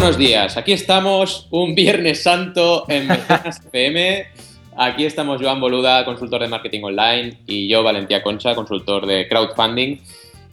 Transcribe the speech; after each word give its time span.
Buenos 0.00 0.16
días, 0.16 0.56
aquí 0.56 0.72
estamos 0.72 1.46
un 1.50 1.74
Viernes 1.74 2.22
Santo 2.22 2.86
en 2.88 3.06
Mecenas 3.06 3.60
FM. 3.66 4.28
Aquí 4.74 5.04
estamos 5.04 5.42
Joan 5.42 5.60
Boluda, 5.60 6.06
consultor 6.06 6.40
de 6.40 6.48
marketing 6.48 6.84
online, 6.84 7.36
y 7.46 7.68
yo, 7.68 7.82
Valentía 7.82 8.22
Concha, 8.22 8.54
consultor 8.54 9.04
de 9.04 9.28
crowdfunding. 9.28 9.98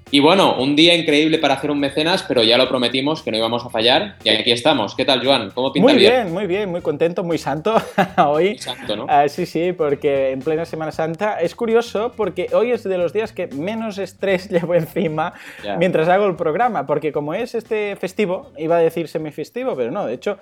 Y 0.10 0.22
bueno, 0.22 0.56
un 0.58 0.78
día 0.78 0.96
increíble 0.96 1.38
para 1.38 1.56
hacer 1.56 1.70
un 1.70 1.82
mecenas, 1.82 2.24
pero 2.24 2.42
ya 2.42 2.58
lo 2.58 2.70
prometimos 2.70 3.22
que 3.22 3.30
no 3.30 3.38
íbamos 3.38 3.66
a 3.66 3.70
fallar. 3.70 4.16
Y 4.24 4.30
aquí 4.30 4.54
estamos. 4.54 4.96
¿Qué 4.96 5.04
tal, 5.04 5.26
Joan? 5.26 5.52
¿Cómo 5.52 5.74
pinta 5.74 5.92
Muy 5.92 6.00
bien, 6.00 6.32
muy 6.32 6.48
bien, 6.48 6.70
muy 6.70 6.80
contento, 6.80 7.26
muy 7.26 7.38
santo 7.38 7.76
hoy. 8.26 8.58
santo, 8.58 8.96
¿no? 8.96 9.06
Ah, 9.10 9.28
sí, 9.28 9.46
sí, 9.46 9.74
porque 9.74 10.32
en 10.32 10.40
plena 10.40 10.64
Semana 10.64 10.94
Santa 10.94 11.42
es 11.42 11.56
curioso 11.56 12.14
porque 12.16 12.48
hoy 12.54 12.72
es 12.72 12.84
de 12.84 12.98
los 12.98 13.12
días 13.12 13.34
que 13.34 13.48
menos 13.48 13.98
estrés 13.98 14.50
llevo 14.50 14.76
encima 14.76 15.34
mientras 15.78 16.08
hago 16.08 16.26
el 16.26 16.38
programa, 16.38 16.86
porque 16.86 17.12
como 17.12 17.34
es 17.34 17.54
este 17.54 17.98
festivo, 17.98 18.54
iba 18.58 18.78
a 18.78 18.80
decir 18.80 19.10
semifestivo, 19.10 19.76
pero 19.76 19.92
no, 19.92 20.06
de 20.06 20.14
hecho, 20.14 20.38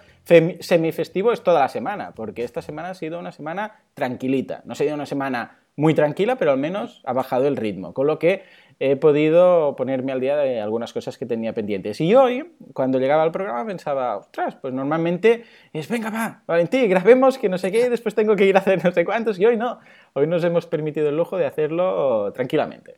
semifestivo 0.59 1.31
es 1.31 1.41
toda 1.41 1.61
la 1.61 1.69
semana, 1.69 2.11
porque 2.15 2.43
esta 2.43 2.61
semana 2.61 2.91
ha 2.91 2.93
sido 2.93 3.17
una 3.17 3.31
semana 3.31 3.79
tranquilita. 3.95 4.61
No 4.65 4.73
ha 4.73 4.75
sido 4.75 4.93
una 4.93 5.07
semana 5.07 5.57
muy 5.75 5.93
tranquila, 5.93 6.37
pero 6.37 6.51
al 6.51 6.57
menos 6.57 7.01
ha 7.05 7.13
bajado 7.13 7.47
el 7.47 7.57
ritmo, 7.57 7.93
con 7.93 8.07
lo 8.07 8.19
que 8.19 8.43
he 8.79 8.95
podido 8.95 9.75
ponerme 9.75 10.11
al 10.11 10.19
día 10.19 10.35
de 10.35 10.59
algunas 10.59 10.91
cosas 10.93 11.17
que 11.17 11.25
tenía 11.25 11.53
pendientes. 11.53 12.01
Y 12.01 12.13
hoy, 12.15 12.51
cuando 12.73 12.99
llegaba 12.99 13.23
al 13.23 13.31
programa, 13.31 13.65
pensaba, 13.65 14.17
ostras, 14.17 14.55
pues 14.61 14.73
normalmente 14.73 15.43
es, 15.73 15.87
venga, 15.87 16.09
va, 16.09 16.43
Valentín, 16.45 16.89
grabemos 16.89 17.37
que 17.37 17.49
no 17.49 17.57
sé 17.57 17.71
qué, 17.71 17.89
después 17.89 18.15
tengo 18.15 18.35
que 18.35 18.45
ir 18.45 18.55
a 18.55 18.59
hacer 18.59 18.83
no 18.83 18.91
sé 18.91 19.05
cuántos, 19.05 19.39
y 19.39 19.45
hoy 19.45 19.57
no. 19.57 19.79
Hoy 20.13 20.27
nos 20.27 20.43
hemos 20.43 20.65
permitido 20.65 21.09
el 21.09 21.17
lujo 21.17 21.37
de 21.37 21.45
hacerlo 21.45 22.31
tranquilamente. 22.33 22.97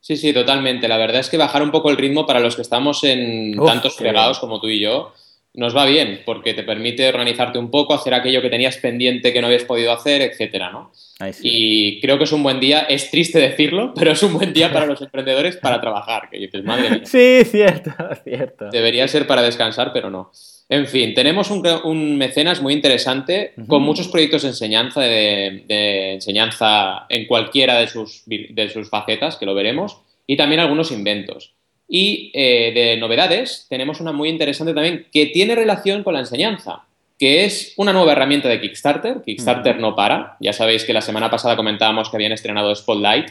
Sí, 0.00 0.16
sí, 0.16 0.32
totalmente. 0.32 0.88
La 0.88 0.96
verdad 0.96 1.20
es 1.20 1.28
que 1.28 1.36
bajar 1.36 1.62
un 1.62 1.70
poco 1.70 1.90
el 1.90 1.96
ritmo 1.96 2.26
para 2.26 2.40
los 2.40 2.56
que 2.56 2.62
estamos 2.62 3.02
en 3.04 3.56
tantos 3.56 3.96
fregados 3.96 4.38
como 4.38 4.60
tú 4.60 4.68
y 4.68 4.80
yo, 4.80 5.12
nos 5.56 5.74
va 5.74 5.86
bien, 5.86 6.20
porque 6.24 6.52
te 6.52 6.62
permite 6.62 7.08
organizarte 7.08 7.58
un 7.58 7.70
poco, 7.70 7.94
hacer 7.94 8.12
aquello 8.12 8.42
que 8.42 8.50
tenías 8.50 8.76
pendiente 8.76 9.32
que 9.32 9.40
no 9.40 9.46
habías 9.46 9.64
podido 9.64 9.90
hacer, 9.90 10.20
etcétera, 10.20 10.70
¿no? 10.70 10.92
Y 11.42 11.98
creo 12.00 12.18
que 12.18 12.24
es 12.24 12.32
un 12.32 12.42
buen 12.42 12.60
día, 12.60 12.80
es 12.80 13.10
triste 13.10 13.38
decirlo, 13.38 13.94
pero 13.96 14.12
es 14.12 14.22
un 14.22 14.34
buen 14.34 14.52
día 14.52 14.70
para 14.70 14.84
los 14.84 15.00
emprendedores 15.00 15.56
para 15.56 15.80
trabajar, 15.80 16.28
que 16.30 16.38
dices, 16.38 16.62
madre 16.62 16.90
mía. 16.90 17.00
Sí, 17.04 17.42
cierto, 17.44 17.90
cierto. 18.24 18.68
Debería 18.70 19.08
ser 19.08 19.26
para 19.26 19.42
descansar, 19.42 19.92
pero 19.94 20.10
no. 20.10 20.30
En 20.68 20.86
fin, 20.86 21.14
tenemos 21.14 21.50
un, 21.50 22.18
mecenas 22.18 22.60
muy 22.60 22.74
interesante 22.74 23.54
con 23.68 23.82
muchos 23.82 24.08
proyectos 24.08 24.42
de 24.42 24.48
enseñanza, 24.48 25.00
de, 25.00 26.12
enseñanza 26.14 27.06
en 27.08 27.26
cualquiera 27.26 27.78
de 27.78 27.86
sus, 27.86 28.24
de 28.26 28.68
sus 28.68 28.90
facetas, 28.90 29.36
que 29.36 29.46
lo 29.46 29.54
veremos, 29.54 30.00
y 30.26 30.36
también 30.36 30.60
algunos 30.60 30.90
inventos. 30.90 31.55
Y 31.88 32.30
eh, 32.34 32.72
de 32.74 32.96
novedades, 32.96 33.66
tenemos 33.68 34.00
una 34.00 34.12
muy 34.12 34.28
interesante 34.28 34.74
también 34.74 35.06
que 35.12 35.26
tiene 35.26 35.54
relación 35.54 36.02
con 36.02 36.14
la 36.14 36.20
enseñanza, 36.20 36.84
que 37.18 37.44
es 37.44 37.74
una 37.76 37.92
nueva 37.92 38.12
herramienta 38.12 38.48
de 38.48 38.60
Kickstarter. 38.60 39.22
Kickstarter 39.24 39.78
no 39.78 39.94
para. 39.94 40.36
Ya 40.40 40.52
sabéis 40.52 40.84
que 40.84 40.92
la 40.92 41.00
semana 41.00 41.30
pasada 41.30 41.56
comentábamos 41.56 42.10
que 42.10 42.16
habían 42.16 42.32
estrenado 42.32 42.74
Spotlight 42.74 43.30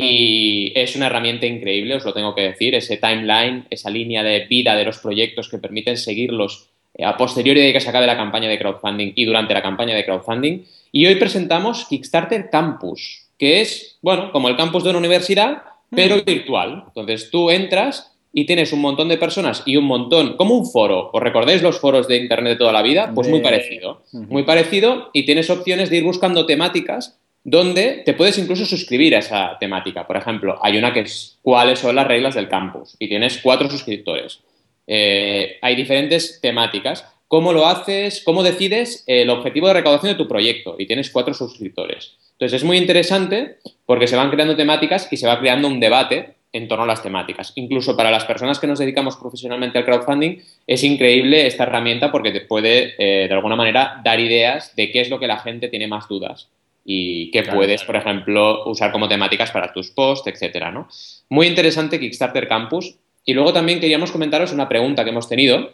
y 0.00 0.72
es 0.76 0.94
una 0.94 1.06
herramienta 1.06 1.46
increíble, 1.46 1.96
os 1.96 2.04
lo 2.04 2.12
tengo 2.12 2.34
que 2.34 2.42
decir. 2.42 2.74
Ese 2.74 2.98
timeline, 2.98 3.66
esa 3.70 3.90
línea 3.90 4.22
de 4.22 4.46
vida 4.46 4.76
de 4.76 4.84
los 4.84 4.98
proyectos 4.98 5.48
que 5.48 5.58
permiten 5.58 5.96
seguirlos 5.96 6.68
eh, 6.94 7.04
a 7.04 7.16
posteriori 7.16 7.60
de 7.60 7.72
que 7.72 7.80
se 7.80 7.88
acabe 7.88 8.06
la 8.06 8.16
campaña 8.16 8.48
de 8.48 8.58
crowdfunding 8.58 9.12
y 9.14 9.24
durante 9.24 9.54
la 9.54 9.62
campaña 9.62 9.96
de 9.96 10.04
crowdfunding. 10.04 10.64
Y 10.92 11.06
hoy 11.06 11.16
presentamos 11.16 11.84
Kickstarter 11.86 12.48
Campus, 12.48 13.26
que 13.38 13.60
es, 13.60 13.98
bueno, 14.00 14.30
como 14.30 14.48
el 14.48 14.56
campus 14.56 14.84
de 14.84 14.90
una 14.90 15.00
universidad, 15.00 15.62
pero 15.90 16.16
mm. 16.16 16.24
virtual. 16.24 16.84
Entonces 16.88 17.30
tú 17.30 17.50
entras 17.50 18.12
y 18.32 18.44
tienes 18.44 18.72
un 18.72 18.80
montón 18.80 19.08
de 19.08 19.16
personas 19.16 19.62
y 19.66 19.76
un 19.76 19.84
montón, 19.84 20.36
como 20.36 20.54
un 20.54 20.66
foro. 20.66 21.10
¿Os 21.12 21.22
recordáis 21.22 21.62
los 21.62 21.80
foros 21.80 22.08
de 22.08 22.18
Internet 22.18 22.52
de 22.52 22.58
toda 22.58 22.72
la 22.72 22.82
vida? 22.82 23.12
Pues 23.14 23.28
muy 23.28 23.40
parecido. 23.40 24.02
Muy 24.12 24.42
parecido 24.44 25.10
y 25.12 25.24
tienes 25.24 25.50
opciones 25.50 25.90
de 25.90 25.96
ir 25.98 26.04
buscando 26.04 26.46
temáticas 26.46 27.18
donde 27.44 28.02
te 28.04 28.12
puedes 28.12 28.36
incluso 28.38 28.66
suscribir 28.66 29.16
a 29.16 29.20
esa 29.20 29.56
temática. 29.58 30.06
Por 30.06 30.16
ejemplo, 30.16 30.58
hay 30.62 30.76
una 30.76 30.92
que 30.92 31.00
es 31.00 31.38
cuáles 31.42 31.78
son 31.78 31.96
las 31.96 32.06
reglas 32.06 32.34
del 32.34 32.48
campus 32.48 32.94
y 32.98 33.08
tienes 33.08 33.38
cuatro 33.38 33.70
suscriptores. 33.70 34.40
Eh, 34.86 35.58
hay 35.62 35.74
diferentes 35.74 36.40
temáticas. 36.40 37.06
¿Cómo 37.26 37.52
lo 37.52 37.66
haces? 37.66 38.22
¿Cómo 38.24 38.42
decides 38.42 39.04
el 39.06 39.30
objetivo 39.30 39.68
de 39.68 39.74
recaudación 39.74 40.12
de 40.12 40.18
tu 40.18 40.28
proyecto? 40.28 40.76
Y 40.78 40.86
tienes 40.86 41.10
cuatro 41.10 41.34
suscriptores. 41.34 42.16
Entonces 42.38 42.62
es 42.62 42.64
muy 42.64 42.76
interesante 42.76 43.56
porque 43.84 44.06
se 44.06 44.14
van 44.14 44.30
creando 44.30 44.54
temáticas 44.54 45.08
y 45.10 45.16
se 45.16 45.26
va 45.26 45.40
creando 45.40 45.66
un 45.66 45.80
debate 45.80 46.34
en 46.52 46.68
torno 46.68 46.84
a 46.84 46.86
las 46.86 47.02
temáticas. 47.02 47.52
Incluso 47.56 47.96
para 47.96 48.12
las 48.12 48.24
personas 48.24 48.60
que 48.60 48.68
nos 48.68 48.78
dedicamos 48.78 49.16
profesionalmente 49.16 49.78
al 49.78 49.84
crowdfunding, 49.84 50.38
es 50.66 50.84
increíble 50.84 51.48
esta 51.48 51.64
herramienta 51.64 52.12
porque 52.12 52.30
te 52.30 52.40
puede, 52.40 52.94
eh, 52.96 53.26
de 53.26 53.34
alguna 53.34 53.56
manera, 53.56 54.00
dar 54.04 54.20
ideas 54.20 54.74
de 54.76 54.90
qué 54.92 55.00
es 55.00 55.10
lo 55.10 55.18
que 55.18 55.26
la 55.26 55.38
gente 55.38 55.68
tiene 55.68 55.88
más 55.88 56.08
dudas 56.08 56.48
y 56.84 57.30
qué 57.32 57.42
puedes, 57.42 57.82
por 57.82 57.96
ejemplo, 57.96 58.64
usar 58.66 58.92
como 58.92 59.08
temáticas 59.08 59.50
para 59.50 59.72
tus 59.72 59.90
posts, 59.90 60.28
etcétera, 60.28 60.70
¿no? 60.70 60.88
Muy 61.28 61.46
interesante 61.46 62.00
Kickstarter 62.00 62.48
Campus. 62.48 62.94
Y 63.26 63.34
luego 63.34 63.52
también 63.52 63.78
queríamos 63.78 64.10
comentaros 64.10 64.52
una 64.52 64.68
pregunta 64.70 65.04
que 65.04 65.10
hemos 65.10 65.28
tenido. 65.28 65.72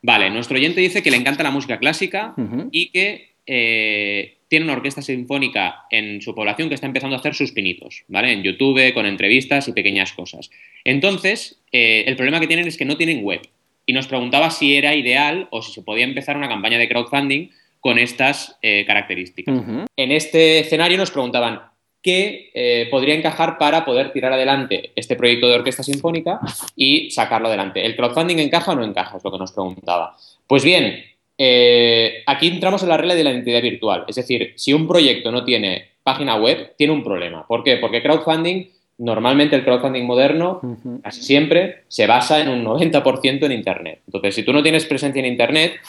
Vale, 0.00 0.30
nuestro 0.30 0.56
oyente 0.56 0.80
dice 0.80 1.00
que 1.00 1.12
le 1.12 1.16
encanta 1.18 1.44
la 1.44 1.52
música 1.52 1.78
clásica 1.78 2.34
y 2.72 2.88
que 2.90 3.31
eh, 3.46 4.38
tiene 4.48 4.64
una 4.64 4.74
orquesta 4.74 5.00
sinfónica 5.00 5.86
en 5.90 6.20
su 6.20 6.34
población 6.34 6.68
que 6.68 6.74
está 6.74 6.86
empezando 6.86 7.16
a 7.16 7.20
hacer 7.20 7.34
sus 7.34 7.52
pinitos, 7.52 8.04
¿vale? 8.08 8.32
En 8.32 8.42
YouTube, 8.42 8.92
con 8.92 9.06
entrevistas 9.06 9.66
y 9.68 9.72
pequeñas 9.72 10.12
cosas. 10.12 10.50
Entonces, 10.84 11.62
eh, 11.72 12.04
el 12.06 12.16
problema 12.16 12.38
que 12.38 12.46
tienen 12.46 12.66
es 12.66 12.76
que 12.76 12.84
no 12.84 12.96
tienen 12.96 13.24
web. 13.24 13.40
Y 13.86 13.94
nos 13.94 14.06
preguntaba 14.06 14.50
si 14.50 14.76
era 14.76 14.94
ideal 14.94 15.48
o 15.50 15.62
si 15.62 15.72
se 15.72 15.82
podía 15.82 16.04
empezar 16.04 16.36
una 16.36 16.48
campaña 16.48 16.78
de 16.78 16.88
crowdfunding 16.88 17.48
con 17.80 17.98
estas 17.98 18.58
eh, 18.62 18.84
características. 18.86 19.58
En 19.96 20.12
este 20.12 20.60
escenario 20.60 20.98
nos 20.98 21.10
preguntaban 21.10 21.62
qué 22.02 22.50
eh, 22.52 22.88
podría 22.90 23.14
encajar 23.14 23.58
para 23.58 23.84
poder 23.84 24.12
tirar 24.12 24.32
adelante 24.32 24.92
este 24.96 25.16
proyecto 25.16 25.48
de 25.48 25.54
orquesta 25.54 25.82
sinfónica 25.82 26.40
y 26.76 27.10
sacarlo 27.10 27.48
adelante. 27.48 27.86
¿El 27.86 27.96
crowdfunding 27.96 28.38
encaja 28.38 28.72
o 28.72 28.74
no 28.74 28.84
encaja? 28.84 29.16
Es 29.16 29.24
lo 29.24 29.32
que 29.32 29.38
nos 29.38 29.52
preguntaba. 29.52 30.16
Pues 30.46 30.64
bien, 30.64 31.02
eh, 31.44 32.22
aquí 32.24 32.46
entramos 32.46 32.84
en 32.84 32.88
la 32.88 32.96
regla 32.96 33.16
de 33.16 33.24
la 33.24 33.32
identidad 33.32 33.60
virtual. 33.60 34.04
Es 34.06 34.14
decir, 34.14 34.52
si 34.54 34.72
un 34.72 34.86
proyecto 34.86 35.32
no 35.32 35.42
tiene 35.42 35.88
página 36.04 36.36
web, 36.36 36.74
tiene 36.78 36.92
un 36.92 37.02
problema. 37.02 37.44
¿Por 37.48 37.64
qué? 37.64 37.78
Porque 37.78 38.00
crowdfunding, 38.00 38.68
normalmente 38.98 39.56
el 39.56 39.64
crowdfunding 39.64 40.04
moderno, 40.04 40.60
casi 41.02 41.20
siempre, 41.24 41.82
se 41.88 42.06
basa 42.06 42.40
en 42.40 42.48
un 42.48 42.64
90% 42.64 43.44
en 43.44 43.50
Internet. 43.50 44.02
Entonces, 44.06 44.36
si 44.36 44.44
tú 44.44 44.52
no 44.52 44.62
tienes 44.62 44.86
presencia 44.86 45.18
en 45.18 45.26
Internet, 45.26 45.80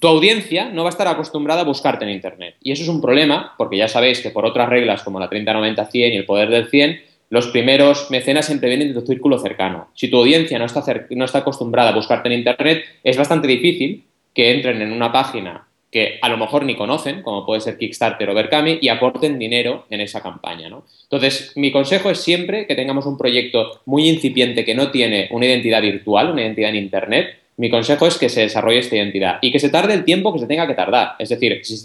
tu 0.00 0.08
audiencia 0.08 0.70
no 0.70 0.82
va 0.82 0.88
a 0.88 0.90
estar 0.90 1.06
acostumbrada 1.06 1.60
a 1.60 1.64
buscarte 1.64 2.04
en 2.04 2.10
Internet. 2.10 2.56
Y 2.60 2.72
eso 2.72 2.82
es 2.82 2.88
un 2.88 3.00
problema, 3.00 3.54
porque 3.56 3.76
ya 3.76 3.86
sabéis 3.86 4.18
que 4.18 4.30
por 4.30 4.44
otras 4.44 4.68
reglas 4.68 5.04
como 5.04 5.20
la 5.20 5.30
30-90-100 5.30 5.88
y 5.94 6.16
el 6.16 6.26
poder 6.26 6.50
del 6.50 6.66
100, 6.66 7.00
los 7.28 7.46
primeros 7.46 8.10
mecenas 8.10 8.46
siempre 8.46 8.68
vienen 8.68 8.88
de 8.88 9.00
tu 9.00 9.06
círculo 9.06 9.38
cercano. 9.38 9.86
Si 9.94 10.08
tu 10.08 10.16
audiencia 10.16 10.58
no 10.58 10.64
está, 10.64 10.82
no 11.10 11.24
está 11.24 11.38
acostumbrada 11.38 11.90
a 11.90 11.94
buscarte 11.94 12.28
en 12.28 12.40
Internet, 12.40 12.82
es 13.04 13.16
bastante 13.16 13.46
difícil 13.46 14.09
que 14.34 14.52
entren 14.52 14.80
en 14.82 14.92
una 14.92 15.12
página 15.12 15.66
que 15.90 16.18
a 16.22 16.28
lo 16.28 16.36
mejor 16.36 16.64
ni 16.64 16.76
conocen, 16.76 17.22
como 17.22 17.44
puede 17.44 17.60
ser 17.60 17.76
Kickstarter 17.76 18.30
o 18.30 18.34
Berkami, 18.34 18.78
y 18.80 18.88
aporten 18.88 19.38
dinero 19.38 19.86
en 19.90 20.00
esa 20.00 20.22
campaña. 20.22 20.68
¿no? 20.68 20.84
Entonces, 21.02 21.52
mi 21.56 21.72
consejo 21.72 22.10
es 22.10 22.20
siempre 22.20 22.66
que 22.66 22.76
tengamos 22.76 23.06
un 23.06 23.18
proyecto 23.18 23.80
muy 23.86 24.08
incipiente 24.08 24.64
que 24.64 24.74
no 24.74 24.92
tiene 24.92 25.28
una 25.32 25.46
identidad 25.46 25.82
virtual, 25.82 26.30
una 26.30 26.42
identidad 26.42 26.70
en 26.70 26.76
Internet, 26.76 27.40
mi 27.60 27.68
consejo 27.68 28.06
es 28.06 28.16
que 28.16 28.30
se 28.30 28.40
desarrolle 28.40 28.78
esta 28.78 28.96
identidad 28.96 29.38
y 29.42 29.52
que 29.52 29.58
se 29.58 29.68
tarde 29.68 29.92
el 29.92 30.04
tiempo 30.04 30.32
que 30.32 30.38
se 30.38 30.46
tenga 30.46 30.66
que 30.66 30.72
tardar. 30.72 31.16
Es 31.18 31.28
decir, 31.28 31.60
si 31.62 31.76
se, 31.76 31.82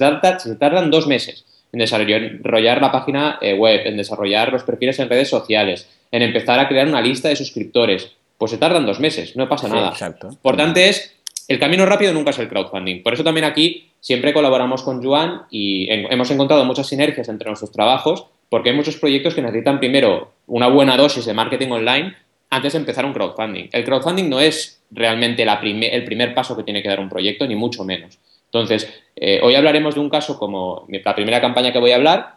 tardan 0.58 0.90
dos 0.90 1.06
meses 1.06 1.44
en 1.74 1.80
desarrollar 1.80 2.82
la 2.82 2.94
página 2.94 3.38
eh, 3.42 3.54
web, 3.56 3.82
en 3.84 3.98
desarrollar 3.98 4.54
los 4.54 4.64
perfiles 4.64 4.98
en 5.00 5.10
redes 5.10 5.28
sociales, 5.28 5.90
en 6.12 6.22
empezar 6.22 6.60
a 6.60 6.70
crear 6.70 6.88
una 6.88 7.02
lista 7.02 7.28
de 7.28 7.36
suscriptores, 7.36 8.14
pues 8.38 8.52
se 8.52 8.58
tardan 8.58 8.86
dos 8.86 9.02
meses, 9.02 9.36
no 9.36 9.50
pasa 9.50 9.68
nada. 9.68 9.90
Exacto. 9.90 10.30
Importante 10.30 10.88
es 10.88 11.14
el 11.48 11.60
camino 11.60 11.86
rápido 11.86 12.14
nunca 12.14 12.32
es 12.32 12.40
el 12.40 12.48
crowdfunding. 12.48 13.04
Por 13.04 13.14
eso 13.14 13.24
también 13.24 13.46
aquí 13.46 13.92
siempre 14.00 14.34
colaboramos 14.34 14.84
con 14.84 15.04
Juan 15.04 15.44
y 15.50 15.88
hemos 15.90 16.30
encontrado 16.32 16.66
muchas 16.66 16.88
sinergias 16.88 17.30
entre 17.30 17.50
nuestros 17.50 17.72
trabajos 17.72 18.28
porque 18.50 18.70
hay 18.70 18.76
muchos 18.76 18.98
proyectos 18.98 19.36
que 19.36 19.42
necesitan 19.42 19.80
primero 19.80 20.32
una 20.48 20.68
buena 20.68 20.98
dosis 20.98 21.26
de 21.26 21.34
marketing 21.34 21.70
online 21.70 22.16
antes 22.50 22.74
de 22.74 22.80
empezar 22.80 23.06
un 23.06 23.14
crowdfunding. 23.14 23.70
El 23.72 23.84
crowdfunding 23.84 24.30
no 24.30 24.40
es 24.40 24.84
realmente 24.92 25.44
el 25.44 26.04
primer 26.06 26.34
paso 26.34 26.56
que 26.56 26.64
tiene 26.64 26.82
que 26.82 26.90
dar 26.90 27.00
un 27.00 27.10
proyecto, 27.10 27.48
ni 27.48 27.56
mucho 27.56 27.84
menos. 27.84 28.18
Entonces, 28.46 28.92
eh, 29.16 29.40
hoy 29.44 29.56
hablaremos 29.56 29.96
de 29.96 30.02
un 30.02 30.10
caso 30.10 30.38
como 30.38 30.88
la 30.88 31.16
primera 31.16 31.42
campaña 31.42 31.74
que 31.74 31.80
voy 31.80 31.92
a 31.92 31.96
hablar, 31.96 32.36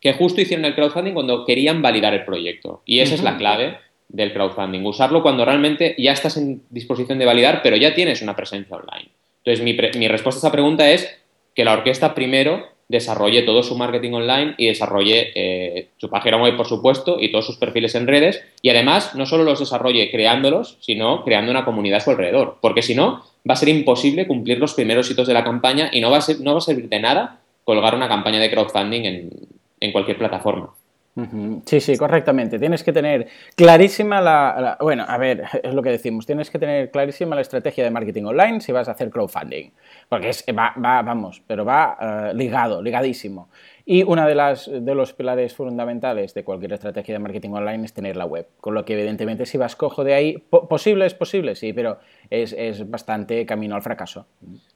que 0.00 0.12
justo 0.12 0.40
hicieron 0.40 0.64
el 0.64 0.74
crowdfunding 0.74 1.12
cuando 1.12 1.44
querían 1.44 1.82
validar 1.82 2.14
el 2.14 2.24
proyecto. 2.24 2.82
Y 2.86 3.00
esa 3.00 3.14
es 3.14 3.22
la 3.22 3.36
clave 3.36 3.78
del 4.08 4.32
crowdfunding. 4.32 4.84
Usarlo 4.84 5.22
cuando 5.22 5.44
realmente 5.44 5.94
ya 5.98 6.12
estás 6.12 6.36
en 6.36 6.62
disposición 6.70 7.18
de 7.18 7.26
validar, 7.26 7.60
pero 7.62 7.76
ya 7.76 7.94
tienes 7.94 8.22
una 8.22 8.36
presencia 8.36 8.76
online. 8.76 9.10
Entonces, 9.44 9.64
mi, 9.96 10.08
respuesta 10.08 10.38
a 10.38 10.42
esa 10.42 10.52
pregunta 10.52 10.90
es 10.90 11.08
que 11.54 11.64
la 11.64 11.72
orquesta 11.72 12.14
primero 12.14 12.66
desarrolle 12.88 13.42
todo 13.42 13.62
su 13.62 13.76
marketing 13.76 14.12
online 14.12 14.54
y 14.56 14.66
desarrolle 14.66 15.32
eh, 15.34 15.88
su 15.96 16.08
página 16.08 16.40
web, 16.40 16.56
por 16.56 16.66
supuesto, 16.66 17.18
y 17.20 17.30
todos 17.30 17.46
sus 17.46 17.56
perfiles 17.56 17.94
en 17.94 18.06
redes. 18.06 18.42
Y 18.62 18.70
además, 18.70 19.14
no 19.14 19.26
solo 19.26 19.44
los 19.44 19.60
desarrolle 19.60 20.10
creándolos, 20.10 20.78
sino 20.80 21.24
creando 21.24 21.50
una 21.50 21.64
comunidad 21.64 21.98
a 21.98 22.00
su 22.00 22.10
alrededor. 22.10 22.58
Porque 22.60 22.82
si 22.82 22.94
no, 22.94 23.24
va 23.48 23.54
a 23.54 23.56
ser 23.56 23.68
imposible 23.68 24.26
cumplir 24.26 24.58
los 24.58 24.74
primeros 24.74 25.10
hitos 25.10 25.26
de 25.26 25.34
la 25.34 25.44
campaña 25.44 25.90
y 25.92 26.00
no 26.00 26.10
va 26.10 26.18
a, 26.18 26.22
ser, 26.22 26.40
no 26.40 26.52
va 26.52 26.58
a 26.58 26.62
servir 26.62 26.88
de 26.88 27.00
nada 27.00 27.40
colgar 27.64 27.94
una 27.94 28.08
campaña 28.08 28.38
de 28.38 28.50
crowdfunding 28.50 29.04
en, 29.04 29.30
en 29.80 29.92
cualquier 29.92 30.18
plataforma. 30.18 30.70
Sí, 31.64 31.80
sí, 31.80 31.96
correctamente. 31.96 32.58
Tienes 32.58 32.82
que 32.82 32.92
tener 32.92 33.28
clarísima 33.54 34.20
la, 34.20 34.76
Bueno, 34.80 35.04
a 35.06 35.16
ver, 35.16 35.44
es 35.62 35.72
lo 35.72 35.80
que 35.82 35.90
decimos. 35.90 36.26
Tienes 36.26 36.50
que 36.50 36.58
tener 36.58 36.90
clarísima 36.90 37.36
la 37.36 37.42
estrategia 37.42 37.84
de 37.84 37.90
marketing 37.90 38.24
online 38.24 38.60
si 38.60 38.72
vas 38.72 38.88
a 38.88 38.92
hacer 38.92 39.10
crowdfunding. 39.10 39.70
Porque 40.08 40.30
es, 40.30 40.44
va, 40.48 40.74
va 40.84 41.02
vamos, 41.02 41.40
pero 41.46 41.64
va 41.64 41.96
eh, 42.00 42.34
ligado, 42.34 42.82
ligadísimo. 42.82 43.48
Y 43.86 44.02
uno 44.02 44.26
de, 44.26 44.34
las, 44.34 44.70
de 44.72 44.94
los 44.94 45.12
pilares 45.12 45.54
fundamentales 45.54 46.32
de 46.32 46.42
cualquier 46.42 46.72
estrategia 46.72 47.14
de 47.14 47.18
marketing 47.18 47.50
online 47.50 47.84
es 47.84 47.92
tener 47.92 48.16
la 48.16 48.24
web. 48.24 48.48
Con 48.60 48.74
lo 48.74 48.84
que, 48.84 48.94
evidentemente, 48.94 49.44
si 49.44 49.58
vas 49.58 49.76
cojo 49.76 50.04
de 50.04 50.14
ahí, 50.14 50.38
posible 50.48 51.04
es 51.04 51.12
posible, 51.12 51.54
sí, 51.54 51.74
pero 51.74 51.98
es, 52.30 52.54
es, 52.54 52.90
bastante 52.90 53.44
camino 53.44 53.76
al 53.76 53.82
fracaso. 53.82 54.26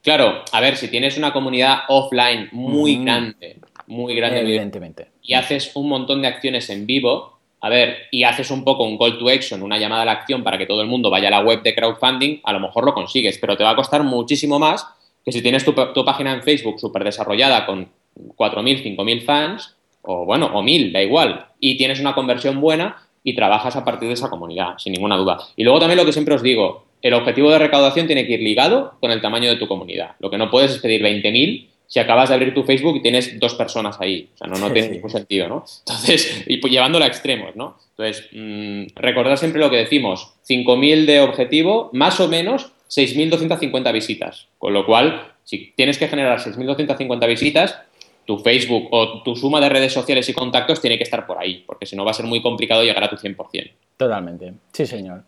Claro, 0.02 0.43
a 0.52 0.61
ver, 0.61 0.76
si 0.76 0.88
tienes 0.88 1.17
una 1.17 1.32
comunidad 1.32 1.79
offline 1.88 2.50
muy 2.52 3.02
grande, 3.02 3.61
muy 3.88 4.14
grande. 4.14 4.40
Evidentemente. 4.40 5.08
Y 5.23 5.35
haces 5.35 5.73
un 5.75 5.88
montón 5.88 6.23
de 6.23 6.29
acciones 6.29 6.70
en 6.70 6.87
vivo, 6.87 7.38
a 7.61 7.69
ver, 7.69 7.96
y 8.12 8.23
haces 8.23 8.50
un 8.50 8.62
poco 8.62 8.85
un 8.85 8.96
call 8.96 9.19
to 9.19 9.29
action, 9.29 9.62
una 9.62 9.79
llamada 9.79 10.02
a 10.02 10.05
la 10.05 10.12
acción 10.12 10.44
para 10.44 10.58
que 10.58 10.67
todo 10.67 10.81
el 10.82 10.87
mundo 10.87 11.11
vaya 11.11 11.29
a 11.29 11.32
la 11.32 11.40
web 11.40 11.62
de 11.62 11.75
crowdfunding, 11.75 12.40
a 12.44 12.52
lo 12.52 12.61
mejor 12.61 12.85
lo 12.85 12.94
consigues, 12.94 13.38
pero 13.38 13.56
te 13.56 13.64
va 13.64 13.70
a 13.70 13.76
costar 13.76 14.05
muchísimo 14.05 14.58
más 14.58 14.87
que 15.25 15.32
si 15.32 15.43
tienes 15.43 15.64
tu, 15.64 15.75
página 15.75 16.32
en 16.32 16.43
Facebook 16.43 16.81
súper 16.81 17.05
desarrollada 17.05 17.67
con 17.67 17.88
4.000, 18.37 18.96
5.000 18.96 19.23
fans, 19.25 19.76
o 20.02 20.25
bueno, 20.25 20.46
o 20.55 20.62
1.000, 20.62 20.93
da 20.93 21.02
igual, 21.02 21.49
y 21.61 21.76
tienes 21.76 22.00
una 22.00 22.14
conversión 22.14 22.61
buena 22.61 22.96
y 23.23 23.35
trabajas 23.35 23.76
a 23.76 23.85
partir 23.85 24.08
de 24.08 24.14
esa 24.14 24.31
comunidad, 24.31 24.79
sin 24.79 24.93
ninguna 24.93 25.17
duda. 25.17 25.38
Y 25.56 25.64
luego 25.64 25.81
también 25.81 25.99
lo 25.99 26.06
que 26.06 26.12
siempre 26.12 26.35
os 26.35 26.43
digo, 26.43 26.87
el 27.02 27.14
objetivo 27.14 27.50
de 27.50 27.58
recaudación 27.58 28.06
tiene 28.06 28.26
que 28.26 28.35
ir 28.35 28.40
ligado 28.40 28.94
con 29.00 29.11
el 29.11 29.20
tamaño 29.20 29.50
de 29.50 29.56
tu 29.56 29.69
comunidad. 29.69 30.12
Lo 30.19 30.31
que 30.31 30.38
no 30.38 30.50
puedes 30.50 30.73
es 30.73 30.79
pedir 30.79 31.02
20.000 31.02 31.69
si 31.88 31.99
acabas 31.99 32.29
de 32.29 32.35
abrir 32.35 32.55
tu 32.55 32.62
Facebook 32.62 32.96
y 32.96 33.02
tienes 33.02 33.40
dos 33.40 33.55
personas 33.55 33.96
ahí. 34.00 34.29
O 34.35 34.38
sea, 34.38 34.46
no, 34.46 34.58
no 34.58 34.70
tiene 34.73 34.90
ningún 34.90 35.11
sentido, 35.11 35.49
¿no? 35.49 35.64
Entonces, 35.81 36.44
y 36.46 36.58
pues 36.58 36.73
llevándolo 36.73 37.05
a 37.05 37.08
extremos, 37.08 37.56
¿no? 37.56 37.76
Entonces, 37.96 38.29
mmm, 38.32 38.85
recordad 38.94 39.37
siempre 39.37 39.61
lo 39.61 39.70
que 39.70 39.79
decimos, 39.79 40.35
5.000 40.49 41.06
de 41.06 41.20
objetivo, 41.20 41.90
más 41.93 42.20
o 42.20 42.29
menos 42.29 42.70
6.250 42.90 43.93
visitas. 43.93 44.46
Con 44.58 44.75
lo 44.75 44.87
cual, 44.87 45.32
si 45.44 45.73
tienes 45.75 45.99
que 45.99 46.08
generar 46.08 46.38
6.250 46.38 47.26
visitas, 47.26 47.79
tu 48.26 48.38
Facebook 48.38 48.88
o 48.90 49.23
tu 49.23 49.35
suma 49.35 49.58
de 49.58 49.70
redes 49.70 49.94
sociales 49.94 50.29
y 50.29 50.35
contactos 50.35 50.82
tiene 50.82 50.99
que 50.99 51.05
estar 51.05 51.26
por 51.26 51.38
ahí, 51.38 51.64
porque 51.67 51.87
si 51.87 51.96
no 51.96 52.05
va 52.05 52.11
a 52.11 52.14
ser 52.14 52.26
muy 52.26 52.43
complicado 52.43 52.85
llegar 52.85 53.02
a 53.02 53.08
tu 53.08 53.17
100%. 53.17 53.70
Totalmente. 53.96 54.52
Sí, 54.73 54.87
señor. 54.87 55.23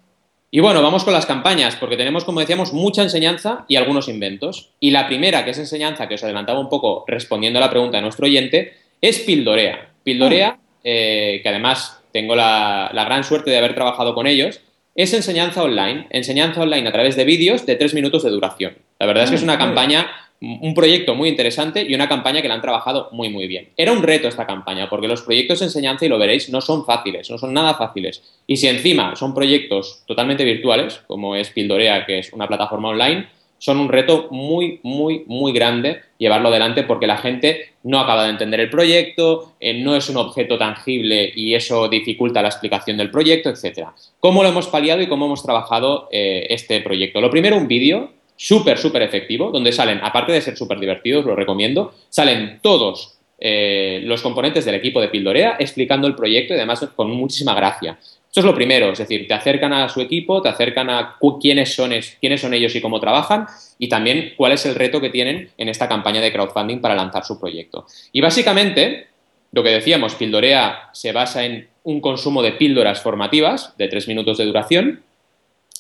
Y 0.53 0.59
bueno, 0.59 0.83
vamos 0.83 1.05
con 1.05 1.13
las 1.13 1.27
campañas, 1.27 1.77
porque 1.77 1.97
tenemos, 1.97 2.25
como 2.25 2.41
decíamos, 2.41 2.73
mucha 2.73 3.03
enseñanza 3.03 3.65
y 3.69 3.77
algunos 3.77 4.09
inventos. 4.09 4.71
Y 4.81 4.91
la 4.91 5.07
primera, 5.07 5.45
que 5.45 5.53
es 5.53 5.59
enseñanza, 5.59 6.09
que 6.09 6.17
os 6.17 6.25
adelantaba 6.25 6.59
un 6.59 6.69
poco 6.69 7.05
respondiendo 7.07 7.61
a 7.61 7.63
la 7.63 7.71
pregunta 7.71 7.99
de 7.99 8.03
nuestro 8.03 8.27
oyente, 8.27 8.75
es 9.01 9.21
Pildorea. 9.21 9.91
Pildorea, 10.03 10.59
eh, 10.83 11.39
que 11.43 11.49
además 11.49 12.03
tengo 12.13 12.35
la, 12.35 12.91
la, 12.93 13.05
gran 13.05 13.23
suerte 13.23 13.51
de 13.51 13.59
haber 13.59 13.77
trabajado 13.77 14.13
con 14.13 14.27
ellos, 14.27 14.61
es 14.97 15.15
enseñanza 15.15 15.63
online. 15.63 16.09
Enseñanza 16.11 16.63
online 16.63 16.89
a 16.89 16.93
través 16.93 17.15
de 17.15 17.25
vídeos 17.25 17.65
de 17.65 17.77
tres 17.77 17.95
minutos 17.95 18.25
de 18.25 18.31
duración. 18.31 18.77
La 18.99 19.07
verdad 19.07 19.25
es 19.25 19.31
que 19.31 19.37
es 19.37 19.45
una 19.45 19.57
campaña 19.57 20.11
un 20.41 20.73
proyecto 20.75 21.15
muy 21.15 21.29
interesante 21.29 21.85
y 21.87 21.95
una 21.95 22.09
campaña 22.09 22.41
que 22.41 22.49
la 22.49 22.55
han 22.55 22.63
trabajado 22.63 23.09
muy, 23.13 23.29
muy 23.29 23.47
bien. 23.47 23.69
Era 23.77 23.93
un 23.93 24.03
reto 24.03 24.27
esta 24.27 24.47
campaña, 24.47 24.89
porque 24.89 25.07
los 25.07 25.21
proyectos 25.21 25.61
de 25.61 25.67
enseñanza, 25.67 26.07
y 26.07 26.09
lo 26.09 26.19
veréis, 26.19 26.49
no 26.49 26.63
son 26.63 26.87
fáciles, 26.87 27.31
no 27.31 27.37
son 27.37 27.53
nada 27.53 27.75
fáciles. 27.75 28.23
Y 28.47 28.57
si 28.57 28.67
encima 28.67 29.15
son 29.17 29.35
proyectos 29.35 30.03
totalmente 30.07 30.45
virtuales, 30.45 31.03
como 31.07 31.37
es 31.37 31.51
Pildorea, 31.51 32.07
que 32.07 32.21
es 32.21 32.33
una 32.33 32.49
plataforma 32.49 32.89
online, 32.89 33.27
son 33.59 33.79
un 33.79 33.91
reto 33.91 34.29
muy, 34.31 34.81
muy, 34.83 35.25
muy 35.27 35.53
grande 35.53 36.01
llevarlo 36.17 36.49
adelante 36.49 36.83
porque 36.83 37.07
la 37.07 37.19
gente 37.19 37.75
no 37.83 38.01
acaba 38.01 38.25
de 38.25 38.31
entender 38.31 38.59
el 38.61 38.71
proyecto, 38.71 39.53
eh, 39.61 39.75
no 39.75 39.95
es 39.95 40.09
un 40.09 40.17
objeto 40.17 40.57
tangible 40.57 41.31
y 41.37 41.55
eso 41.55 41.87
dificulta 41.89 42.41
la 42.41 42.49
explicación 42.49 42.97
del 42.97 43.11
proyecto, 43.11 43.51
etc. 43.51 43.89
¿Cómo 44.19 44.43
lo 44.43 44.49
hemos 44.49 44.69
paliado 44.69 45.03
y 45.03 45.09
cómo 45.09 45.27
hemos 45.27 45.43
trabajado 45.43 46.09
eh, 46.11 46.47
este 46.49 46.81
proyecto? 46.81 47.21
Lo 47.21 47.31
primero, 47.31 47.59
un 47.59 47.69
vídeo 47.69 48.13
súper, 48.41 48.79
súper 48.79 49.03
efectivo, 49.03 49.51
donde 49.51 49.71
salen, 49.71 50.01
aparte 50.03 50.33
de 50.33 50.41
ser 50.41 50.57
súper 50.57 50.81
divertidos, 50.81 51.27
lo 51.27 51.37
recomiendo, 51.37 51.93
salen 52.09 52.59
todos 52.63 53.19
eh, 53.39 54.01
los 54.05 54.23
componentes 54.23 54.65
del 54.65 54.77
equipo 54.77 54.99
de 54.99 55.09
Pildorea 55.09 55.57
explicando 55.59 56.07
el 56.07 56.15
proyecto 56.15 56.55
y 56.55 56.57
además 56.57 56.89
con 56.97 57.11
muchísima 57.11 57.55
gracia. 57.55 57.99
Eso 58.01 58.41
es 58.41 58.47
lo 58.47 58.55
primero, 58.55 58.93
es 58.93 58.99
decir, 58.99 59.29
te 59.29 59.35
acercan 59.35 59.75
a 59.75 59.91
su 59.91 60.01
equipo, 60.01 60.41
te 60.41 60.49
acercan 60.49 60.89
a 60.89 61.17
quiénes 61.39 61.75
son, 61.75 61.93
quiénes 62.19 62.41
son 62.41 62.55
ellos 62.55 62.75
y 62.75 62.81
cómo 62.81 62.99
trabajan 62.99 63.47
y 63.79 63.91
también 63.91 64.33
cuál 64.39 64.53
es 64.53 64.65
el 64.65 64.75
reto 64.75 65.03
que 65.03 65.11
tienen 65.11 65.51
en 65.59 65.69
esta 65.69 65.87
campaña 65.87 66.23
de 66.23 66.33
crowdfunding 66.33 66.81
para 66.81 66.95
lanzar 66.95 67.27
su 67.27 67.39
proyecto. 67.39 67.85
Y 68.11 68.23
básicamente, 68.23 69.09
lo 69.53 69.63
que 69.63 69.69
decíamos, 69.69 70.15
Pildorea 70.15 70.89
se 70.95 71.13
basa 71.13 71.45
en 71.45 71.69
un 71.83 72.01
consumo 72.01 72.43
de 72.43 72.53
píldoras 72.53 73.03
formativas 73.03 73.77
de 73.77 73.89
tres 73.89 74.09
minutos 74.09 74.39
de 74.39 74.47
duración 74.47 75.03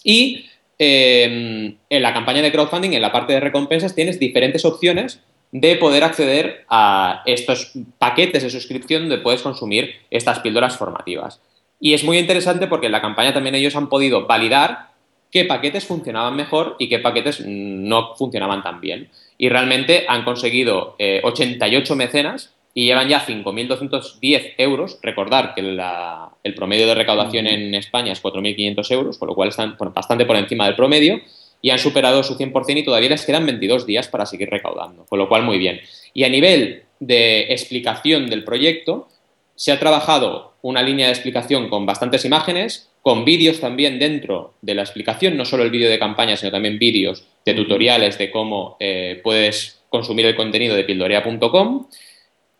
y 0.04 0.50
Em, 0.82 1.77
en 1.91 2.03
la 2.03 2.15
campaña 2.15 2.41
de 2.41 2.50
crowdfunding, 2.50 2.94
en 2.94 3.03
la 3.03 3.12
parte 3.12 3.35
de 3.35 3.41
recompensas, 3.41 3.94
tienes 3.94 4.19
diferentes 4.19 4.65
opciones 4.65 5.21
de 5.53 5.77
poder 5.77 6.03
acceder 6.05 6.65
a 6.71 7.23
estos 7.27 7.73
paquetes 7.99 8.43
de 8.43 8.49
suscripción 8.49 9.03
donde 9.03 9.23
puedes 9.23 9.43
consumir 9.43 9.97
estas 10.11 10.38
píldoras 10.38 10.79
formativas. 10.79 11.43
Y 11.81 11.93
es 11.93 12.03
muy 12.03 12.17
interesante 12.17 12.67
porque 12.67 12.87
en 12.87 12.93
la 12.93 13.03
campaña 13.03 13.35
también 13.35 13.56
ellos 13.56 13.77
han 13.77 13.91
podido 13.91 14.27
validar 14.27 14.88
qué 15.31 15.44
paquetes 15.44 15.85
funcionaban 15.85 16.35
mejor 16.35 16.77
y 16.79 16.88
qué 16.88 16.99
paquetes 16.99 17.44
no 17.44 18.15
funcionaban 18.17 18.62
tan 18.62 18.81
bien. 18.81 19.11
Y 19.37 19.50
realmente 19.50 20.06
han 20.09 20.25
conseguido 20.25 20.97
88 20.99 21.93
eh, 21.93 21.96
mecenas 21.96 22.55
y 22.74 22.84
llevan 22.84 23.08
ya 23.08 23.24
5.210 23.24 24.55
euros. 24.58 24.98
Recordar 25.03 25.55
que 25.55 25.60
el 25.60 26.55
promedio 26.55 26.86
de 26.86 26.94
recaudación 26.94 27.46
en 27.46 27.74
España 27.74 28.12
es 28.12 28.22
4.500 28.22 28.91
euros, 28.93 29.19
con 29.19 29.29
lo 29.29 29.34
cual 29.34 29.48
están 29.48 29.77
bastante 29.94 30.24
por 30.24 30.36
encima 30.36 30.67
del 30.67 30.77
promedio 30.77 31.20
y 31.62 31.70
han 31.70 31.79
superado 31.79 32.22
su 32.22 32.36
100% 32.36 32.79
y 32.79 32.84
todavía 32.84 33.10
les 33.10 33.27
quedan 33.27 33.44
22 33.46 33.86
días 33.86 34.08
para 34.08 34.27
seguir 34.27 34.48
recaudando, 34.48 35.05
con 35.06 35.19
lo 35.19 35.29
cual 35.29 35.43
muy 35.43 35.58
bien. 35.58 35.81
Y 36.15 36.24
a 36.24 36.29
nivel 36.29 36.84
de 37.00 37.53
explicación 37.53 38.29
del 38.29 38.44
proyecto, 38.44 39.08
se 39.55 39.72
ha 39.72 39.79
trabajado 39.79 40.55
una 40.62 40.82
línea 40.82 41.06
de 41.06 41.12
explicación 41.12 41.69
con 41.69 41.84
bastantes 41.84 42.24
imágenes, 42.24 42.91
con 43.03 43.24
vídeos 43.24 43.60
también 43.60 43.98
dentro 43.98 44.55
de 44.62 44.74
la 44.74 44.82
explicación, 44.82 45.36
no 45.36 45.44
solo 45.44 45.62
el 45.62 45.70
vídeo 45.70 45.91
de 45.91 45.98
campaña, 45.98 46.36
sino 46.36 46.50
también 46.50 46.79
vídeos 46.79 47.24
de 47.44 47.55
tutoriales 47.55 48.17
de 48.19 48.31
cómo 48.31 48.77
eh, 48.81 49.20
puedes 49.22 49.82
consumir 49.89 50.27
el 50.27 50.36
contenido 50.36 50.74
de 50.74 50.84
pildorea.com 50.84 51.86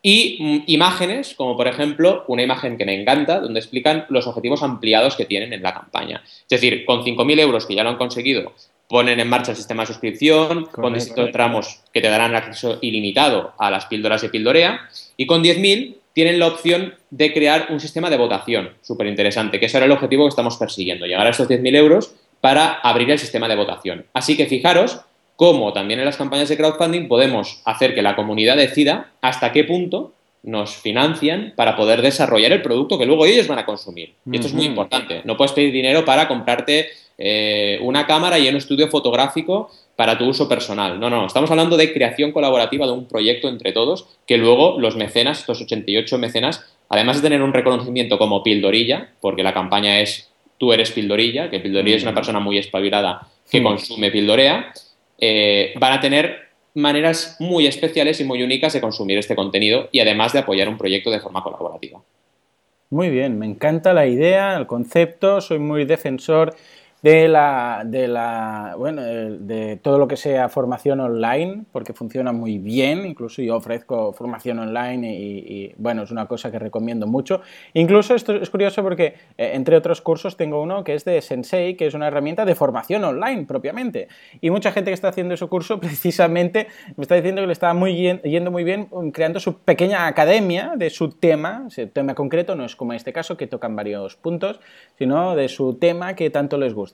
y 0.01 0.37
mm, 0.39 0.63
imágenes, 0.67 1.35
como 1.35 1.55
por 1.55 1.67
ejemplo 1.67 2.25
una 2.27 2.43
imagen 2.43 2.77
que 2.77 2.85
me 2.85 2.99
encanta, 2.99 3.39
donde 3.39 3.59
explican 3.59 4.05
los 4.09 4.27
objetivos 4.27 4.63
ampliados 4.63 5.15
que 5.15 5.25
tienen 5.25 5.53
en 5.53 5.61
la 5.61 5.73
campaña. 5.73 6.23
Es 6.25 6.49
decir, 6.49 6.85
con 6.85 7.03
5.000 7.03 7.39
euros 7.39 7.65
que 7.65 7.75
ya 7.75 7.83
lo 7.83 7.89
han 7.89 7.97
conseguido, 7.97 8.53
ponen 8.87 9.19
en 9.19 9.29
marcha 9.29 9.51
el 9.51 9.57
sistema 9.57 9.83
de 9.83 9.87
suscripción, 9.87 10.65
con 10.65 10.93
distintos 10.93 11.31
tramos 11.31 11.81
que 11.93 12.01
te 12.01 12.09
darán 12.09 12.35
acceso 12.35 12.77
ilimitado 12.81 13.53
a 13.57 13.71
las 13.71 13.85
píldoras 13.85 14.21
de 14.21 14.29
Pildorea, 14.29 14.89
y 15.15 15.25
con 15.27 15.43
10.000 15.43 15.95
tienen 16.13 16.39
la 16.39 16.47
opción 16.47 16.95
de 17.09 17.31
crear 17.31 17.67
un 17.69 17.79
sistema 17.79 18.09
de 18.09 18.17
votación, 18.17 18.71
súper 18.81 19.07
interesante, 19.07 19.59
que 19.59 19.67
ese 19.67 19.77
era 19.77 19.85
el 19.85 19.93
objetivo 19.93 20.25
que 20.25 20.29
estamos 20.29 20.57
persiguiendo, 20.57 21.05
llegar 21.05 21.25
a 21.25 21.29
estos 21.29 21.47
10.000 21.47 21.75
euros 21.77 22.13
para 22.41 22.73
abrir 22.73 23.09
el 23.11 23.19
sistema 23.19 23.47
de 23.47 23.55
votación. 23.55 24.05
Así 24.13 24.35
que 24.35 24.47
fijaros 24.47 24.99
como 25.41 25.73
también 25.73 25.99
en 25.99 26.05
las 26.05 26.17
campañas 26.17 26.49
de 26.49 26.55
crowdfunding 26.55 27.07
podemos 27.07 27.63
hacer 27.65 27.95
que 27.95 28.03
la 28.03 28.15
comunidad 28.15 28.57
decida 28.57 29.09
hasta 29.21 29.51
qué 29.51 29.63
punto 29.63 30.13
nos 30.43 30.75
financian 30.75 31.53
para 31.55 31.75
poder 31.75 32.03
desarrollar 32.03 32.51
el 32.51 32.61
producto 32.61 32.99
que 32.99 33.07
luego 33.07 33.25
ellos 33.25 33.47
van 33.47 33.57
a 33.57 33.65
consumir. 33.65 34.13
Y 34.31 34.35
esto 34.35 34.45
es 34.45 34.53
muy 34.53 34.67
importante. 34.67 35.21
No 35.23 35.37
puedes 35.37 35.53
pedir 35.53 35.73
dinero 35.73 36.05
para 36.05 36.27
comprarte 36.27 36.89
eh, 37.17 37.79
una 37.81 38.05
cámara 38.05 38.37
y 38.37 38.49
un 38.49 38.55
estudio 38.55 38.87
fotográfico 38.89 39.71
para 39.95 40.15
tu 40.15 40.25
uso 40.25 40.47
personal. 40.47 40.99
No, 40.99 41.09
no, 41.09 41.25
estamos 41.25 41.49
hablando 41.49 41.75
de 41.75 41.91
creación 41.91 42.31
colaborativa 42.33 42.85
de 42.85 42.91
un 42.91 43.07
proyecto 43.07 43.49
entre 43.49 43.71
todos 43.71 44.05
que 44.27 44.37
luego 44.37 44.79
los 44.79 44.95
mecenas, 44.95 45.39
estos 45.39 45.59
88 45.59 46.19
mecenas, 46.19 46.63
además 46.87 47.15
de 47.15 47.23
tener 47.23 47.41
un 47.41 47.51
reconocimiento 47.51 48.19
como 48.19 48.43
Pildorilla, 48.43 49.09
porque 49.21 49.41
la 49.41 49.55
campaña 49.55 50.01
es 50.01 50.29
tú 50.59 50.71
eres 50.71 50.91
Pildorilla, 50.91 51.49
que 51.49 51.59
Pildorilla 51.59 51.97
es 51.97 52.03
una 52.03 52.13
persona 52.13 52.39
muy 52.39 52.59
espabilada 52.59 53.27
que 53.49 53.63
consume 53.63 54.11
Pildorea, 54.11 54.71
eh, 55.21 55.73
van 55.79 55.93
a 55.93 56.01
tener 56.01 56.49
maneras 56.73 57.37
muy 57.39 57.67
especiales 57.67 58.19
y 58.19 58.23
muy 58.23 58.43
únicas 58.43 58.73
de 58.73 58.81
consumir 58.81 59.17
este 59.17 59.35
contenido 59.35 59.87
y 59.91 59.99
además 59.99 60.33
de 60.33 60.39
apoyar 60.39 60.67
un 60.67 60.77
proyecto 60.77 61.11
de 61.11 61.19
forma 61.19 61.43
colaborativa. 61.43 62.01
Muy 62.89 63.09
bien, 63.09 63.39
me 63.39 63.45
encanta 63.45 63.93
la 63.93 64.07
idea, 64.07 64.57
el 64.57 64.67
concepto, 64.67 65.39
soy 65.39 65.59
muy 65.59 65.85
defensor 65.85 66.55
de 67.01 67.27
la, 67.27 67.81
de 67.85 68.07
la 68.07 68.75
bueno, 68.77 69.01
de 69.01 69.77
todo 69.81 69.97
lo 69.97 70.07
que 70.07 70.17
sea 70.17 70.49
formación 70.49 70.99
online, 70.99 71.63
porque 71.71 71.93
funciona 71.93 72.31
muy 72.31 72.59
bien, 72.59 73.05
incluso 73.05 73.41
yo 73.41 73.55
ofrezco 73.55 74.13
formación 74.13 74.59
online 74.59 75.11
y, 75.11 75.73
bueno, 75.77 76.03
es 76.03 76.11
una 76.11 76.27
cosa 76.27 76.51
que 76.51 76.59
recomiendo 76.59 77.07
mucho. 77.07 77.41
Incluso 77.73 78.13
esto 78.13 78.35
es 78.35 78.49
curioso 78.49 78.83
porque, 78.83 79.15
eh, 79.37 79.51
entre 79.53 79.75
otros 79.75 80.01
cursos, 80.01 80.37
tengo 80.37 80.61
uno 80.61 80.83
que 80.83 80.93
es 80.93 81.03
de 81.03 81.21
Sensei, 81.21 81.75
que 81.75 81.87
es 81.87 81.93
una 81.95 82.07
herramienta 82.07 82.45
de 82.45 82.53
formación 82.53 83.03
online 83.03 83.45
propiamente. 83.45 84.07
Y 84.39 84.51
mucha 84.51 84.71
gente 84.71 84.91
que 84.91 84.95
está 84.95 85.07
haciendo 85.07 85.33
ese 85.33 85.47
curso 85.47 85.79
precisamente 85.79 86.67
me 86.95 87.01
está 87.01 87.15
diciendo 87.15 87.41
que 87.41 87.47
le 87.47 87.53
está 87.53 87.73
muy 87.73 87.95
yendo 88.23 88.51
muy 88.51 88.63
bien 88.63 88.87
um, 88.91 89.11
creando 89.11 89.39
su 89.39 89.59
pequeña 89.59 90.05
academia 90.05 90.73
de 90.75 90.89
su 90.89 91.09
tema, 91.09 91.65
ese 91.67 91.87
tema 91.87 92.13
concreto, 92.13 92.55
no 92.55 92.65
es 92.65 92.75
como 92.75 92.93
en 92.93 92.97
este 92.97 93.11
caso 93.11 93.37
que 93.37 93.47
tocan 93.47 93.75
varios 93.75 94.15
puntos, 94.15 94.59
sino 94.97 95.35
de 95.35 95.49
su 95.49 95.75
tema 95.75 96.15
que 96.15 96.29
tanto 96.29 96.57
les 96.57 96.73
gusta. 96.73 96.90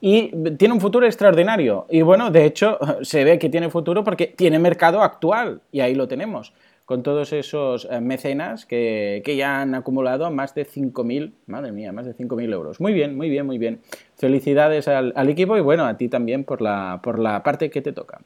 Y 0.00 0.30
tiene 0.56 0.74
un 0.74 0.80
futuro 0.80 1.06
extraordinario. 1.06 1.86
Y 1.90 2.02
bueno, 2.02 2.30
de 2.30 2.44
hecho, 2.44 2.78
se 3.02 3.24
ve 3.24 3.38
que 3.38 3.48
tiene 3.48 3.70
futuro 3.70 4.04
porque 4.04 4.28
tiene 4.28 4.58
mercado 4.58 5.02
actual. 5.02 5.60
Y 5.72 5.80
ahí 5.80 5.94
lo 5.94 6.08
tenemos 6.08 6.52
con 6.90 7.04
todos 7.04 7.32
esos 7.32 7.86
eh, 7.88 8.00
mecenas 8.00 8.66
que, 8.66 9.22
ya 9.24 9.60
han 9.60 9.76
acumulado 9.76 10.28
más 10.32 10.56
de 10.56 10.66
5.000, 10.66 11.30
madre 11.46 11.70
mía, 11.70 11.92
más 11.92 12.04
de 12.04 12.16
5.000 12.16 12.52
euros. 12.52 12.80
Muy 12.80 12.92
bien, 12.92 13.16
muy 13.16 13.30
bien, 13.30 13.46
muy 13.46 13.58
bien. 13.58 13.80
Felicidades 14.16 14.88
al, 14.88 15.28
equipo 15.28 15.56
y 15.56 15.60
bueno, 15.60 15.84
a 15.84 15.96
ti 15.96 16.08
también 16.08 16.42
por 16.42 16.60
la, 16.60 16.98
por 17.00 17.20
la 17.20 17.44
parte 17.44 17.70
que 17.70 17.80
te 17.80 17.92
toca. 17.92 18.20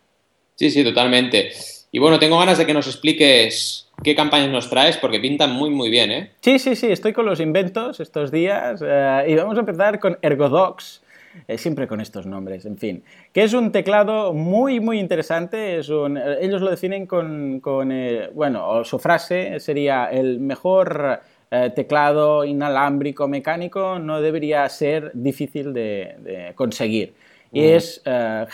Sí, 0.55 0.71
sí, 0.71 0.83
totalmente. 0.83 1.51
Y 1.93 1.99
bueno, 1.99 2.19
tengo 2.19 2.39
ganas 2.39 2.57
de 2.57 2.65
que 2.65 2.73
nos 2.73 2.87
expliques 2.87 3.91
qué 4.03 4.15
campañas 4.15 4.49
nos 4.49 4.71
traes 4.71 4.97
porque 4.97 5.21
pintan 5.21 5.53
muy, 5.53 5.69
muy 5.69 5.91
bien, 5.91 6.11
¿eh? 6.11 6.31
Sí, 6.41 6.59
sí, 6.59 6.75
sí, 6.75 6.87
estoy 6.91 7.13
con 7.13 7.27
los 7.27 7.41
inventos 7.41 8.01
estos 8.01 8.33
días 8.33 8.83
eh, 8.83 9.27
y 9.29 9.35
vamos 9.35 9.59
a 9.59 9.61
empezar 9.61 10.01
con 10.01 10.19
Ergodox 10.23 11.03
eh, 11.49 11.59
siempre 11.59 11.87
con 11.87 12.01
estos 12.01 12.27
nombres, 12.27 12.65
en 12.67 12.79
fin. 12.79 13.05
Que 13.33 13.43
es 13.43 13.53
un 13.53 13.73
teclado 13.73 14.33
muy, 14.33 14.81
muy 14.81 14.99
interesante. 14.99 15.79
Es 15.79 15.89
un, 15.89 16.17
ellos 16.17 16.61
lo 16.61 16.71
definen 16.71 17.07
con, 17.07 17.61
eh, 17.93 18.31
bueno, 18.35 18.85
su 18.85 18.99
frase 18.99 19.61
sería 19.61 20.07
el 20.07 20.41
mejor 20.41 21.21
eh, 21.51 21.71
teclado 21.75 22.45
inalámbrico 22.45 23.29
mecánico 23.29 23.99
no 23.99 24.21
debería 24.21 24.69
ser 24.69 25.11
difícil 25.15 25.73
de 25.73 26.53
conseguir. 26.55 27.15
Y 27.55 27.65
es, 27.67 28.03
eh, 28.05 28.47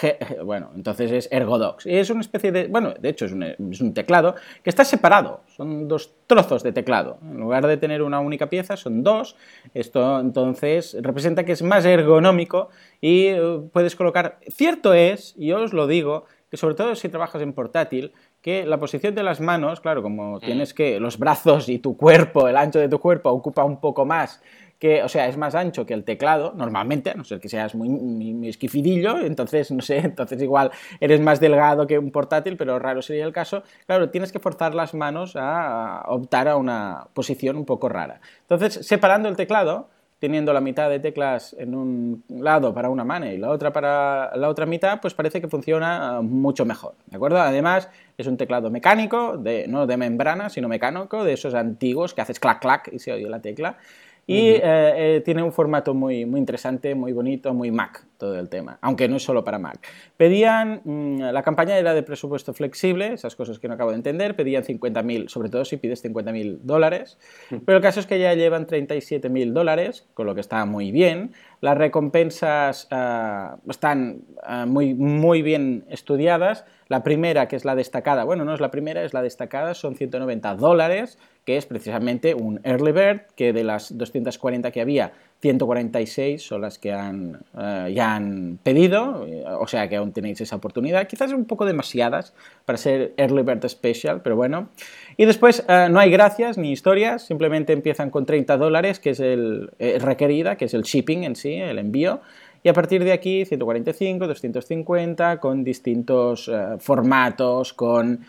bueno, 0.44 0.70
entonces 0.76 1.10
es 1.10 1.28
Ergodox. 1.32 1.86
Y 1.86 1.96
es 1.96 2.10
una 2.10 2.20
especie 2.20 2.52
de, 2.52 2.66
bueno, 2.68 2.94
de 2.98 3.08
hecho 3.08 3.24
es 3.24 3.32
un, 3.32 3.42
es 3.42 3.80
un, 3.80 3.94
teclado 3.94 4.34
que 4.62 4.70
está 4.70 4.84
separado, 4.84 5.40
son 5.56 5.88
dos 5.88 6.14
trozos 6.26 6.62
de 6.62 6.72
teclado. 6.72 7.18
En 7.22 7.40
lugar 7.40 7.66
de 7.66 7.76
tener 7.76 8.02
una 8.02 8.20
única 8.20 8.48
pieza, 8.48 8.76
son 8.76 9.02
dos. 9.02 9.36
Esto 9.74 10.20
entonces 10.20 10.96
representa 11.00 11.44
que 11.44 11.52
es 11.52 11.62
más 11.62 11.84
ergonómico 11.84 12.68
y 13.00 13.26
eh, 13.26 13.60
puedes 13.72 13.96
colocar, 13.96 14.38
cierto 14.48 14.92
es, 14.92 15.34
y 15.38 15.52
os 15.52 15.72
lo 15.72 15.86
digo, 15.86 16.26
que 16.50 16.56
sobre 16.56 16.74
todo 16.74 16.94
si 16.94 17.08
trabajas 17.08 17.40
en 17.42 17.52
portátil, 17.52 18.12
que 18.42 18.66
la 18.66 18.78
posición 18.78 19.14
de 19.14 19.22
las 19.22 19.40
manos, 19.40 19.80
claro, 19.80 20.02
como 20.02 20.40
tienes 20.40 20.74
que 20.74 20.98
los 20.98 21.18
brazos 21.18 21.68
y 21.68 21.78
tu 21.78 21.96
cuerpo, 21.96 22.48
el 22.48 22.56
ancho 22.56 22.78
de 22.78 22.88
tu 22.88 22.98
cuerpo 22.98 23.30
ocupa 23.30 23.64
un 23.64 23.80
poco 23.80 24.04
más 24.04 24.42
que, 24.80 25.02
o 25.02 25.08
sea, 25.08 25.28
es 25.28 25.36
más 25.36 25.54
ancho 25.54 25.84
que 25.84 25.92
el 25.92 26.04
teclado, 26.04 26.54
normalmente, 26.56 27.10
a 27.10 27.14
no 27.14 27.22
ser 27.22 27.38
que 27.38 27.50
seas 27.50 27.74
muy, 27.74 27.90
muy, 27.90 28.48
esquifidillo, 28.48 29.18
entonces, 29.20 29.70
no 29.70 29.82
sé, 29.82 29.98
entonces 30.04 30.42
igual 30.42 30.70
eres 30.98 31.20
más 31.20 31.38
delgado 31.38 31.86
que 31.86 31.98
un 31.98 32.10
portátil, 32.10 32.56
pero 32.56 32.78
raro 32.78 33.02
sería 33.02 33.26
el 33.26 33.32
caso. 33.32 33.62
Claro, 33.86 34.08
tienes 34.08 34.32
que 34.32 34.40
forzar 34.40 34.74
las 34.74 34.94
manos 34.94 35.36
a 35.36 36.02
optar 36.08 36.48
a 36.48 36.56
una 36.56 37.06
posición 37.12 37.56
un 37.56 37.66
poco 37.66 37.90
rara. 37.90 38.20
Entonces, 38.48 38.86
separando 38.86 39.28
el 39.28 39.36
teclado, 39.36 39.90
teniendo 40.18 40.52
la 40.52 40.60
mitad 40.60 40.88
de 40.88 40.98
teclas 40.98 41.54
en 41.58 41.74
un 41.74 42.24
lado 42.28 42.72
para 42.72 42.88
una 42.88 43.04
mano 43.04 43.26
y 43.26 43.36
la 43.36 43.50
otra 43.50 43.72
para 43.72 44.34
la 44.36 44.48
otra 44.48 44.64
mitad, 44.64 45.00
pues 45.00 45.12
parece 45.12 45.40
que 45.42 45.48
funciona 45.48 46.16
ah, 46.16 46.22
mucho 46.22 46.64
mejor, 46.64 46.94
¿de 47.06 47.16
acuerdo? 47.16 47.38
Además, 47.38 47.88
es 48.16 48.26
un 48.26 48.36
teclado 48.36 48.70
mecánico, 48.70 49.40
no 49.68 49.86
de 49.86 49.96
membrana, 49.96 50.48
sino 50.48 50.68
mecánico, 50.68 51.24
de 51.24 51.34
esos 51.34 51.54
antiguos 51.54 52.14
que 52.14 52.20
haces 52.20 52.38
clac 52.38 52.60
clac 52.60 52.90
y 52.92 52.98
se 52.98 53.12
oye 53.12 53.28
la 53.28 53.40
tecla. 53.40 53.78
Y 54.26 54.48
eh, 54.48 54.60
eh, 54.62 55.22
tiene 55.24 55.42
un 55.42 55.52
formato 55.52 55.94
muy, 55.94 56.24
muy 56.24 56.38
interesante, 56.40 56.94
muy 56.94 57.12
bonito, 57.12 57.52
muy 57.54 57.70
Mac 57.70 58.09
todo 58.20 58.38
el 58.38 58.48
tema, 58.48 58.78
aunque 58.82 59.08
no 59.08 59.16
es 59.16 59.24
solo 59.24 59.42
para 59.42 59.58
Mac. 59.58 59.80
Pedían, 60.16 60.82
mm, 60.84 61.22
la 61.32 61.42
campaña 61.42 61.76
era 61.76 61.92
de 61.92 62.04
presupuesto 62.04 62.54
flexible, 62.54 63.12
esas 63.12 63.34
cosas 63.34 63.58
que 63.58 63.66
no 63.66 63.74
acabo 63.74 63.90
de 63.90 63.96
entender, 63.96 64.36
pedían 64.36 64.62
50.000, 64.62 65.28
sobre 65.28 65.48
todo 65.48 65.64
si 65.64 65.78
pides 65.78 66.04
50.000 66.04 66.60
dólares, 66.62 67.18
pero 67.66 67.78
el 67.78 67.82
caso 67.82 67.98
es 67.98 68.06
que 68.06 68.20
ya 68.20 68.32
llevan 68.34 68.68
37.000 68.68 69.52
dólares, 69.52 70.06
con 70.14 70.26
lo 70.26 70.36
que 70.36 70.40
está 70.40 70.64
muy 70.66 70.92
bien. 70.92 71.32
Las 71.60 71.76
recompensas 71.76 72.86
ah, 72.90 73.56
están 73.68 74.22
ah, 74.42 74.66
muy, 74.66 74.94
muy 74.94 75.42
bien 75.42 75.84
estudiadas. 75.88 76.64
La 76.88 77.02
primera, 77.02 77.48
que 77.48 77.56
es 77.56 77.64
la 77.64 77.74
destacada, 77.74 78.24
bueno, 78.24 78.44
no 78.44 78.54
es 78.54 78.60
la 78.60 78.70
primera, 78.70 79.02
es 79.04 79.14
la 79.14 79.22
destacada, 79.22 79.74
son 79.74 79.94
190 79.94 80.54
dólares, 80.56 81.18
que 81.44 81.56
es 81.56 81.66
precisamente 81.66 82.34
un 82.34 82.60
early 82.64 82.92
bird, 82.92 83.20
que 83.36 83.52
de 83.52 83.64
las 83.64 83.96
240 83.96 84.70
que 84.70 84.80
había, 84.80 85.12
146 85.40 86.42
son 86.42 86.60
las 86.60 86.78
que 86.78 86.92
han, 86.92 87.40
eh, 87.58 87.92
ya 87.94 88.14
han 88.14 88.58
pedido, 88.62 89.26
o 89.58 89.66
sea 89.66 89.88
que 89.88 89.96
aún 89.96 90.12
tenéis 90.12 90.40
esa 90.42 90.56
oportunidad. 90.56 91.06
Quizás 91.06 91.32
un 91.32 91.46
poco 91.46 91.64
demasiadas 91.64 92.34
para 92.66 92.76
ser 92.76 93.14
Early 93.16 93.42
Bird 93.42 93.66
Special, 93.66 94.20
pero 94.20 94.36
bueno. 94.36 94.68
Y 95.16 95.24
después 95.24 95.64
eh, 95.66 95.88
no 95.90 95.98
hay 95.98 96.10
gracias 96.10 96.58
ni 96.58 96.72
historias, 96.72 97.22
simplemente 97.22 97.72
empiezan 97.72 98.10
con 98.10 98.26
30 98.26 98.58
dólares, 98.58 99.00
que 99.00 99.10
es 99.10 99.20
el 99.20 99.70
eh, 99.78 99.98
requerida, 99.98 100.56
que 100.56 100.66
es 100.66 100.74
el 100.74 100.82
shipping 100.82 101.24
en 101.24 101.36
sí, 101.36 101.54
el 101.54 101.78
envío. 101.78 102.20
Y 102.62 102.68
a 102.68 102.74
partir 102.74 103.02
de 103.02 103.12
aquí, 103.12 103.46
145, 103.46 104.26
250, 104.26 105.40
con 105.40 105.64
distintos 105.64 106.50
formatos, 106.78 107.72
con, 107.72 108.26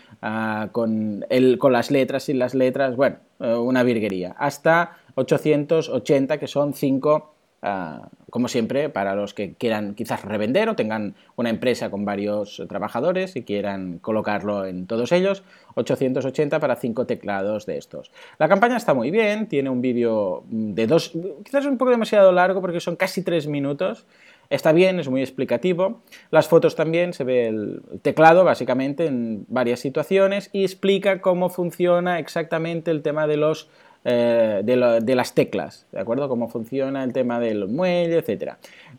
con, 0.72 1.26
el, 1.30 1.58
con 1.58 1.74
las 1.74 1.92
letras, 1.92 2.24
sin 2.24 2.40
las 2.40 2.56
letras, 2.56 2.96
bueno, 2.96 3.18
una 3.40 3.84
virguería. 3.84 4.34
Hasta 4.38 5.01
880, 5.16 6.38
que 6.38 6.48
son 6.48 6.74
5, 6.74 7.34
ah, 7.62 8.10
como 8.30 8.48
siempre, 8.48 8.90
para 8.90 9.16
los 9.16 9.34
que 9.34 9.54
quieran 9.56 9.96
quizás 9.96 10.24
revender 10.24 10.70
o 10.70 10.76
tengan 10.76 11.16
una 11.36 11.50
empresa 11.50 11.90
con 11.90 12.06
varios 12.06 12.62
trabajadores 12.68 13.36
y 13.36 13.44
quieran 13.44 14.00
colocarlo 14.00 14.66
en 14.66 14.88
todos 14.88 15.12
ellos, 15.12 15.44
880 15.76 16.60
para 16.60 16.76
5 16.76 17.06
teclados 17.06 17.66
de 17.66 17.78
estos. 17.78 18.12
La 18.38 18.48
campaña 18.48 18.78
está 18.78 18.94
muy 18.94 19.12
bien, 19.12 19.48
tiene 19.48 19.70
un 19.70 19.82
vídeo 19.82 20.44
de 20.50 20.88
dos, 20.88 21.14
quizás 21.44 21.66
un 21.66 21.78
poco 21.78 21.92
demasiado 21.92 22.32
largo 22.32 22.62
porque 22.62 22.80
son 22.80 22.96
casi 22.96 23.24
3 23.24 23.48
minutos. 23.48 24.06
Está 24.52 24.74
bien, 24.74 25.00
es 25.00 25.08
muy 25.08 25.22
explicativo. 25.22 26.02
Las 26.30 26.50
fotos 26.50 26.76
también, 26.76 27.14
se 27.14 27.24
ve 27.24 27.48
el 27.48 27.82
teclado 28.02 28.44
básicamente 28.44 29.06
en 29.06 29.46
varias 29.48 29.80
situaciones 29.80 30.50
y 30.52 30.64
explica 30.64 31.22
cómo 31.22 31.50
funciona 31.50 32.20
exactamente 32.20 32.92
el 32.92 33.02
tema 33.02 33.28
de 33.28 33.38
los 33.38 33.70
eh, 34.04 34.62
de, 34.64 35.16
las 35.16 35.36
teclas, 35.36 35.86
¿de 35.92 36.00
acuerdo? 36.00 36.28
Cómo 36.28 36.50
funciona 36.50 37.04
el 37.04 37.14
tema 37.14 37.40
del 37.40 37.68
muelle, 37.68 38.18
etc. 38.18 38.54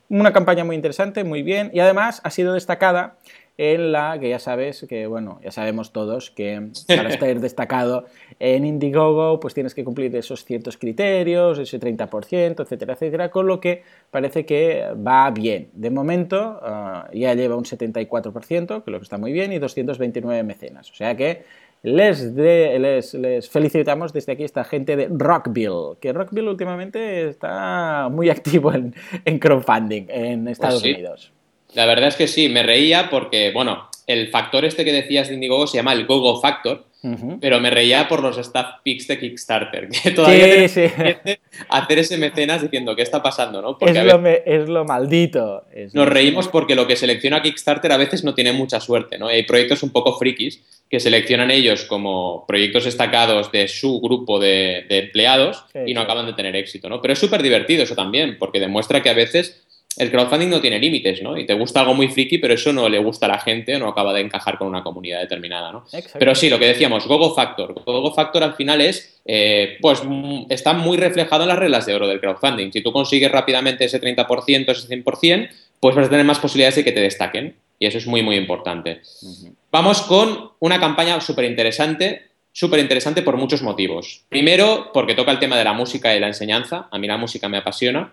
Una 0.09 0.33
campaña 0.33 0.65
muy 0.65 0.77
interesante, 0.77 1.25
muy 1.25 1.43
bien, 1.43 1.71
y 1.75 1.81
además 1.81 2.21
ha 2.23 2.31
sido 2.31 2.55
destacada 2.55 3.17
en 3.59 3.93
la 3.93 4.19
que 4.19 4.29
ya 4.29 4.39
sabes 4.39 4.87
que, 4.89 5.07
bueno, 5.07 5.41
ya 5.43 5.51
sabemos 5.51 5.93
todos 5.93 6.31
que 6.31 6.69
para 6.87 7.09
estar 7.09 7.41
destacado 7.41 8.07
en 8.39 8.65
Indiegogo, 8.65 9.41
pues 9.41 9.55
tienes 9.55 9.75
que 9.75 9.85
cumplir 9.85 10.15
esos 10.15 10.45
ciertos 10.45 10.77
criterios, 10.79 11.59
ese 11.59 11.81
30%, 11.81 12.63
etcétera, 12.63 12.95
etcétera, 12.95 13.31
con 13.31 13.47
lo 13.49 13.61
que 13.61 13.83
parece 14.11 14.47
que 14.47 14.87
va 15.07 15.29
bien. 15.33 15.69
De 15.73 15.91
momento 15.91 16.61
ah, 16.63 17.09
ya 17.13 17.35
lleva 17.35 17.57
un 17.57 17.65
74%, 17.65 18.85
que 18.85 18.91
lo 18.91 18.99
que 18.99 19.03
está 19.03 19.19
muy 19.19 19.33
bien, 19.33 19.53
y 19.53 19.59
229 19.59 20.43
mecenas. 20.45 20.91
O 20.91 20.95
sea 20.95 21.17
que 21.17 21.43
les, 21.83 22.33
les, 22.33 23.51
felicitamos 23.51 24.13
desde 24.13 24.33
aquí 24.33 24.45
esta 24.45 24.65
gente 24.65 24.95
de 24.97 25.09
Rockville, 25.11 25.97
que 26.01 26.13
Rockville 26.13 26.49
últimamente 26.49 27.29
está 27.29 28.09
muy 28.11 28.31
activo 28.37 28.73
en, 28.73 29.39
crowdfunding 29.39 30.07
en 30.09 30.45
pues 30.45 30.53
Estados 30.53 30.83
Unidos. 30.83 31.33
La 31.75 31.87
verdad 31.87 32.09
es 32.09 32.17
que 32.17 32.29
sí, 32.29 32.49
me 32.49 32.63
reía 32.63 33.09
porque, 33.11 33.51
bueno, 33.53 33.89
el 34.07 34.29
factor 34.29 34.65
este 34.65 34.85
que 34.85 34.93
decías 34.93 35.29
de 35.29 35.35
Indiegogo 35.35 35.67
se 35.67 35.79
llama 35.79 35.95
el 35.95 36.07
Gogo 36.07 36.41
Factor, 36.41 36.85
pero 37.41 37.59
me 37.59 37.71
reía 37.71 38.07
por 38.09 38.23
los 38.23 38.39
staff 38.39 38.77
picks 38.85 39.09
de 39.09 39.19
Kickstarter, 39.19 39.89
que 40.03 40.13
todavía 40.13 40.69
sí, 40.69 40.85
hacer 41.69 41.99
ese 41.99 42.17
mecenas 42.17 42.63
diciendo 42.63 42.95
qué 42.95 43.03
está 43.03 43.23
pasando, 43.23 43.61
¿no? 43.61 43.77
Porque 43.77 43.99
es, 43.99 44.05
lo 44.05 44.27
es, 44.27 44.69
lo 44.69 44.85
maldito. 44.85 45.65
nos 45.93 46.09
reímos 46.09 46.47
porque 46.49 46.77
lo 46.77 46.87
que 46.87 46.95
selecciona 46.95 47.43
Kickstarter 47.43 47.91
a 47.91 47.97
veces 47.97 48.23
no 48.23 48.35
tiene 48.35 48.53
mucha 48.53 48.79
suerte, 48.79 49.19
¿no? 49.19 49.29
Hay 49.29 49.43
proyectos 49.43 49.83
un 49.83 49.91
poco 49.91 50.17
frikis 50.17 50.63
que 50.89 51.01
seleccionan 51.01 51.51
ellos 51.51 51.85
como 51.85 52.45
proyectos 52.47 52.85
destacados 52.85 53.51
de 53.51 53.67
su 53.67 54.01
grupo 54.01 54.39
de, 54.39 54.85
empleados 54.89 55.65
y 55.87 55.95
no 55.95 56.03
acaban 56.03 56.27
de 56.27 56.35
tener 56.35 56.55
éxito, 56.55 56.89
¿no? 56.89 57.01
Pero 57.01 57.15
es 57.15 57.19
súper 57.19 57.43
divertido 57.43 57.83
eso 57.83 57.97
también, 57.97 58.37
porque 58.39 58.61
demuestra 58.61 59.03
que 59.03 59.11
a 59.11 59.15
veces 59.15 59.65
el 59.97 60.11
crowdfunding 60.11 60.49
no 60.49 60.61
tiene 60.61 60.79
límites, 60.79 61.23
¿no? 61.23 61.37
Y 61.37 61.45
te 61.45 61.55
gusta 61.55 61.81
algo 61.81 61.95
muy 61.95 62.09
friki, 62.09 62.39
pero 62.39 62.55
eso 62.55 62.73
no 62.73 62.89
le 62.89 62.99
gusta 62.99 63.27
a 63.27 63.31
la 63.31 63.39
gente 63.39 63.77
o 63.77 63.79
no 63.79 63.89
acaba 63.89 64.15
de 64.15 64.23
encajar 64.23 64.57
con 64.57 64.69
una 64.69 64.83
comunidad 64.83 65.21
determinada, 65.21 65.71
¿no? 65.71 65.85
Pero 66.19 66.35
sí, 66.35 66.49
lo 66.49 66.59
que 66.59 66.67
decíamos, 66.67 67.07
Gogo 67.07 67.35
Factor. 67.35 67.75
Gogo 67.85 68.15
Factor 68.15 68.43
al 68.43 68.55
final 68.55 68.81
es, 68.81 69.21
eh, 69.27 69.77
pues, 69.81 70.03
mm, 70.05 70.47
está 70.49 70.73
muy 70.73 70.97
reflejado 70.97 71.43
en 71.43 71.49
las 71.49 71.59
reglas 71.59 71.85
de 71.85 71.95
oro 71.95 72.09
del 72.09 72.21
crowdfunding. 72.21 72.73
Si 72.73 72.81
tú 72.81 72.91
consigues 72.93 73.31
rápidamente 73.31 73.85
ese 73.85 74.01
30%, 74.01 74.73
ese 74.73 74.89
100%, 74.89 75.51
pues 75.79 75.95
vas 75.95 76.07
a 76.07 76.11
tener 76.11 76.25
más 76.25 76.39
posibilidades 76.39 76.77
de 76.77 76.85
que 76.85 76.93
te 76.93 77.01
destaquen. 77.01 77.55
Y 77.79 77.87
eso 77.87 77.99
es 77.99 78.07
muy, 78.07 78.23
muy 78.23 78.37
importante. 78.37 79.03
Vamos 79.71 80.03
con 80.03 80.53
una 80.61 80.81
campaña 80.81 81.21
súper 81.21 81.45
interesante 81.45 82.33
súper 82.53 82.81
interesante 82.81 83.23
por 83.23 83.39
muchos 83.39 83.63
motivos. 83.63 84.25
Primero, 84.29 84.91
porque 84.93 85.15
toca 85.15 85.33
el 85.33 85.39
tema 85.39 85.57
de 85.57 85.65
la 85.65 85.73
música 85.73 86.15
y 86.15 86.21
la 86.21 86.27
enseñanza. 86.27 86.87
A 86.91 86.99
mí 86.99 87.07
la 87.07 87.17
música 87.17 87.49
me 87.49 87.57
apasiona. 87.57 88.13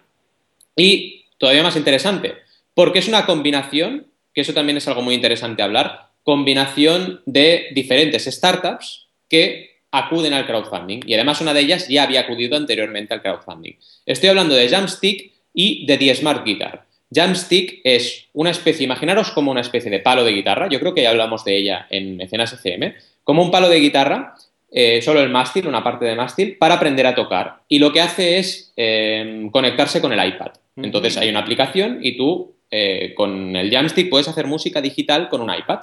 Y 0.75 1.18
todavía 1.39 1.63
más 1.63 1.75
interesante, 1.75 2.35
porque 2.75 2.99
es 2.99 3.07
una 3.07 3.25
combinación, 3.25 4.05
que 4.33 4.41
eso 4.41 4.53
también 4.53 4.77
es 4.77 4.87
algo 4.87 5.01
muy 5.01 5.15
interesante 5.15 5.63
hablar, 5.63 6.09
combinación 6.21 7.21
de 7.25 7.69
diferentes 7.73 8.25
startups 8.25 9.07
que 9.27 9.79
acuden 9.91 10.33
al 10.33 10.45
crowdfunding. 10.45 10.99
Y 11.07 11.15
además 11.15 11.41
una 11.41 11.53
de 11.53 11.61
ellas 11.61 11.87
ya 11.87 12.03
había 12.03 12.21
acudido 12.21 12.55
anteriormente 12.55 13.13
al 13.13 13.23
crowdfunding. 13.23 13.73
Estoy 14.05 14.29
hablando 14.29 14.53
de 14.53 14.69
Jamstick 14.69 15.31
y 15.53 15.87
de 15.87 15.97
The 15.97 16.13
Smart 16.13 16.45
Guitar. 16.45 16.85
Jamstick 17.11 17.81
es 17.83 18.27
una 18.33 18.51
especie, 18.51 18.83
imaginaros 18.83 19.31
como 19.31 19.49
una 19.49 19.61
especie 19.61 19.89
de 19.89 19.99
palo 19.99 20.23
de 20.23 20.33
guitarra, 20.33 20.69
yo 20.69 20.79
creo 20.79 20.93
que 20.93 21.01
ya 21.01 21.09
hablamos 21.09 21.43
de 21.43 21.57
ella 21.57 21.87
en 21.89 22.17
Mecenas 22.17 22.53
ECM, 22.53 22.93
como 23.23 23.41
un 23.41 23.49
palo 23.49 23.67
de 23.67 23.79
guitarra, 23.79 24.35
eh, 24.71 25.01
solo 25.01 25.21
el 25.21 25.29
mástil, 25.29 25.67
una 25.67 25.83
parte 25.83 26.05
de 26.05 26.15
mástil, 26.15 26.57
para 26.57 26.75
aprender 26.75 27.07
a 27.07 27.15
tocar. 27.15 27.61
Y 27.67 27.79
lo 27.79 27.91
que 27.91 28.01
hace 28.01 28.37
es 28.37 28.71
eh, 28.77 29.47
conectarse 29.51 30.01
con 30.01 30.13
el 30.13 30.27
iPad. 30.27 30.51
Entonces 30.75 31.17
hay 31.17 31.29
una 31.29 31.39
aplicación 31.39 31.99
y 32.01 32.15
tú 32.15 32.55
eh, 32.69 33.13
con 33.15 33.55
el 33.55 33.71
Jamstick 33.71 34.09
puedes 34.09 34.27
hacer 34.27 34.45
música 34.45 34.81
digital 34.81 35.27
con 35.29 35.41
un 35.41 35.53
iPad. 35.53 35.79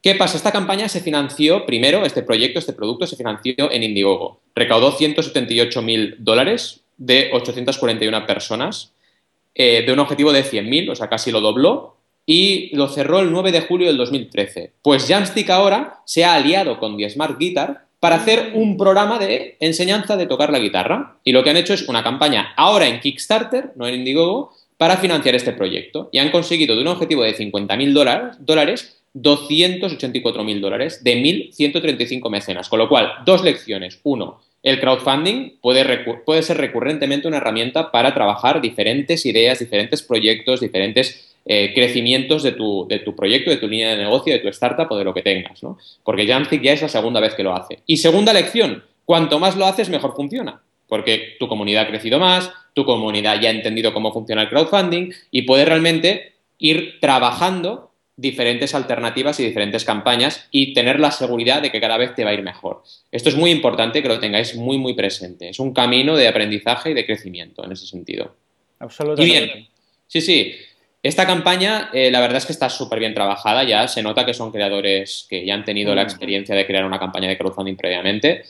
¿Qué 0.00 0.14
pasa? 0.14 0.36
Esta 0.36 0.52
campaña 0.52 0.88
se 0.88 1.00
financió, 1.00 1.66
primero, 1.66 2.04
este 2.04 2.22
proyecto, 2.22 2.58
este 2.58 2.72
producto 2.72 3.06
se 3.06 3.16
financió 3.16 3.70
en 3.70 3.82
Indiegogo. 3.82 4.40
Recaudó 4.54 4.92
178 4.92 5.82
mil 5.82 6.16
dólares 6.18 6.80
de 6.96 7.30
841 7.32 8.26
personas, 8.26 8.92
de 9.54 9.88
un 9.92 9.98
objetivo 9.98 10.32
de 10.32 10.44
100.000, 10.44 10.92
o 10.92 10.94
sea, 10.94 11.08
casi 11.08 11.32
lo 11.32 11.40
dobló, 11.40 11.96
y 12.30 12.76
lo 12.76 12.88
cerró 12.88 13.20
el 13.20 13.32
9 13.32 13.50
de 13.50 13.62
julio 13.62 13.86
del 13.88 13.96
2013. 13.96 14.74
Pues 14.82 15.08
Jamstick 15.08 15.48
ahora 15.48 16.00
se 16.04 16.24
ha 16.24 16.34
aliado 16.34 16.78
con 16.78 16.96
The 16.96 17.10
Smart 17.10 17.38
Guitar 17.38 17.87
para 18.00 18.16
hacer 18.16 18.52
un 18.54 18.76
programa 18.76 19.18
de 19.18 19.56
enseñanza 19.60 20.16
de 20.16 20.26
tocar 20.26 20.50
la 20.50 20.58
guitarra. 20.58 21.18
Y 21.24 21.32
lo 21.32 21.42
que 21.42 21.50
han 21.50 21.56
hecho 21.56 21.74
es 21.74 21.88
una 21.88 22.02
campaña 22.02 22.52
ahora 22.56 22.86
en 22.86 23.00
Kickstarter, 23.00 23.72
no 23.76 23.86
en 23.86 23.96
Indiegogo, 23.96 24.52
para 24.76 24.96
financiar 24.96 25.34
este 25.34 25.52
proyecto. 25.52 26.08
Y 26.12 26.18
han 26.18 26.30
conseguido 26.30 26.76
de 26.76 26.82
un 26.82 26.88
objetivo 26.88 27.22
de 27.22 27.36
50.000 27.36 27.92
dólares, 27.92 28.36
dólares 28.40 28.94
284.000 29.14 30.60
dólares 30.60 31.02
de 31.02 31.16
1.135 31.16 32.30
mecenas. 32.30 32.68
Con 32.68 32.78
lo 32.78 32.88
cual, 32.88 33.12
dos 33.24 33.42
lecciones. 33.42 34.00
Uno, 34.04 34.40
el 34.62 34.80
crowdfunding 34.80 35.58
puede, 35.60 36.04
puede 36.24 36.42
ser 36.42 36.58
recurrentemente 36.58 37.28
una 37.28 37.38
herramienta 37.38 37.90
para 37.90 38.14
trabajar 38.14 38.60
diferentes 38.60 39.24
ideas, 39.26 39.58
diferentes 39.58 40.02
proyectos, 40.02 40.60
diferentes 40.60 41.27
eh, 41.50 41.72
crecimientos 41.74 42.42
de 42.42 42.52
tu, 42.52 42.86
de 42.86 42.98
tu, 42.98 43.16
proyecto, 43.16 43.48
de 43.48 43.56
tu 43.56 43.66
línea 43.66 43.90
de 43.90 43.96
negocio, 43.96 44.34
de 44.34 44.38
tu 44.38 44.48
startup 44.48 44.86
o 44.90 44.98
de 44.98 45.04
lo 45.04 45.14
que 45.14 45.22
tengas, 45.22 45.62
¿no? 45.62 45.78
Porque 46.04 46.26
Jamstick 46.26 46.60
ya 46.60 46.74
es 46.74 46.82
la 46.82 46.88
segunda 46.88 47.20
vez 47.20 47.34
que 47.34 47.42
lo 47.42 47.54
hace. 47.54 47.78
Y 47.86 47.96
segunda 47.96 48.34
lección, 48.34 48.84
cuanto 49.06 49.38
más 49.38 49.56
lo 49.56 49.64
haces, 49.64 49.88
mejor 49.88 50.14
funciona. 50.14 50.60
Porque 50.86 51.36
tu 51.38 51.48
comunidad 51.48 51.84
ha 51.84 51.88
crecido 51.88 52.18
más, 52.18 52.52
tu 52.74 52.84
comunidad 52.84 53.40
ya 53.40 53.48
ha 53.48 53.52
entendido 53.52 53.94
cómo 53.94 54.12
funciona 54.12 54.42
el 54.42 54.50
crowdfunding 54.50 55.10
y 55.30 55.42
puedes 55.42 55.66
realmente 55.66 56.34
ir 56.58 56.98
trabajando 57.00 57.92
diferentes 58.18 58.74
alternativas 58.74 59.40
y 59.40 59.44
diferentes 59.44 59.84
campañas 59.84 60.48
y 60.50 60.74
tener 60.74 61.00
la 61.00 61.12
seguridad 61.12 61.62
de 61.62 61.70
que 61.70 61.80
cada 61.80 61.96
vez 61.96 62.14
te 62.14 62.24
va 62.24 62.30
a 62.30 62.34
ir 62.34 62.42
mejor. 62.42 62.82
Esto 63.10 63.30
es 63.30 63.36
muy 63.36 63.50
importante 63.50 64.02
que 64.02 64.08
lo 64.08 64.20
tengáis 64.20 64.54
muy, 64.54 64.76
muy 64.76 64.92
presente. 64.92 65.48
Es 65.48 65.60
un 65.60 65.72
camino 65.72 66.14
de 66.14 66.28
aprendizaje 66.28 66.90
y 66.90 66.94
de 66.94 67.06
crecimiento 67.06 67.64
en 67.64 67.72
ese 67.72 67.86
sentido. 67.86 68.34
Absolutamente. 68.80 69.22
Y 69.22 69.38
bien, 69.38 69.68
sí, 70.08 70.20
sí. 70.20 70.54
Esta 71.02 71.26
campaña, 71.26 71.90
eh, 71.92 72.10
la 72.10 72.20
verdad 72.20 72.38
es 72.38 72.46
que 72.46 72.52
está 72.52 72.68
súper 72.68 72.98
bien 72.98 73.14
trabajada 73.14 73.64
ya. 73.64 73.86
Se 73.86 74.02
nota 74.02 74.26
que 74.26 74.34
son 74.34 74.50
creadores 74.50 75.26
que 75.28 75.44
ya 75.44 75.54
han 75.54 75.64
tenido 75.64 75.94
la 75.94 76.02
mm. 76.02 76.06
experiencia 76.06 76.54
de 76.54 76.66
crear 76.66 76.84
una 76.84 76.98
campaña 76.98 77.28
de 77.28 77.38
crowdfunding 77.38 77.76
previamente. 77.76 78.42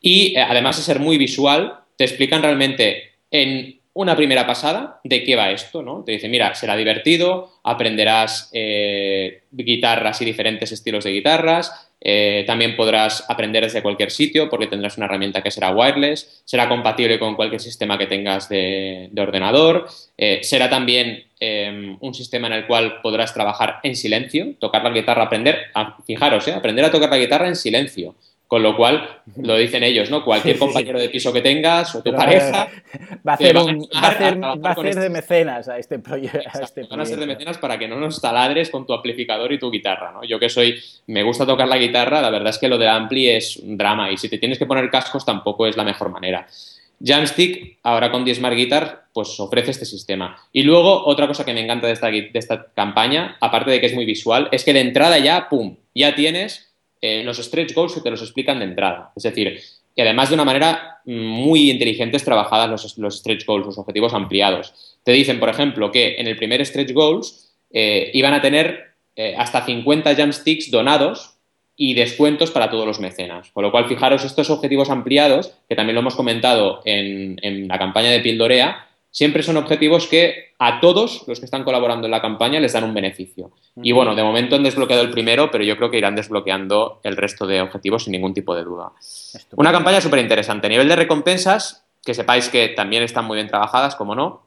Y 0.00 0.36
eh, 0.36 0.40
además 0.40 0.76
de 0.76 0.82
ser 0.82 1.00
muy 1.00 1.18
visual, 1.18 1.74
te 1.96 2.04
explican 2.04 2.42
realmente 2.42 3.14
en 3.30 3.78
una 3.94 4.14
primera 4.14 4.46
pasada 4.46 5.00
de 5.02 5.24
qué 5.24 5.34
va 5.34 5.50
esto, 5.50 5.82
¿no? 5.82 6.04
Te 6.04 6.12
dicen, 6.12 6.30
mira, 6.30 6.54
será 6.54 6.76
divertido, 6.76 7.58
aprenderás 7.64 8.48
eh, 8.52 9.42
guitarras 9.50 10.22
y 10.22 10.24
diferentes 10.24 10.70
estilos 10.70 11.02
de 11.02 11.10
guitarras, 11.10 11.88
eh, 12.00 12.44
también 12.46 12.76
podrás 12.76 13.24
aprender 13.28 13.64
desde 13.64 13.82
cualquier 13.82 14.12
sitio 14.12 14.48
porque 14.48 14.68
tendrás 14.68 14.96
una 14.96 15.06
herramienta 15.06 15.42
que 15.42 15.50
será 15.50 15.72
wireless, 15.72 16.42
será 16.44 16.68
compatible 16.68 17.18
con 17.18 17.34
cualquier 17.34 17.60
sistema 17.60 17.98
que 17.98 18.06
tengas 18.06 18.48
de, 18.48 19.10
ordenador, 19.18 19.88
eh, 20.16 20.40
será 20.42 20.70
también 20.70 21.24
em, 21.40 21.96
un 22.00 22.14
sistema 22.14 22.46
en 22.48 22.54
el 22.54 22.66
cual 22.66 23.00
podrás 23.00 23.32
trabajar 23.34 23.80
en 23.82 23.96
silencio, 23.96 24.54
tocar 24.58 24.82
la 24.82 24.90
guitarra, 24.90 25.24
aprender, 25.24 25.66
fijaros, 26.06 26.48
eh, 26.48 26.52
aprender 26.52 26.84
a 26.84 26.90
tocar 26.90 27.10
la 27.10 27.18
guitarra 27.18 27.48
en 27.48 27.56
silencio. 27.56 28.14
Con 28.48 28.62
lo 28.62 28.74
cual, 28.74 29.20
lo 29.36 29.56
dicen 29.56 29.82
ellos, 29.82 30.10
¿no? 30.10 30.24
Cualquier 30.24 30.58
compañero 30.58 30.98
de 30.98 31.10
piso 31.10 31.34
que 31.34 31.42
tengas 31.42 31.94
o 31.94 32.02
tu 32.02 32.14
pareja. 32.14 32.66
Va 33.26 33.32
a 33.32 33.34
hacer, 33.34 33.54
va 33.54 34.70
a 34.70 34.72
hacer, 34.72 34.94
de 34.94 35.10
mecenas 35.10 35.68
a 35.68 35.76
este 35.76 35.98
proyecto. 35.98 36.58
Este 36.62 36.84
van 36.84 37.00
a 37.00 37.04
ser 37.04 37.18
de 37.18 37.26
mecenas 37.26 37.58
para 37.58 37.78
que 37.78 37.86
no 37.86 37.96
nos 37.96 38.22
taladres 38.22 38.70
con 38.70 38.86
tu 38.86 38.94
amplificador 38.94 39.52
y 39.52 39.58
tu 39.58 39.70
guitarra, 39.70 40.12
¿no? 40.12 40.24
Yo 40.24 40.38
que 40.38 40.48
soy, 40.48 40.82
me 41.08 41.22
gusta 41.22 41.44
tocar 41.44 41.68
la 41.68 41.76
guitarra, 41.76 42.22
la 42.22 42.30
verdad 42.30 42.48
es 42.48 42.58
que 42.58 42.68
lo 42.68 42.78
de 42.78 42.88
Ampli 42.88 43.28
es 43.28 43.58
un 43.58 43.76
drama 43.76 44.10
y 44.10 44.16
si 44.16 44.30
te 44.30 44.38
tienes 44.38 44.58
que 44.58 44.64
poner 44.64 44.88
cascos 44.88 45.26
tampoco 45.26 45.66
es 45.66 45.76
la 45.76 45.84
mejor 45.84 46.08
manera. 46.08 46.46
Jamstick, 47.00 47.78
ahora 47.82 48.10
con 48.10 48.24
10 48.24 48.38
Smart 48.38 48.56
Guitar, 48.56 49.04
pues 49.12 49.38
ofrece 49.40 49.70
este 49.70 49.84
sistema. 49.84 50.36
Y 50.52 50.62
luego, 50.62 51.06
otra 51.06 51.26
cosa 51.26 51.44
que 51.44 51.54
me 51.54 51.62
encanta 51.62 51.86
de 51.86 51.92
esta, 51.92 52.08
de 52.10 52.30
esta 52.34 52.66
campaña, 52.74 53.36
aparte 53.40 53.70
de 53.70 53.80
que 53.80 53.86
es 53.86 53.94
muy 53.94 54.04
visual, 54.04 54.48
es 54.52 54.64
que 54.64 54.72
de 54.72 54.80
entrada 54.80 55.18
ya, 55.18 55.48
¡pum!, 55.48 55.76
ya 55.94 56.14
tienes 56.14 56.74
eh, 57.00 57.22
los 57.24 57.38
stretch 57.38 57.74
goals 57.74 57.94
que 57.94 58.00
te 58.00 58.10
los 58.10 58.22
explican 58.22 58.58
de 58.58 58.66
entrada. 58.66 59.12
Es 59.14 59.22
decir, 59.22 59.60
y 59.94 60.00
además 60.00 60.28
de 60.28 60.34
una 60.34 60.44
manera 60.44 61.00
muy 61.04 61.70
inteligente 61.70 62.18
trabajadas 62.18 62.70
los, 62.70 62.98
los, 62.98 63.18
stretch 63.18 63.44
goals, 63.44 63.66
los 63.66 63.78
objetivos 63.78 64.14
ampliados. 64.14 64.98
Te 65.02 65.12
dicen, 65.12 65.40
por 65.40 65.48
ejemplo, 65.48 65.90
que 65.90 66.16
en 66.18 66.26
el 66.26 66.36
primer 66.36 66.64
stretch 66.64 66.92
goals 66.92 67.52
eh, 67.70 68.10
iban 68.14 68.34
a 68.34 68.40
tener 68.40 68.94
eh, 69.16 69.34
hasta 69.36 69.64
50 69.64 70.14
jamsticks 70.14 70.70
donados 70.70 71.37
y 71.80 71.94
descuentos 71.94 72.50
para 72.50 72.68
todos 72.68 72.84
los 72.84 73.00
mecenas. 73.00 73.50
Con 73.52 73.62
lo 73.62 73.70
cual, 73.70 73.86
fijaros, 73.86 74.24
estos 74.24 74.50
objetivos 74.50 74.90
ampliados, 74.90 75.54
que 75.68 75.76
también 75.76 75.94
lo 75.94 76.00
hemos 76.00 76.16
comentado 76.16 76.82
en, 76.84 77.38
en 77.40 77.68
la 77.68 77.78
campaña 77.78 78.10
de 78.10 78.20
Pildorea, 78.20 78.88
siempre 79.12 79.44
son 79.44 79.56
objetivos 79.56 80.08
que 80.08 80.48
a 80.58 80.80
todos 80.80 81.24
los 81.28 81.38
que 81.38 81.44
están 81.44 81.62
colaborando 81.62 82.08
en 82.08 82.10
la 82.10 82.20
campaña 82.20 82.58
les 82.58 82.72
dan 82.72 82.82
un 82.82 82.94
beneficio. 82.94 83.52
Y 83.80 83.92
bueno, 83.92 84.16
de 84.16 84.24
momento 84.24 84.56
han 84.56 84.64
desbloqueado 84.64 85.02
el 85.02 85.10
primero, 85.10 85.52
pero 85.52 85.62
yo 85.62 85.76
creo 85.76 85.88
que 85.88 85.98
irán 85.98 86.16
desbloqueando 86.16 87.00
el 87.04 87.16
resto 87.16 87.46
de 87.46 87.60
objetivos 87.60 88.04
sin 88.04 88.12
ningún 88.12 88.34
tipo 88.34 88.56
de 88.56 88.64
duda. 88.64 88.92
Una 89.52 89.70
campaña 89.70 90.00
súper 90.00 90.18
interesante. 90.18 90.66
A 90.66 90.70
nivel 90.70 90.88
de 90.88 90.96
recompensas, 90.96 91.84
que 92.04 92.12
sepáis 92.12 92.48
que 92.48 92.68
también 92.70 93.04
están 93.04 93.24
muy 93.24 93.36
bien 93.36 93.46
trabajadas, 93.46 93.94
como 93.94 94.16
no. 94.16 94.42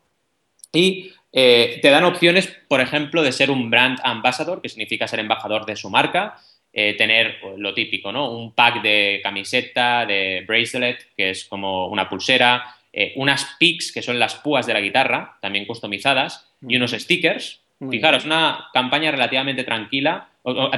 Y 0.73 1.13
eh, 1.31 1.79
te 1.81 1.89
dan 1.89 2.03
opciones, 2.03 2.53
por 2.67 2.81
ejemplo, 2.81 3.23
de 3.23 3.31
ser 3.31 3.51
un 3.51 3.69
brand 3.69 3.99
ambassador, 4.03 4.61
que 4.61 4.69
significa 4.69 5.07
ser 5.07 5.19
embajador 5.19 5.65
de 5.65 5.77
su 5.77 5.89
marca. 5.89 6.37
Eh, 6.73 6.93
tener 6.93 7.39
pues, 7.41 7.59
lo 7.59 7.73
típico, 7.73 8.13
¿no? 8.13 8.31
Un 8.31 8.53
pack 8.53 8.81
de 8.81 9.19
camiseta, 9.21 10.05
de 10.05 10.45
bracelet, 10.47 11.05
que 11.17 11.31
es 11.31 11.43
como 11.45 11.87
una 11.87 12.07
pulsera, 12.07 12.75
eh, 12.93 13.11
unas 13.17 13.55
picks, 13.59 13.91
que 13.91 14.01
son 14.01 14.17
las 14.17 14.35
púas 14.35 14.65
de 14.65 14.73
la 14.73 14.79
guitarra, 14.79 15.37
también 15.41 15.65
customizadas, 15.65 16.49
y 16.65 16.77
unos 16.77 16.91
stickers. 16.91 17.59
Fijaros, 17.89 18.25
una 18.25 18.67
campaña 18.73 19.09
relativamente 19.09 19.63
tranquila, 19.63 20.29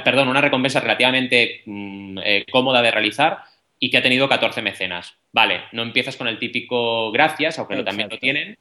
perdón, 0.05 0.29
una 0.29 0.39
recompensa 0.39 0.79
relativamente 0.79 1.61
mm, 1.65 2.17
eh, 2.23 2.45
cómoda 2.49 2.81
de 2.81 2.91
realizar 2.91 3.39
y 3.77 3.89
que 3.89 3.97
ha 3.97 4.01
tenido 4.01 4.29
14 4.29 4.61
mecenas. 4.61 5.13
Vale, 5.33 5.63
no 5.73 5.81
empiezas 5.81 6.15
con 6.15 6.29
el 6.29 6.39
típico 6.39 7.11
gracias, 7.11 7.59
aunque 7.59 7.83
también 7.83 8.07
lo 8.09 8.17
tienen, 8.17 8.57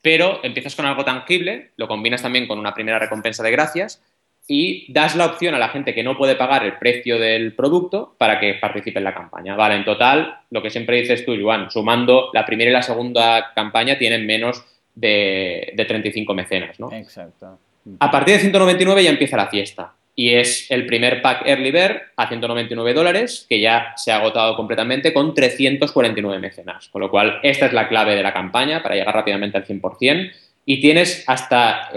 pero 0.00 0.40
empiezas 0.42 0.74
con 0.74 0.86
algo 0.86 1.04
tangible, 1.04 1.72
lo 1.76 1.86
combinas 1.86 2.22
también 2.22 2.46
con 2.46 2.58
una 2.58 2.72
primera 2.72 2.98
recompensa 2.98 3.42
de 3.42 3.50
gracias 3.50 4.02
y 4.48 4.92
das 4.92 5.14
la 5.14 5.26
opción 5.26 5.54
a 5.54 5.58
la 5.58 5.68
gente 5.68 5.94
que 5.94 6.02
no 6.02 6.16
puede 6.16 6.34
pagar 6.34 6.64
el 6.64 6.74
precio 6.74 7.18
del 7.18 7.54
producto 7.54 8.14
para 8.18 8.40
que 8.40 8.54
participe 8.54 8.98
en 8.98 9.04
la 9.04 9.14
campaña. 9.14 9.54
Vale, 9.54 9.76
en 9.76 9.84
total, 9.84 10.40
lo 10.50 10.62
que 10.62 10.70
siempre 10.70 11.00
dices 11.00 11.24
tú, 11.24 11.34
Juan, 11.40 11.70
sumando 11.70 12.30
la 12.32 12.44
primera 12.44 12.70
y 12.70 12.72
la 12.72 12.82
segunda 12.82 13.52
campaña 13.54 13.98
tienen 13.98 14.26
menos 14.26 14.64
de, 14.94 15.72
35 15.76 16.34
mecenas, 16.34 16.78
¿no? 16.80 16.92
Exacto. 16.92 17.58
A 17.98 18.10
partir 18.10 18.34
de 18.34 18.40
199 18.40 19.02
ya 19.02 19.10
empieza 19.10 19.36
la 19.36 19.48
fiesta 19.48 19.94
y 20.14 20.34
es 20.34 20.70
el 20.70 20.86
primer 20.86 21.22
pack 21.22 21.46
Early 21.46 21.70
Bird 21.70 21.96
a 22.16 22.28
199 22.28 22.94
dólares 22.94 23.46
que 23.48 23.60
ya 23.60 23.94
se 23.96 24.12
ha 24.12 24.16
agotado 24.16 24.54
completamente 24.56 25.12
con 25.12 25.34
349 25.34 26.38
mecenas. 26.38 26.88
Con 26.88 27.00
lo 27.00 27.10
cual, 27.10 27.40
esta 27.42 27.66
es 27.66 27.72
la 27.72 27.88
clave 27.88 28.14
de 28.14 28.22
la 28.22 28.32
campaña 28.32 28.82
para 28.82 28.94
llegar 28.94 29.14
rápidamente 29.14 29.56
al 29.56 29.66
100%. 29.66 30.32
y 30.64 30.80
tienes 30.80 31.24
hasta 31.26 31.88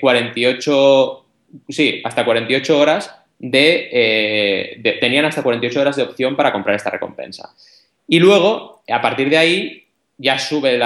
48, 0.00 1.23
sí, 1.68 2.00
hasta 2.04 2.24
48 2.24 2.78
horas 2.78 3.14
de, 3.38 4.80
tenían 5.00 5.24
hasta 5.24 5.42
48 5.42 5.80
horas 5.80 5.96
de 5.96 6.02
opción 6.02 6.36
para 6.36 6.52
comprar 6.52 6.76
esta 6.76 6.90
recompensa. 6.90 7.54
Y 8.06 8.18
luego, 8.18 8.82
a 8.88 9.00
partir 9.00 9.30
de 9.30 9.38
ahí, 9.38 9.84
ya 10.18 10.38
sube 10.38 10.80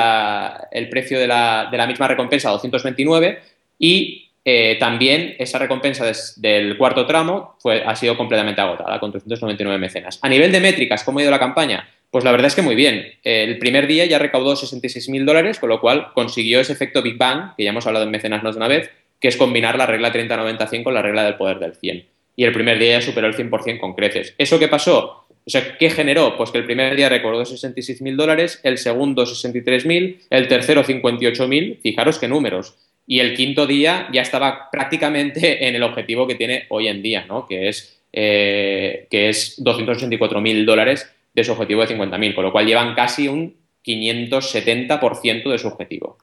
el 0.70 0.88
precio 0.88 1.18
de 1.18 1.26
la, 1.26 1.68
de 1.70 1.76
la, 1.76 1.86
misma 1.86 2.08
recompensa 2.08 2.48
a 2.48 2.52
229 2.52 3.38
y 3.78 4.30
eh, 4.44 4.76
también 4.80 5.36
esa 5.38 5.58
recompensa 5.58 6.10
del 6.36 6.78
cuarto 6.78 7.04
tramo 7.04 7.56
fue, 7.58 7.82
ha 7.84 7.94
sido 7.94 8.16
completamente 8.16 8.60
agotada 8.60 8.98
con 8.98 9.12
399 9.12 9.78
mecenas. 9.78 10.18
A 10.22 10.28
nivel 10.28 10.50
de 10.50 10.60
métricas, 10.60 11.04
¿cómo 11.04 11.18
ha 11.18 11.22
ido 11.22 11.30
la 11.30 11.38
campaña? 11.38 11.86
Pues 12.10 12.24
la 12.24 12.30
verdad 12.30 12.46
es 12.46 12.54
que 12.54 12.62
muy 12.62 12.74
bien. 12.74 13.06
El 13.22 13.58
primer 13.58 13.86
día 13.86 14.06
ya 14.06 14.18
recaudó 14.18 14.54
66.000 14.54 15.26
dólares, 15.26 15.58
con 15.58 15.68
lo 15.68 15.80
cual 15.80 16.12
consiguió 16.14 16.60
ese 16.60 16.72
efecto 16.72 17.02
Big 17.02 17.18
Bang, 17.18 17.54
que 17.56 17.64
ya 17.64 17.70
hemos 17.70 17.86
hablado 17.86 18.06
en 18.06 18.10
mecenas 18.10 18.42
más 18.42 18.54
de 18.54 18.58
una 18.58 18.68
vez, 18.68 18.90
que 19.20 19.28
es 19.28 19.36
combinar 19.36 19.76
la 19.76 19.86
regla 19.86 20.12
30-90-100 20.12 20.82
con 20.82 20.94
la 20.94 21.02
regla 21.02 21.24
del 21.24 21.36
poder 21.36 21.58
del 21.58 21.74
100. 21.74 22.06
Y 22.36 22.44
el 22.44 22.52
primer 22.52 22.78
día 22.78 22.98
ya 22.98 23.02
superó 23.02 23.26
el 23.26 23.34
100% 23.34 23.80
con 23.80 23.94
creces. 23.94 24.34
¿Eso 24.38 24.58
qué 24.58 24.68
pasó? 24.68 25.26
O 25.48 25.50
sea, 25.50 25.78
¿qué 25.78 25.90
generó? 25.90 26.36
Pues 26.36 26.50
que 26.50 26.58
el 26.58 26.64
primer 26.64 26.94
día 26.94 27.08
recordó 27.08 27.42
66.000 27.42 28.16
dólares, 28.16 28.60
el 28.62 28.76
segundo 28.76 29.24
63.000, 29.24 30.18
el 30.28 30.46
tercero 30.46 30.84
58.000, 30.84 31.80
fijaros 31.80 32.18
qué 32.18 32.28
números. 32.28 32.76
Y 33.06 33.20
el 33.20 33.34
quinto 33.34 33.66
día 33.66 34.08
ya 34.12 34.20
estaba 34.20 34.70
prácticamente 34.70 35.66
en 35.68 35.74
el 35.74 35.82
objetivo 35.82 36.26
que 36.26 36.34
tiene 36.34 36.66
hoy 36.68 36.88
en 36.88 37.02
día, 37.02 37.24
¿no? 37.26 37.46
Que 37.46 37.68
es, 37.68 37.98
eh, 38.12 39.06
que 39.10 39.30
es 39.30 39.58
284.000 39.64 40.64
dólares 40.66 41.10
de 41.34 41.44
su 41.44 41.52
objetivo 41.52 41.84
de 41.84 41.96
50.000, 41.96 42.34
con 42.34 42.44
lo 42.44 42.52
cual 42.52 42.66
llevan 42.66 42.94
casi 42.94 43.26
un 43.26 43.56
570% 43.84 45.50
de 45.50 45.58
su 45.58 45.68
objetivo. 45.68 46.18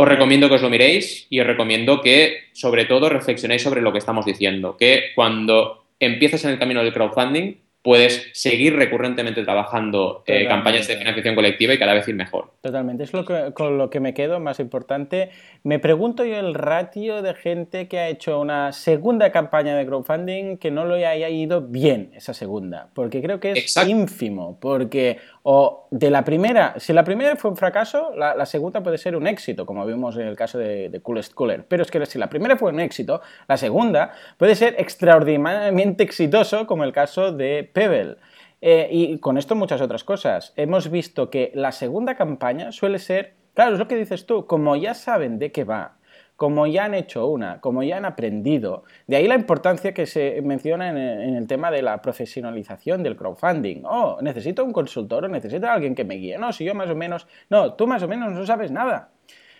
Os 0.00 0.06
recomiendo 0.06 0.48
que 0.48 0.54
os 0.54 0.62
lo 0.62 0.70
miréis 0.70 1.26
y 1.28 1.40
os 1.40 1.46
recomiendo 1.46 2.00
que, 2.00 2.50
sobre 2.52 2.84
todo, 2.84 3.08
reflexionéis 3.08 3.62
sobre 3.62 3.82
lo 3.82 3.90
que 3.90 3.98
estamos 3.98 4.24
diciendo, 4.24 4.76
que 4.76 5.10
cuando 5.16 5.86
empieces 5.98 6.44
en 6.44 6.52
el 6.52 6.58
camino 6.60 6.84
del 6.84 6.92
crowdfunding, 6.92 7.56
puedes 7.82 8.28
seguir 8.32 8.76
recurrentemente 8.76 9.42
trabajando 9.42 10.22
eh, 10.26 10.46
campañas 10.46 10.86
de 10.86 10.96
financiación 10.96 11.34
colectiva 11.34 11.74
y 11.74 11.78
cada 11.78 11.94
vez 11.94 12.06
ir 12.06 12.14
mejor. 12.14 12.52
Totalmente, 12.60 13.04
es 13.04 13.12
lo 13.12 13.24
que, 13.24 13.52
con 13.54 13.78
lo 13.78 13.88
que 13.90 13.98
me 13.98 14.14
quedo 14.14 14.38
más 14.38 14.60
importante. 14.60 15.30
Me 15.64 15.78
pregunto 15.78 16.24
yo 16.24 16.38
el 16.38 16.54
ratio 16.54 17.22
de 17.22 17.34
gente 17.34 17.88
que 17.88 17.98
ha 17.98 18.08
hecho 18.08 18.40
una 18.40 18.72
segunda 18.72 19.32
campaña 19.32 19.76
de 19.76 19.86
crowdfunding 19.86 20.58
que 20.58 20.70
no 20.70 20.84
lo 20.84 20.94
haya 20.94 21.28
ido 21.28 21.62
bien 21.62 22.10
esa 22.14 22.34
segunda, 22.34 22.90
porque 22.94 23.22
creo 23.22 23.40
que 23.40 23.52
es 23.52 23.76
ínfimo, 23.86 24.58
porque 24.60 25.18
o 25.50 25.88
de 25.90 26.10
la 26.10 26.24
primera, 26.24 26.74
si 26.76 26.92
la 26.92 27.04
primera 27.04 27.34
fue 27.36 27.50
un 27.50 27.56
fracaso, 27.56 28.12
la, 28.14 28.44
segunda 28.44 28.82
puede 28.82 28.98
ser 28.98 29.16
un 29.16 29.26
éxito, 29.26 29.64
como 29.64 29.86
vimos 29.86 30.14
en 30.18 30.26
el 30.26 30.36
caso 30.36 30.58
de, 30.58 31.00
Coolest 31.02 31.32
Cooler. 31.32 31.64
Pero 31.66 31.82
es 31.82 31.90
que 31.90 32.04
si 32.04 32.18
la 32.18 32.28
primera 32.28 32.58
fue 32.58 32.70
un 32.70 32.80
éxito, 32.80 33.22
la 33.46 33.56
segunda 33.56 34.12
puede 34.36 34.54
ser 34.54 34.74
extraordinariamente 34.76 36.02
exitoso, 36.02 36.66
como 36.66 36.84
el 36.84 36.92
caso 36.92 37.32
de 37.32 37.64
Pebble. 37.72 38.16
Eh, 38.60 38.88
y 38.90 39.18
con 39.20 39.38
esto 39.38 39.54
muchas 39.54 39.80
otras 39.80 40.04
cosas. 40.04 40.52
Hemos 40.54 40.90
visto 40.90 41.30
que 41.30 41.50
la 41.54 41.72
segunda 41.72 42.14
campaña 42.14 42.70
suele 42.70 42.98
ser, 42.98 43.32
claro, 43.54 43.72
es 43.72 43.78
lo 43.78 43.88
que 43.88 43.96
dices 43.96 44.26
tú, 44.26 44.44
como 44.44 44.76
ya 44.76 44.92
saben 44.92 45.38
de 45.38 45.50
qué 45.50 45.64
va, 45.64 45.96
como 46.38 46.68
ya 46.68 46.84
han 46.84 46.94
hecho 46.94 47.26
una, 47.26 47.60
como 47.60 47.82
ya 47.82 47.96
han 47.96 48.04
aprendido. 48.04 48.84
De 49.08 49.16
ahí 49.16 49.26
la 49.26 49.34
importancia 49.34 49.92
que 49.92 50.06
se 50.06 50.40
menciona 50.40 50.88
en 50.88 50.96
el, 51.34 51.48
tema 51.48 51.72
de 51.72 51.82
la 51.82 52.00
profesionalización 52.00 53.02
del 53.02 53.16
crowdfunding. 53.16 53.82
Oh, 53.84 54.18
necesito 54.22 54.64
un 54.64 54.72
consultor 54.72 55.24
o 55.24 55.28
necesito 55.28 55.66
alguien 55.66 55.96
que 55.96 56.04
me 56.04 56.14
guíe. 56.14 56.38
No, 56.38 56.52
si 56.52 56.64
yo 56.64 56.76
más 56.76 56.88
o 56.90 56.94
menos... 56.94 57.26
No, 57.50 57.74
tú 57.74 57.88
más 57.88 58.04
o 58.04 58.08
menos 58.08 58.32
no 58.32 58.46
sabes 58.46 58.70
nada. 58.70 59.10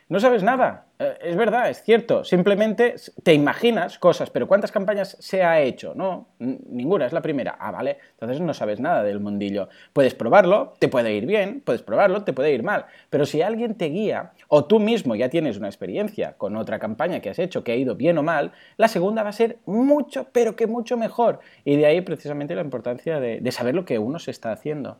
No 0.08 0.20
sabes 0.20 0.42
nada. 0.42 0.86
Eh, 0.98 1.18
es 1.22 1.36
verdad, 1.36 1.68
es 1.68 1.82
cierto. 1.82 2.24
Simplemente 2.24 2.94
te 3.22 3.34
imaginas 3.34 3.98
cosas, 3.98 4.30
pero 4.30 4.48
¿cuántas 4.48 4.72
campañas 4.72 5.18
se 5.20 5.42
ha 5.42 5.60
hecho? 5.60 5.92
No, 5.94 6.28
ninguna, 6.38 7.04
es 7.04 7.12
la 7.12 7.20
primera. 7.20 7.56
Ah, 7.60 7.70
vale, 7.70 7.98
entonces 8.12 8.40
no 8.40 8.54
sabes 8.54 8.80
nada 8.80 9.02
del 9.02 9.20
mundillo. 9.20 9.68
Puedes 9.92 10.14
probarlo, 10.14 10.72
te 10.78 10.88
puede 10.88 11.12
ir 11.12 11.26
bien, 11.26 11.60
puedes 11.60 11.82
probarlo, 11.82 12.24
te 12.24 12.32
puede 12.32 12.52
ir 12.54 12.62
mal. 12.62 12.86
Pero 13.10 13.26
si 13.26 13.42
alguien 13.42 13.74
te 13.74 13.86
guía, 13.90 14.32
o 14.48 14.64
tú 14.64 14.80
mismo 14.80 15.14
ya 15.14 15.28
tienes 15.28 15.58
una 15.58 15.68
experiencia 15.68 16.38
con 16.38 16.56
otra 16.56 16.78
campaña 16.78 17.20
que 17.20 17.28
has 17.28 17.38
hecho 17.38 17.62
que 17.62 17.72
ha 17.72 17.76
ido 17.76 17.94
bien 17.94 18.16
o 18.16 18.22
mal, 18.22 18.52
la 18.78 18.88
segunda 18.88 19.22
va 19.22 19.28
a 19.28 19.32
ser 19.32 19.58
mucho, 19.66 20.28
pero 20.32 20.56
que 20.56 20.66
mucho 20.66 20.96
mejor. 20.96 21.40
Y 21.66 21.76
de 21.76 21.84
ahí 21.84 22.00
precisamente 22.00 22.54
la 22.54 22.62
importancia 22.62 23.20
de, 23.20 23.40
de 23.40 23.52
saber 23.52 23.74
lo 23.74 23.84
que 23.84 23.98
uno 23.98 24.18
se 24.18 24.30
está 24.30 24.52
haciendo. 24.52 24.96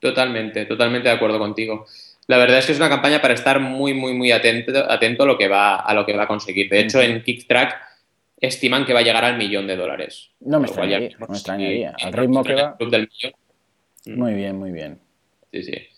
Totalmente, 0.00 0.64
totalmente 0.64 1.08
de 1.08 1.14
acuerdo 1.14 1.38
contigo. 1.38 1.84
La 2.26 2.38
verdad 2.38 2.58
es 2.58 2.66
que 2.66 2.72
es 2.72 2.78
una 2.78 2.88
campaña 2.88 3.20
para 3.20 3.34
estar 3.34 3.60
muy, 3.60 3.94
muy, 3.94 4.12
muy 4.12 4.32
atento, 4.32 4.72
atento 4.90 5.22
a, 5.22 5.26
lo 5.26 5.38
que 5.38 5.48
va, 5.48 5.76
a 5.76 5.94
lo 5.94 6.04
que 6.04 6.16
va 6.16 6.24
a 6.24 6.26
conseguir. 6.28 6.68
De 6.68 6.80
hecho, 6.80 7.00
en 7.00 7.22
Kicktrack 7.22 7.76
estiman 8.38 8.84
que 8.84 8.92
va 8.92 9.00
a 9.00 9.02
llegar 9.02 9.24
al 9.24 9.38
millón 9.38 9.66
de 9.66 9.76
dólares. 9.76 10.30
No 10.40 10.60
me 10.60 10.66
extrañaría, 10.66 11.16
no 11.18 11.26
me 11.28 11.34
extrañaría. 11.34 11.94
Al 12.02 12.12
ritmo 12.12 12.42
que 12.42 12.54
va... 12.54 12.76
Mm. 14.06 14.18
Muy 14.18 14.34
bien, 14.34 14.58
muy 14.58 14.72
bien. 14.72 14.98
Sí, 15.52 15.62
sí. 15.62 15.88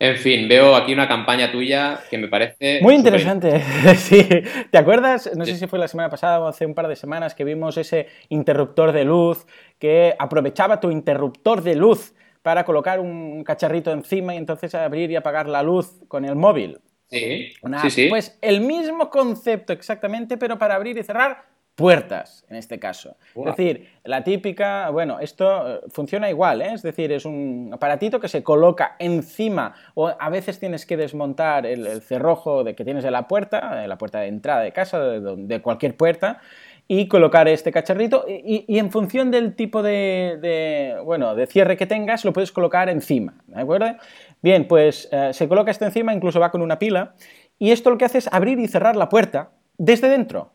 En 0.00 0.16
fin, 0.16 0.48
veo 0.48 0.76
aquí 0.76 0.92
una 0.92 1.08
campaña 1.08 1.50
tuya 1.50 1.98
que 2.08 2.18
me 2.18 2.28
parece... 2.28 2.80
Muy 2.80 2.94
interesante, 2.94 3.60
sí. 3.96 4.28
¿Te 4.70 4.78
acuerdas? 4.78 5.28
No 5.34 5.44
sé 5.44 5.56
si 5.56 5.66
fue 5.66 5.78
la 5.78 5.88
semana 5.88 6.08
pasada 6.08 6.38
o 6.38 6.46
hace 6.46 6.66
un 6.66 6.74
par 6.74 6.86
de 6.86 6.94
semanas 6.94 7.34
que 7.34 7.42
vimos 7.42 7.76
ese 7.76 8.06
interruptor 8.28 8.92
de 8.92 9.04
luz 9.04 9.44
que 9.80 10.14
aprovechaba 10.16 10.78
tu 10.78 10.92
interruptor 10.92 11.62
de 11.62 11.74
luz 11.74 12.14
para 12.48 12.64
colocar 12.64 12.98
un 12.98 13.44
cacharrito 13.44 13.92
encima 13.92 14.32
y 14.32 14.38
entonces 14.38 14.74
abrir 14.74 15.10
y 15.10 15.16
apagar 15.16 15.46
la 15.46 15.62
luz 15.62 16.00
con 16.08 16.24
el 16.24 16.34
móvil. 16.34 16.80
Sí, 17.10 17.52
sí, 17.82 17.90
sí. 17.90 18.06
Pues 18.08 18.38
el 18.40 18.62
mismo 18.62 19.10
concepto 19.10 19.74
exactamente, 19.74 20.38
pero 20.38 20.56
para 20.56 20.74
abrir 20.74 20.96
y 20.96 21.02
cerrar 21.02 21.44
puertas, 21.74 22.46
en 22.48 22.56
este 22.56 22.78
caso. 22.78 23.18
Es 23.36 23.44
decir, 23.44 23.90
la 24.02 24.24
típica, 24.24 24.88
bueno, 24.88 25.20
esto 25.20 25.74
eh, 25.74 25.80
funciona 25.90 26.30
igual, 26.30 26.62
¿eh? 26.62 26.72
es 26.72 26.80
decir, 26.80 27.12
es 27.12 27.26
un 27.26 27.68
aparatito 27.70 28.18
que 28.18 28.28
se 28.28 28.42
coloca 28.42 28.96
encima 28.98 29.74
o 29.92 30.08
a 30.08 30.30
veces 30.30 30.58
tienes 30.58 30.86
que 30.86 30.96
desmontar 30.96 31.66
el, 31.66 32.00
cerrojo 32.00 32.64
de 32.64 32.74
que 32.74 32.82
tienes 32.82 33.04
de 33.04 33.10
la 33.10 33.28
puerta, 33.28 33.76
de 33.76 33.88
la 33.88 33.98
puerta 33.98 34.20
de 34.20 34.28
entrada 34.28 34.62
de 34.62 34.72
casa, 34.72 34.98
de 34.98 35.60
cualquier 35.60 35.98
puerta, 35.98 36.40
y 36.88 37.06
colocar 37.06 37.46
este 37.48 37.70
cacharrito 37.70 38.24
y, 38.26 38.78
en 38.78 38.90
función 38.90 39.30
del 39.30 39.54
tipo 39.54 39.82
de, 39.82 40.96
bueno, 41.04 41.34
de 41.34 41.46
cierre 41.46 41.76
que 41.76 41.86
tengas 41.86 42.24
lo 42.24 42.32
puedes 42.32 42.50
colocar 42.50 42.88
encima, 42.88 43.34
¿de 43.46 43.60
acuerdo? 43.60 43.94
Bien, 44.40 44.66
pues 44.66 45.08
eh, 45.12 45.30
se 45.34 45.46
coloca 45.46 45.70
esto 45.70 45.84
encima, 45.84 46.14
incluso 46.14 46.40
va 46.40 46.50
con 46.50 46.62
una 46.62 46.78
pila 46.78 47.14
y 47.58 47.72
esto 47.72 47.90
lo 47.90 47.98
que 47.98 48.06
hace 48.06 48.18
es 48.18 48.32
abrir 48.32 48.58
y 48.58 48.68
cerrar 48.68 48.96
la 48.96 49.10
puerta 49.10 49.50
desde 49.76 50.08
dentro. 50.08 50.52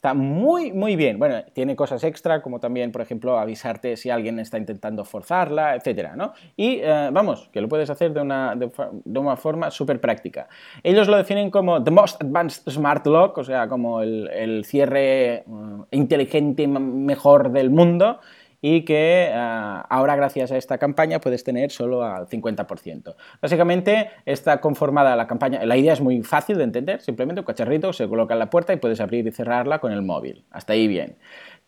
Está 0.00 0.14
muy, 0.14 0.72
muy 0.72 0.96
bien. 0.96 1.18
Bueno, 1.18 1.44
tiene 1.52 1.76
cosas 1.76 2.02
extra, 2.04 2.40
como 2.40 2.58
también, 2.58 2.90
por 2.90 3.02
ejemplo, 3.02 3.38
avisarte 3.38 3.98
si 3.98 4.08
alguien 4.08 4.38
está 4.38 4.56
intentando 4.56 5.04
forzarla, 5.04 5.74
etcétera, 5.74 6.16
¿no? 6.16 6.32
Y 6.56 6.80
eh, 6.82 7.10
vamos, 7.12 7.50
que 7.52 7.60
lo 7.60 7.68
puedes 7.68 7.90
hacer 7.90 8.14
de 8.14 8.22
una, 8.22 8.56
de, 8.56 8.70
una 9.18 9.36
forma 9.36 9.70
súper 9.70 10.00
práctica. 10.00 10.48
Ellos 10.82 11.06
lo 11.06 11.18
definen 11.18 11.50
como 11.50 11.84
The 11.84 11.90
Most 11.90 12.22
Advanced 12.22 12.72
Smart 12.72 13.06
Lock, 13.06 13.36
o 13.36 13.44
sea, 13.44 13.68
como 13.68 14.00
el, 14.00 14.30
el 14.32 14.64
cierre 14.64 15.44
uh, 15.46 15.84
inteligente 15.90 16.66
mejor 16.66 17.52
del 17.52 17.68
mundo 17.68 18.20
y 18.60 18.84
que 18.84 19.30
ah, 19.34 19.86
ahora 19.88 20.16
gracias 20.16 20.52
a 20.52 20.56
esta 20.56 20.78
campaña 20.78 21.20
puedes 21.20 21.44
tener 21.44 21.70
solo 21.70 22.04
al 22.04 22.26
50%. 22.28 23.14
Básicamente 23.40 24.10
está 24.26 24.60
conformada 24.60 25.16
la 25.16 25.26
campaña, 25.26 25.64
la 25.64 25.76
idea 25.76 25.92
es 25.92 26.00
muy 26.00 26.22
fácil 26.22 26.58
de 26.58 26.64
entender, 26.64 27.00
simplemente 27.00 27.40
un 27.40 27.46
cacharrito 27.46 27.92
se 27.92 28.08
coloca 28.08 28.34
en 28.34 28.40
la 28.40 28.50
puerta 28.50 28.72
y 28.72 28.76
puedes 28.76 29.00
abrir 29.00 29.26
y 29.26 29.30
cerrarla 29.30 29.78
con 29.78 29.92
el 29.92 30.02
móvil. 30.02 30.44
Hasta 30.50 30.74
ahí 30.74 30.88
bien. 30.88 31.16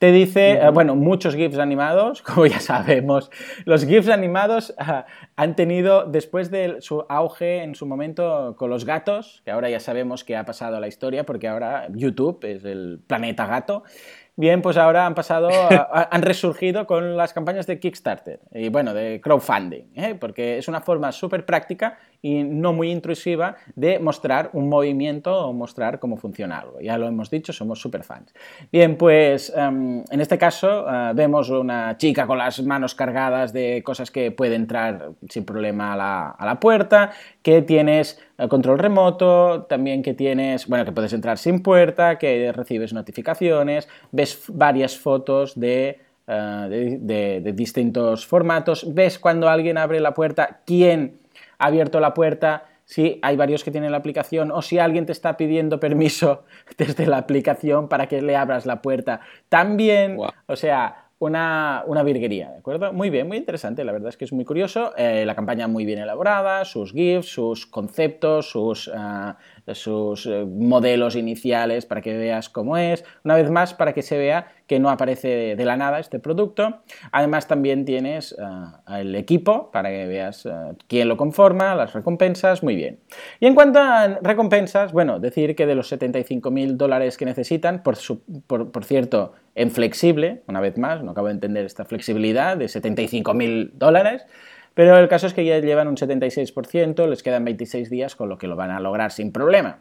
Te 0.03 0.11
dice, 0.11 0.55
eh, 0.55 0.71
bueno, 0.71 0.97
muchos 0.97 1.37
GIFs 1.37 1.59
animados, 1.59 2.23
como 2.27 2.47
ya 2.47 2.59
sabemos. 2.59 3.31
Los 3.65 3.87
GIFs 3.87 4.09
animados 4.09 4.75
ah, 4.77 5.07
han 5.37 5.55
tenido, 5.55 6.07
después 6.07 6.51
de 6.51 6.81
su 6.81 7.07
auge 7.09 7.63
en 7.63 7.77
su 7.77 7.87
momento 7.87 8.57
con 8.59 8.69
los 8.69 8.85
gatos, 8.85 9.43
que 9.45 9.53
ahora 9.53 9.71
ya 9.71 9.79
sabemos 9.79 10.25
que 10.25 10.37
ha 10.37 10.45
pasado 10.45 10.77
a 10.77 10.81
la 10.81 10.89
historia, 10.89 11.25
porque 11.25 11.47
ahora 11.47 11.87
YouTube 11.95 12.43
es 12.43 12.65
el 12.65 13.01
planeta 13.07 13.47
gato, 13.47 13.85
Bien, 14.35 14.63
pues 14.63 14.79
ahora 14.79 15.05
han 15.05 15.15
pasado, 15.15 15.51
han 16.11 16.23
resurgido 16.23 16.87
con 16.87 17.19
las 17.19 17.35
campañas 17.35 17.67
de 17.67 17.79
Kickstarter 17.79 18.41
y 18.53 18.71
bueno, 18.71 18.95
de 18.95 19.21
crowdfunding, 19.21 19.93
¿eh? 19.95 20.15
porque 20.15 20.57
es 20.57 20.69
una 20.69 20.81
forma 20.81 21.13
súper 21.13 21.45
práctica 21.45 21.99
y 22.23 22.45
no 22.45 22.73
muy 22.73 22.91
intrusiva 22.91 23.57
de 23.75 23.99
mostrar 23.99 24.51
un 24.53 24.69
movimiento 24.69 25.47
o 25.47 25.53
mostrar 25.53 25.99
cómo 25.99 26.17
funciona 26.17 26.61
algo. 26.61 26.81
Ya 26.81 26.97
lo 26.97 27.09
hemos 27.09 27.29
dicho, 27.29 27.53
somos 27.53 27.81
súper 27.81 28.05
fans. 28.05 28.33
Bien, 28.71 28.97
pues 28.97 29.53
em, 29.55 30.05
en 30.09 30.21
este 30.21 30.39
caso 30.39 30.87
eh, 30.89 31.13
vemos 31.15 31.51
una 31.51 31.99
chica 31.99 32.27
con 32.27 32.39
las 32.39 32.63
manos 32.63 32.95
cargadas 32.95 33.53
de 33.53 33.83
cosas 33.85 34.11
que 34.11 34.31
puede 34.31 34.55
entrar 34.55 35.11
sin 35.29 35.45
problema 35.45 35.93
a 35.93 35.97
la, 35.97 36.31
a 36.31 36.47
la 36.47 36.61
puerta, 36.61 37.11
que 37.43 37.61
tienes 37.63 38.21
control 38.49 38.79
remoto, 38.79 39.65
también 39.69 40.03
que 40.03 40.15
tienes, 40.15 40.67
bueno, 40.67 40.85
que 40.85 40.93
puedes 40.93 41.13
entrar 41.13 41.39
sin 41.39 41.63
puerta, 41.63 42.19
que 42.19 42.53
recibes 42.53 42.93
notificaciones, 42.93 43.89
ves 44.11 44.45
varias 44.49 44.99
fotos 44.99 45.59
de, 45.59 46.01
eh, 46.27 46.99
de, 47.01 47.53
distintos 47.53 48.27
formatos, 48.27 48.95
ves 48.95 49.19
cuando 49.19 49.49
alguien 49.49 49.77
abre 49.77 50.01
la 50.01 50.15
puerta, 50.15 50.61
quién 50.65 51.19
ha 51.63 51.67
abierto 51.67 52.01
la 52.01 52.13
puerta, 52.13 52.65
si 52.85 53.19
hay 53.23 53.37
varios 53.37 53.65
que 53.65 53.71
tienen 53.71 53.93
la 53.93 53.99
aplicación 53.99 54.51
o 54.51 54.61
si 54.63 54.79
alguien 54.79 55.07
te 55.07 55.13
está 55.13 55.37
pidiendo 55.37 55.79
permiso 55.81 56.45
desde 56.77 57.07
la 57.07 57.19
aplicación 57.19 57.89
para 57.89 58.07
que 58.07 58.21
le 58.21 58.37
abras 58.37 58.67
la 58.67 58.83
puerta. 58.83 59.21
También, 59.49 60.19
o 60.47 60.57
sea, 60.57 61.07
una, 61.19 61.85
una, 61.87 62.03
virguería, 62.03 62.51
¿de 62.51 62.59
acuerdo? 62.59 62.93
Muy 62.93 63.09
bien, 63.09 63.29
muy 63.29 63.37
interesante, 63.37 63.85
la 63.85 63.93
verdad 63.93 64.09
es 64.09 64.17
que 64.17 64.25
es 64.25 64.33
muy 64.33 64.45
curioso, 64.45 64.93
eh, 64.97 65.25
la 65.25 65.37
campaña 65.37 65.69
muy 65.69 65.85
bien 65.85 66.01
elaborada, 66.01 66.65
sus 66.65 66.93
GIFs, 66.93 67.29
sus 67.29 67.65
conceptos, 67.65 68.51
sus, 68.51 68.91
ah, 68.93 69.39
sus 69.73 70.27
eh, 70.27 70.45
modelos 70.45 71.17
iniciales 71.17 71.87
para 71.87 72.01
que 72.01 72.17
veas 72.17 72.49
cómo 72.49 72.77
es, 72.77 73.05
una 73.25 73.37
vez 73.37 73.51
más 73.51 73.75
para 73.75 73.93
que 73.93 74.03
se 74.03 74.19
vea 74.19 74.49
que 74.67 74.81
no 74.81 74.89
aparece 74.89 75.55
de 75.57 75.65
la 75.65 75.77
nada 75.77 75.99
este 75.99 76.19
producto. 76.19 76.83
Además 77.11 77.47
también 77.47 77.85
tienes 77.85 78.35
el 78.89 79.15
equipo 79.15 79.71
para 79.71 79.91
que 79.91 80.07
veas 80.07 80.47
uh, 80.47 80.75
quién 80.87 81.09
lo 81.09 81.17
conforma, 81.17 81.75
las 81.75 81.93
recompensas, 81.93 82.63
muy 82.63 82.75
bien. 82.75 82.99
Y 83.39 83.47
en 83.47 83.55
cuanto 83.55 83.81
a 83.81 84.19
recompensas, 84.23 84.93
bueno, 84.93 85.21
decir 85.21 85.55
que 85.55 85.67
de 85.67 85.75
los 85.75 85.93
75.000 85.93 86.77
dólares 86.77 87.19
que 87.19 87.27
necesitan, 87.27 87.83
por, 87.83 87.99
por, 88.47 88.73
por, 88.73 88.85
cierto, 88.85 89.33
en 89.55 89.71
flexible, 89.71 90.43
una 90.47 90.61
vez 90.61 90.79
más, 90.79 91.03
no 91.03 91.11
acabo 91.11 91.27
de 91.27 91.35
entender 91.35 91.67
esta 91.67 91.85
flexibilidad 91.85 92.57
de 92.57 92.67
75.000 92.67 93.73
dólares, 93.75 94.27
pero 94.75 94.97
el 94.99 95.09
caso 95.09 95.27
es 95.27 95.35
que 95.35 95.45
ya 95.45 95.59
llevan 95.59 95.89
un 95.89 95.97
76%, 95.97 97.07
les 97.09 97.23
quedan 97.23 97.45
26 97.45 97.91
días, 97.91 98.17
con 98.17 98.29
lo 98.29 98.39
que 98.39 98.47
lo 98.47 98.57
van 98.57 98.71
a 98.71 98.81
lograr 98.81 99.13
sin 99.13 99.33
problema. 99.33 99.79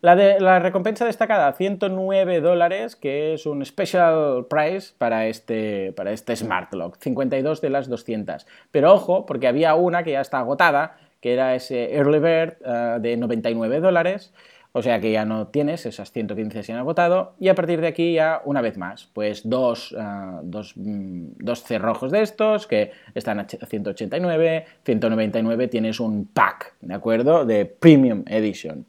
La, 0.00 0.14
de, 0.14 0.40
la 0.40 0.58
recompensa 0.58 1.04
destacada, 1.04 1.52
109 1.52 2.40
dólares, 2.40 2.96
que 2.96 3.34
es 3.34 3.46
un 3.46 3.64
special 3.64 4.46
price 4.48 4.94
para 4.96 5.26
este, 5.26 5.92
para 5.92 6.12
este 6.12 6.36
Smart 6.36 6.72
Lock, 6.74 6.98
52 7.00 7.60
de 7.60 7.70
las 7.70 7.88
200. 7.88 8.46
Pero 8.70 8.92
ojo, 8.92 9.26
porque 9.26 9.48
había 9.48 9.74
una 9.74 10.04
que 10.04 10.12
ya 10.12 10.20
está 10.20 10.38
agotada, 10.38 10.96
que 11.20 11.32
era 11.32 11.54
ese 11.54 11.94
Early 11.94 12.18
Bird 12.18 12.56
uh, 12.60 13.00
de 13.00 13.16
99 13.16 13.80
dólares, 13.80 14.32
o 14.76 14.82
sea 14.82 15.00
que 15.00 15.10
ya 15.10 15.24
no 15.24 15.46
tienes, 15.46 15.86
esas 15.86 16.12
115 16.12 16.62
se 16.62 16.70
han 16.70 16.78
agotado, 16.78 17.32
y 17.40 17.48
a 17.48 17.54
partir 17.54 17.80
de 17.80 17.86
aquí 17.86 18.12
ya 18.12 18.42
una 18.44 18.60
vez 18.60 18.76
más, 18.76 19.08
pues 19.14 19.48
dos, 19.48 19.92
uh, 19.92 20.42
dos, 20.42 20.74
mm, 20.76 21.28
dos 21.38 21.62
cerrojos 21.62 22.12
de 22.12 22.20
estos 22.20 22.66
que 22.66 22.92
están 23.14 23.40
a 23.40 23.46
189, 23.48 24.66
199 24.84 25.68
tienes 25.68 25.98
un 25.98 26.26
pack, 26.26 26.74
¿de 26.82 26.92
acuerdo? 26.92 27.46
De 27.46 27.64
Premium 27.64 28.22
Edition. 28.26 28.84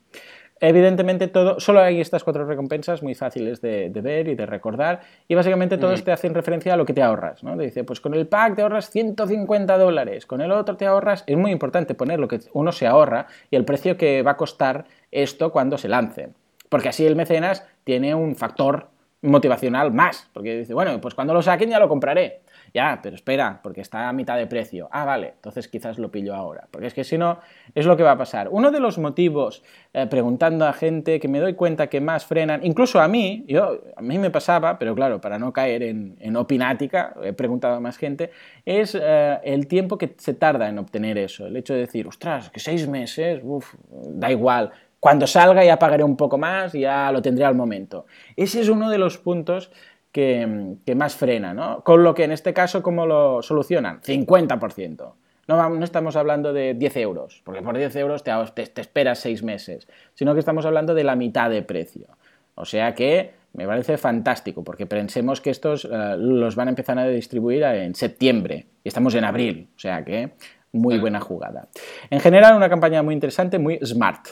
Evidentemente 0.59 1.27
todo, 1.27 1.59
solo 1.59 1.81
hay 1.81 2.01
estas 2.01 2.23
cuatro 2.23 2.45
recompensas 2.45 3.03
muy 3.03 3.13
fáciles 3.13 3.61
de, 3.61 3.91
ver 3.93 4.27
y 4.27 4.35
de 4.35 4.45
recordar 4.45 5.01
y 5.27 5.35
básicamente 5.35 5.77
todos 5.77 6.03
te 6.03 6.11
hacen 6.11 6.33
referencia 6.33 6.73
a 6.73 6.77
lo 6.77 6.85
que 6.85 6.93
te 6.93 7.03
ahorras, 7.03 7.43
¿no? 7.43 7.55
Te 7.55 7.63
dice, 7.63 7.83
pues 7.83 8.01
con 8.01 8.13
el 8.15 8.27
pack 8.27 8.55
te 8.55 8.61
ahorras 8.63 8.89
150 8.89 9.77
dólares, 9.77 10.25
con 10.25 10.41
el 10.41 10.51
otro 10.51 10.75
te 10.75 10.87
ahorras, 10.87 11.23
es 11.27 11.37
muy 11.37 11.51
importante 11.51 11.93
poner 11.93 12.19
lo 12.19 12.27
que 12.27 12.39
uno 12.53 12.71
se 12.71 12.87
ahorra 12.87 13.27
y 13.51 13.55
el 13.55 13.65
precio 13.65 13.97
que 13.97 14.23
va 14.23 14.31
a 14.31 14.37
costar 14.37 14.85
esto 15.11 15.51
cuando 15.51 15.77
se 15.77 15.89
lance, 15.89 16.29
porque 16.69 16.89
así 16.89 17.05
el 17.05 17.15
mecenas 17.15 17.63
tiene 17.83 18.15
un 18.15 18.35
factor 18.35 18.87
motivacional 19.21 19.91
más, 19.91 20.29
porque 20.33 20.57
dice, 20.57 20.73
bueno, 20.73 20.99
pues 21.01 21.13
cuando 21.13 21.33
lo 21.33 21.41
saquen 21.41 21.69
ya 21.69 21.79
lo 21.79 21.89
compraré. 21.89 22.41
Ya, 22.73 22.99
pero 23.01 23.15
espera, 23.15 23.60
porque 23.63 23.82
está 23.82 24.10
a 24.10 24.13
mitad 24.13 24.38
de 24.38 24.47
precio. 24.47 24.88
Ah, 24.91 25.06
vale, 25.06 25.34
entonces 25.36 25.67
quizás 25.67 25.97
lo 25.97 26.12
pillo 26.12 26.36
ahora. 26.36 26.67
Porque 26.71 26.88
es 26.88 26.93
que 26.93 27.03
si 27.03 27.17
no, 27.17 27.39
es 27.73 27.86
lo 27.86 27.97
que 27.97 28.03
va 28.03 28.12
a 28.12 28.17
pasar. 28.17 28.49
Uno 28.51 28.71
de 28.71 28.80
los 28.80 28.97
motivos, 28.97 29.63
eh, 29.93 30.08
preguntando 30.08 30.65
a 30.65 30.73
gente 30.73 31.19
que 31.19 31.27
me 31.27 31.39
doy 31.39 31.53
cuenta 31.53 31.88
que 31.88 32.01
más 32.01 32.25
frenan, 32.25 32.65
incluso 32.65 32.99
a 32.99 33.08
mí, 33.08 33.45
yo, 33.47 33.82
a 33.95 34.01
mí 34.01 34.17
me 34.17 34.30
pasaba, 34.30 34.77
pero 34.77 34.95
claro, 34.95 35.21
para 35.21 35.39
no 35.39 35.53
caer 35.53 35.84
en, 35.84 36.36
opinática, 36.36 37.15
he 37.23 37.34
preguntado 37.34 37.75
a 37.75 37.80
más 37.80 37.97
gente, 37.97 38.32
es 38.65 38.95
eh, 38.99 39.39
el 39.43 39.67
tiempo 39.67 39.97
que 39.97 40.13
se 40.17 40.34
tarda 40.34 40.69
en 40.69 40.77
obtener 40.77 41.17
eso. 41.17 41.47
El 41.47 41.58
hecho 41.58 41.73
de 41.73 41.82
decir, 41.82 42.08
ostras, 42.08 42.49
que 42.49 42.60
seis 42.60 42.88
meses, 42.88 43.41
uff, 43.43 43.73
da 43.89 44.32
igual. 44.32 44.71
Cuando 44.99 45.27
salga 45.27 45.63
ya 45.63 45.77
pagaré 45.77 46.03
un 46.03 46.17
poco 46.17 46.38
más 46.38 46.73
ya 46.73 47.12
lo 47.12 47.21
tendré 47.21 47.45
al 47.45 47.56
momento. 47.56 48.06
Ese 48.36 48.62
es 48.62 48.69
uno 48.69 48.89
de 48.89 48.97
los 48.97 49.17
puntos 49.17 49.71
que, 50.17 50.95
más 50.95 51.15
frena, 51.15 51.53
¿no? 51.53 51.84
Con 51.84 52.03
lo 52.03 52.15
que 52.15 52.23
en 52.23 52.32
este 52.32 52.51
caso, 52.51 52.82
¿cómo 52.82 53.06
lo 53.06 53.43
solucionan? 53.43 54.01
50%. 54.01 55.13
No, 55.47 55.69
no, 55.69 55.84
estamos 55.84 56.15
hablando 56.15 56.53
de 56.53 56.73
10 56.73 56.97
euros, 56.97 57.41
porque 57.45 57.62
por 57.62 57.77
10 57.77 57.95
euros 57.97 58.23
te, 58.23 58.32
te, 58.65 58.82
esperas 58.82 59.19
6 59.19 59.43
meses, 59.43 59.88
sino 60.15 60.34
que 60.34 60.39
estamos 60.39 60.65
hablando 60.65 60.95
de 60.95 61.03
la 61.03 61.15
mitad 61.15 61.51
de 61.51 61.62
precio. 61.62 62.08
O 62.56 62.65
sea 62.65 62.95
que 62.95 63.32
me 63.53 63.67
parece 63.67 63.97
fantástico, 63.97 64.63
porque 64.63 64.88
pensemos 64.88 65.39
que 65.39 65.51
estos 65.51 65.86
eh, 65.86 66.15
los 66.17 66.56
van 66.56 66.67
a 66.67 66.71
empezar 66.71 66.97
a 66.97 67.08
distribuir 67.08 67.62
en 67.63 67.93
septiembre 67.93 68.65
y 68.84 68.88
estamos 68.88 69.13
en 69.13 69.23
abril, 69.23 69.69
o 69.75 69.80
sea 69.80 70.03
que 70.03 70.32
muy 70.71 70.97
buena 70.97 71.19
jugada. 71.19 71.67
En 72.10 72.19
general, 72.19 72.56
una 72.56 72.69
campaña 72.69 73.03
muy 73.03 73.13
interesante, 73.13 73.60
muy 73.60 73.80
smart. 73.86 74.30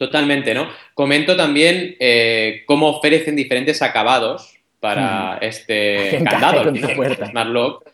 Totalmente, 0.00 0.54
¿no? 0.54 0.66
Comento 0.94 1.36
también 1.36 1.94
eh, 2.00 2.62
cómo 2.64 2.88
ofrecen 2.88 3.36
diferentes 3.36 3.82
acabados 3.82 4.56
para 4.80 5.36
este 5.42 6.24
candado, 6.24 6.74
Smart 7.30 7.50
Lock. 7.50 7.84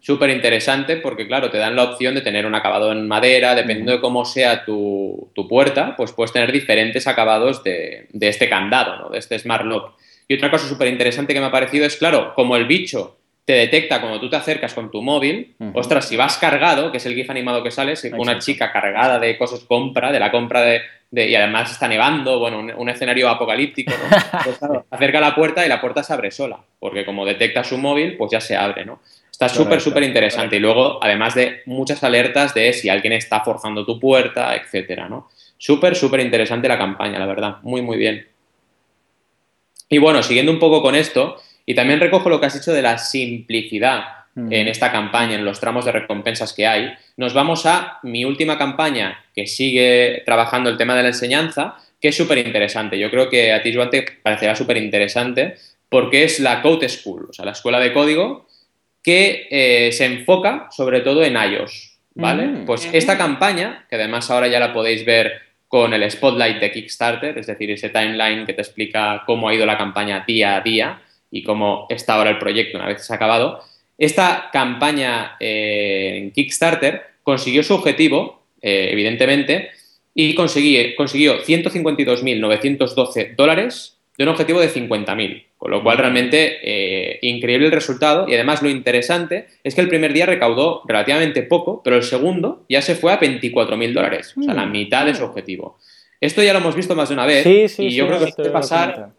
Súper 0.00 0.30
interesante 0.30 0.96
porque, 0.96 1.28
claro, 1.28 1.48
te 1.48 1.58
dan 1.58 1.76
la 1.76 1.84
opción 1.84 2.16
de 2.16 2.22
tener 2.22 2.46
un 2.46 2.56
acabado 2.56 2.90
en 2.90 3.06
madera, 3.06 3.54
dependiendo 3.54 3.92
de 3.92 4.00
cómo 4.00 4.24
sea 4.24 4.64
tu, 4.64 5.30
puerta, 5.48 5.94
pues 5.96 6.10
puedes 6.10 6.32
tener 6.32 6.50
diferentes 6.50 7.06
acabados 7.06 7.62
de, 7.62 8.08
este 8.20 8.48
candado, 8.48 8.96
¿no? 8.96 9.10
de 9.10 9.20
este 9.20 9.38
Smart 9.38 9.64
Lock. 9.64 10.00
Y 10.26 10.34
otra 10.34 10.50
cosa 10.50 10.66
súper 10.66 10.88
interesante 10.88 11.32
que 11.32 11.38
me 11.38 11.46
ha 11.46 11.52
parecido 11.52 11.86
es, 11.86 11.96
claro, 11.96 12.34
como 12.34 12.56
el 12.56 12.66
bicho 12.66 13.19
te 13.50 13.56
detecta 13.56 14.00
cuando 14.00 14.20
tú 14.20 14.30
te 14.30 14.36
acercas 14.36 14.74
con 14.74 14.92
tu 14.92 15.02
móvil, 15.02 15.56
ostras, 15.74 16.06
si 16.06 16.16
vas 16.16 16.38
cargado, 16.38 16.92
que 16.92 16.98
es 16.98 17.06
el 17.06 17.16
GIF 17.16 17.30
animado 17.30 17.64
que 17.64 17.72
sale, 17.72 17.94
una 18.16 18.38
chica 18.38 18.70
cargada 18.70 19.18
de 19.18 19.36
cosas 19.36 19.64
compra, 19.64 20.12
de 20.12 20.20
la 20.20 20.30
compra 20.30 20.60
de, 20.60 20.82
y 21.10 21.34
además 21.34 21.72
está 21.72 21.88
nevando, 21.88 22.38
bueno, 22.38 22.60
un, 22.60 22.88
escenario 22.88 23.28
apocalíptico, 23.28 23.92
pues 24.44 24.60
acerca 24.88 25.18
la 25.18 25.34
puerta 25.34 25.66
y 25.66 25.68
la 25.68 25.80
puerta 25.80 26.04
se 26.04 26.12
abre 26.12 26.30
sola, 26.30 26.60
porque 26.78 27.04
como 27.04 27.26
detecta 27.26 27.64
su 27.64 27.76
móvil, 27.76 28.16
pues 28.16 28.30
ya 28.30 28.40
se 28.40 28.56
abre, 28.56 28.84
¿no? 28.84 29.00
Está 29.28 29.48
súper, 29.48 29.80
súper 29.80 30.04
interesante. 30.04 30.54
Y 30.54 30.60
luego, 30.60 31.02
además 31.02 31.34
de 31.34 31.62
muchas 31.66 32.04
alertas 32.04 32.54
de 32.54 32.72
si 32.72 32.88
alguien 32.88 33.14
está 33.14 33.40
forzando 33.40 33.84
tu 33.84 33.98
puerta, 33.98 34.54
etcétera, 34.54 35.08
¿no? 35.08 35.28
Súper, 35.58 35.96
súper 35.96 36.20
interesante 36.20 36.68
la 36.68 36.78
campaña, 36.78 37.18
la 37.18 37.26
verdad. 37.26 37.56
Muy, 37.62 37.82
muy 37.82 37.96
bien. 37.96 38.28
Y 39.88 39.98
bueno, 39.98 40.22
siguiendo 40.22 40.52
un 40.52 40.60
poco 40.60 40.82
con 40.82 40.94
esto, 40.94 41.40
y 41.66 41.74
también 41.74 42.00
recojo 42.00 42.28
lo 42.28 42.40
que 42.40 42.46
has 42.46 42.54
dicho 42.54 42.72
de 42.72 42.82
la 42.82 42.98
simplicidad 42.98 44.20
en 44.36 44.68
esta 44.68 44.92
campaña, 44.92 45.34
en 45.34 45.44
los 45.44 45.60
tramos 45.60 45.84
de 45.84 45.92
recompensas 45.92 46.52
que 46.52 46.66
hay, 46.66 46.92
nos 47.16 47.34
vamos 47.34 47.66
a 47.66 47.98
mi 48.02 48.24
última 48.24 48.56
campaña 48.56 49.22
que 49.34 49.46
sigue 49.46 50.22
trabajando 50.24 50.70
el 50.70 50.76
tema 50.76 50.94
de 50.94 51.02
la 51.02 51.08
enseñanza, 51.08 51.76
que 52.00 52.08
es 52.08 52.16
súper 52.16 52.38
interesante. 52.38 52.98
Yo 52.98 53.10
creo 53.10 53.28
que 53.28 53.52
a 53.52 53.60
ti, 53.60 53.74
Joan, 53.74 53.90
te 53.90 54.02
parecerá 54.22 54.54
súper 54.54 54.78
interesante 54.78 55.56
porque 55.88 56.24
es 56.24 56.40
la 56.40 56.62
Code 56.62 56.88
School, 56.88 57.26
o 57.28 57.32
sea, 57.32 57.44
la 57.44 57.52
escuela 57.52 57.80
de 57.80 57.92
código 57.92 58.46
que 59.02 59.48
eh, 59.50 59.92
se 59.92 60.06
enfoca 60.06 60.68
sobre 60.70 61.00
todo 61.00 61.24
en 61.24 61.34
iOS, 61.34 61.98
¿vale? 62.14 62.46
Mm. 62.46 62.66
Pues 62.66 62.88
esta 62.92 63.18
campaña, 63.18 63.86
que 63.90 63.96
además 63.96 64.30
ahora 64.30 64.46
ya 64.46 64.60
la 64.60 64.72
podéis 64.72 65.04
ver 65.04 65.40
con 65.68 65.92
el 65.92 66.08
spotlight 66.10 66.58
de 66.58 66.70
Kickstarter, 66.70 67.36
es 67.36 67.46
decir, 67.46 67.70
ese 67.70 67.90
timeline 67.90 68.46
que 68.46 68.52
te 68.52 68.62
explica 68.62 69.22
cómo 69.26 69.48
ha 69.48 69.54
ido 69.54 69.66
la 69.66 69.78
campaña 69.78 70.24
día 70.26 70.56
a 70.56 70.60
día 70.60 71.00
y 71.30 71.42
cómo 71.42 71.86
está 71.88 72.14
ahora 72.14 72.30
el 72.30 72.38
proyecto 72.38 72.78
una 72.78 72.86
vez 72.86 73.04
se 73.06 73.12
ha 73.12 73.16
acabado, 73.16 73.62
esta 74.00 74.48
campaña 74.50 75.36
eh, 75.38 76.14
en 76.16 76.30
Kickstarter 76.32 77.02
consiguió 77.22 77.62
su 77.62 77.74
objetivo, 77.74 78.42
eh, 78.62 78.88
evidentemente, 78.92 79.70
y 80.14 80.34
consiguió, 80.34 80.96
consiguió 80.96 81.42
152.912 81.42 83.36
dólares 83.36 83.98
de 84.16 84.24
un 84.24 84.30
objetivo 84.30 84.58
de 84.60 84.70
50.000, 84.70 85.44
con 85.58 85.70
lo 85.70 85.82
cual 85.82 85.98
realmente 85.98 86.60
eh, 86.62 87.18
increíble 87.20 87.66
el 87.66 87.72
resultado 87.72 88.26
y 88.26 88.34
además 88.34 88.62
lo 88.62 88.70
interesante 88.70 89.48
es 89.62 89.74
que 89.74 89.82
el 89.82 89.88
primer 89.88 90.14
día 90.14 90.24
recaudó 90.24 90.82
relativamente 90.86 91.42
poco, 91.42 91.82
pero 91.84 91.96
el 91.96 92.02
segundo 92.02 92.64
ya 92.70 92.80
se 92.80 92.94
fue 92.94 93.12
a 93.12 93.20
24.000 93.20 93.92
dólares, 93.92 94.34
o 94.36 94.42
sea, 94.42 94.54
la 94.54 94.64
mm. 94.64 94.72
mitad 94.72 95.04
de 95.04 95.14
su 95.14 95.24
objetivo. 95.24 95.78
Esto 96.22 96.42
ya 96.42 96.54
lo 96.54 96.58
hemos 96.60 96.74
visto 96.74 96.94
más 96.94 97.10
de 97.10 97.14
una 97.14 97.26
vez 97.26 97.78
y 97.78 97.90
yo 97.94 98.06
creo 98.06 98.24
que 98.24 98.32
puede 98.32 98.50
pasar 98.50 99.12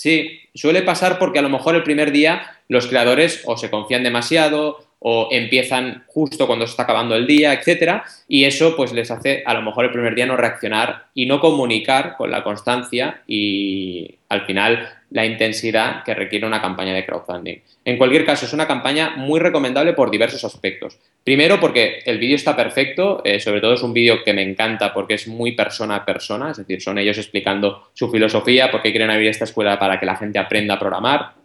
Sí, 0.00 0.39
suele 0.54 0.82
pasar 0.82 1.18
porque 1.18 1.38
a 1.38 1.42
lo 1.42 1.48
mejor 1.48 1.74
el 1.74 1.82
primer 1.82 2.12
día 2.12 2.42
los 2.68 2.86
creadores 2.86 3.42
o 3.46 3.56
se 3.56 3.70
confían 3.70 4.02
demasiado 4.02 4.84
o 5.00 5.28
empiezan 5.30 6.04
justo 6.06 6.46
cuando 6.46 6.66
se 6.66 6.72
está 6.72 6.82
acabando 6.82 7.14
el 7.14 7.26
día, 7.26 7.54
etcétera, 7.54 8.04
y 8.28 8.44
eso 8.44 8.76
pues 8.76 8.92
les 8.92 9.10
hace 9.10 9.42
a 9.46 9.54
lo 9.54 9.62
mejor 9.62 9.86
el 9.86 9.92
primer 9.92 10.14
día 10.14 10.26
no 10.26 10.36
reaccionar 10.36 11.06
y 11.14 11.26
no 11.26 11.40
comunicar 11.40 12.16
con 12.16 12.30
la 12.30 12.44
constancia 12.44 13.22
y 13.26 14.16
al 14.28 14.44
final 14.44 14.99
la 15.10 15.26
intensidad 15.26 16.04
que 16.04 16.14
requiere 16.14 16.46
una 16.46 16.60
campaña 16.60 16.94
de 16.94 17.04
crowdfunding. 17.04 17.58
En 17.84 17.98
cualquier 17.98 18.24
caso, 18.24 18.46
es 18.46 18.52
una 18.52 18.66
campaña 18.66 19.14
muy 19.16 19.40
recomendable 19.40 19.92
por 19.92 20.10
diversos 20.10 20.44
aspectos. 20.44 20.98
Primero, 21.24 21.58
porque 21.58 22.02
el 22.06 22.18
vídeo 22.18 22.36
está 22.36 22.56
perfecto, 22.56 23.22
eh, 23.24 23.40
sobre 23.40 23.60
todo 23.60 23.74
es 23.74 23.82
un 23.82 23.92
vídeo 23.92 24.22
que 24.24 24.32
me 24.32 24.42
encanta 24.42 24.94
porque 24.94 25.14
es 25.14 25.26
muy 25.26 25.52
persona 25.52 25.96
a 25.96 26.04
persona, 26.04 26.52
es 26.52 26.58
decir, 26.58 26.80
son 26.80 26.98
ellos 26.98 27.18
explicando 27.18 27.90
su 27.94 28.10
filosofía, 28.10 28.70
por 28.70 28.82
qué 28.82 28.90
quieren 28.90 29.10
abrir 29.10 29.28
esta 29.28 29.44
escuela 29.44 29.78
para 29.78 29.98
que 29.98 30.06
la 30.06 30.16
gente 30.16 30.38
aprenda 30.38 30.74
a 30.74 30.78
programar, 30.78 31.40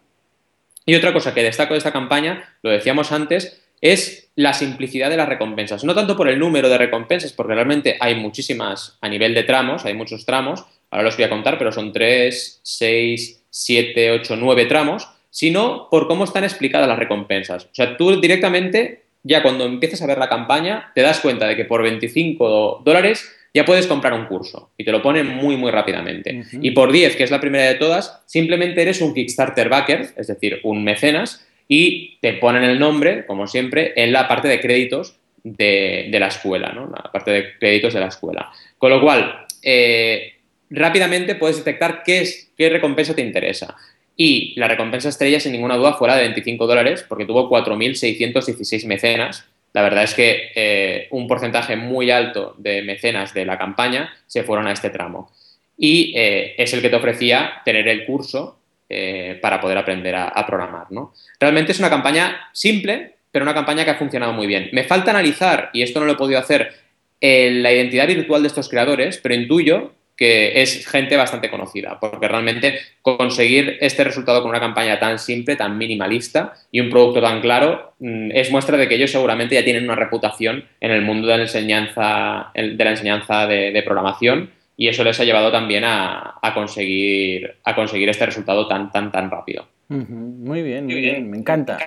y 0.85 0.95
otra 0.95 1.13
cosa 1.13 1.33
que 1.33 1.43
destaco 1.43 1.73
de 1.73 1.79
esta 1.79 1.91
campaña, 1.91 2.57
lo 2.61 2.69
decíamos 2.69 3.11
antes, 3.11 3.61
es 3.81 4.29
la 4.35 4.53
simplicidad 4.53 5.09
de 5.09 5.17
las 5.17 5.27
recompensas. 5.27 5.83
No 5.83 5.95
tanto 5.95 6.15
por 6.15 6.29
el 6.29 6.39
número 6.39 6.69
de 6.69 6.77
recompensas, 6.77 7.33
porque 7.33 7.55
realmente 7.55 7.97
hay 7.99 8.15
muchísimas 8.15 8.97
a 9.01 9.09
nivel 9.09 9.33
de 9.33 9.43
tramos, 9.43 9.85
hay 9.85 9.95
muchos 9.95 10.25
tramos, 10.25 10.63
ahora 10.91 11.05
los 11.05 11.17
voy 11.17 11.25
a 11.25 11.29
contar, 11.29 11.57
pero 11.57 11.71
son 11.71 11.91
3, 11.91 12.59
6, 12.61 13.44
7, 13.55 14.11
8, 14.11 14.35
9 14.35 14.65
tramos, 14.65 15.07
sino 15.29 15.87
por 15.89 16.07
cómo 16.07 16.25
están 16.25 16.43
explicadas 16.43 16.89
las 16.89 16.99
recompensas. 16.99 17.65
O 17.65 17.69
sea, 17.71 17.95
tú 17.95 18.19
directamente, 18.19 19.03
ya 19.23 19.41
cuando 19.41 19.65
empiezas 19.65 20.01
a 20.01 20.07
ver 20.07 20.17
la 20.17 20.27
campaña, 20.27 20.91
te 20.93 21.01
das 21.01 21.21
cuenta 21.21 21.47
de 21.47 21.55
que 21.55 21.63
por 21.63 21.81
25 21.81 22.81
dólares 22.83 23.31
ya 23.53 23.63
puedes 23.63 23.87
comprar 23.87 24.11
un 24.11 24.25
curso 24.25 24.71
y 24.77 24.83
te 24.83 24.91
lo 24.91 25.01
ponen 25.01 25.27
muy, 25.27 25.55
muy 25.55 25.71
rápidamente. 25.71 26.43
Y 26.51 26.71
por 26.71 26.91
10, 26.91 27.15
que 27.15 27.23
es 27.23 27.31
la 27.31 27.39
primera 27.39 27.63
de 27.63 27.75
todas, 27.75 28.21
simplemente 28.25 28.81
eres 28.81 28.99
un 28.99 29.13
Kickstarter 29.13 29.69
backer, 29.69 30.09
es 30.17 30.27
decir, 30.27 30.59
un 30.63 30.83
mecenas, 30.83 31.47
y 31.69 32.17
te 32.19 32.33
ponen 32.33 32.63
el 32.63 32.77
nombre, 32.77 33.25
como 33.25 33.47
siempre, 33.47 33.93
en 33.95 34.11
la 34.11 34.27
parte 34.27 34.49
de 34.49 34.59
créditos 34.59 35.15
de, 35.45 36.09
la 36.11 36.27
escuela, 36.27 36.73
¿no? 36.73 36.87
La 36.87 37.09
parte 37.09 37.31
de 37.31 37.57
créditos 37.57 37.93
de 37.93 38.01
la 38.01 38.07
escuela. 38.07 38.51
Con 38.77 38.89
lo 38.89 38.99
cual, 38.99 39.45
eh, 39.63 40.34
rápidamente 40.75 41.35
puedes 41.35 41.57
detectar 41.57 42.03
qué, 42.03 42.21
es, 42.21 42.51
qué 42.57 42.69
recompensa 42.69 43.15
te 43.15 43.21
interesa. 43.21 43.75
Y 44.17 44.53
la 44.57 44.67
recompensa 44.67 45.09
estrella, 45.09 45.39
sin 45.39 45.51
ninguna 45.51 45.75
duda, 45.75 45.93
fuera 45.93 46.15
de 46.15 46.23
25 46.23 46.67
dólares, 46.67 47.05
porque 47.07 47.25
tuvo 47.25 47.49
4.616 47.49 48.85
mecenas. 48.85 49.45
La 49.73 49.81
verdad 49.81 50.03
es 50.03 50.13
que 50.13 50.51
eh, 50.55 51.07
un 51.11 51.27
porcentaje 51.27 51.75
muy 51.75 52.11
alto 52.11 52.55
de 52.57 52.81
mecenas 52.81 53.33
de 53.33 53.45
la 53.45 53.57
campaña 53.57 54.13
se 54.25 54.43
fueron 54.43 54.67
a 54.67 54.71
este 54.71 54.89
tramo. 54.89 55.31
Y 55.77 56.13
eh, 56.15 56.55
es 56.57 56.73
el 56.73 56.81
que 56.81 56.89
te 56.89 56.95
ofrecía 56.95 57.61
tener 57.65 57.87
el 57.89 58.05
curso 58.05 58.57
eh, 58.87 59.37
para 59.41 59.59
poder 59.59 59.77
aprender 59.77 60.15
a, 60.15 60.45
programar. 60.47 60.87
¿no? 60.91 61.13
Realmente 61.37 61.73
es 61.73 61.79
una 61.79 61.89
campaña 61.89 62.49
simple, 62.53 63.15
pero 63.31 63.43
una 63.43 63.53
campaña 63.53 63.83
que 63.83 63.91
ha 63.91 63.95
funcionado 63.95 64.31
muy 64.31 64.47
bien. 64.47 64.69
Me 64.71 64.85
falta 64.85 65.11
analizar, 65.11 65.71
y 65.73 65.81
esto 65.81 65.99
no 65.99 66.05
lo 66.05 66.13
he 66.13 66.17
podido 66.17 66.39
hacer, 66.39 66.85
la 67.21 67.73
identidad 67.73 68.07
virtual 68.07 68.43
de 68.43 68.49
estos 68.49 68.69
creadores, 68.69 69.17
pero 69.17 69.33
intuyo 69.33 69.93
que 70.15 70.61
es 70.61 70.87
gente 70.87 71.17
bastante 71.17 71.49
conocida, 71.49 71.99
porque 71.99 72.27
realmente 72.27 72.79
conseguir 73.01 73.77
este 73.81 74.03
resultado 74.03 74.41
con 74.41 74.49
una 74.49 74.59
campaña 74.59 74.99
tan 74.99 75.19
simple, 75.19 75.55
tan 75.55 75.77
minimalista 75.77 76.53
y 76.71 76.79
un 76.79 76.89
producto 76.89 77.21
tan 77.21 77.41
claro 77.41 77.93
mm, 77.99 78.31
es 78.31 78.51
muestra 78.51 78.77
de 78.77 78.87
que 78.87 78.95
ellos 78.95 79.11
seguramente 79.11 79.55
ya 79.55 79.63
tienen 79.63 79.83
una 79.83 79.95
reputación 79.95 80.65
en 80.79 80.91
el 80.91 81.01
mundo 81.01 81.27
de 81.27 81.37
la 81.37 81.43
enseñanza 81.43 82.51
de, 82.53 82.75
la 82.83 82.91
enseñanza 82.91 83.47
de, 83.47 83.83
programación 83.83 84.51
y 84.77 84.87
eso 84.87 85.03
les 85.03 85.19
ha 85.19 85.25
llevado 85.25 85.51
también 85.51 85.83
a, 85.85 86.39
conseguir, 86.53 87.55
a 87.63 87.75
conseguir 87.75 88.09
este 88.09 88.25
resultado 88.25 88.67
tan, 88.67 88.91
tan, 88.91 89.11
tan 89.11 89.29
rápido. 89.29 89.67
Muy 89.87 90.63
bien, 90.63 90.85
muy 90.85 91.01
bien, 91.01 91.29
me 91.29 91.37
encanta. 91.37 91.77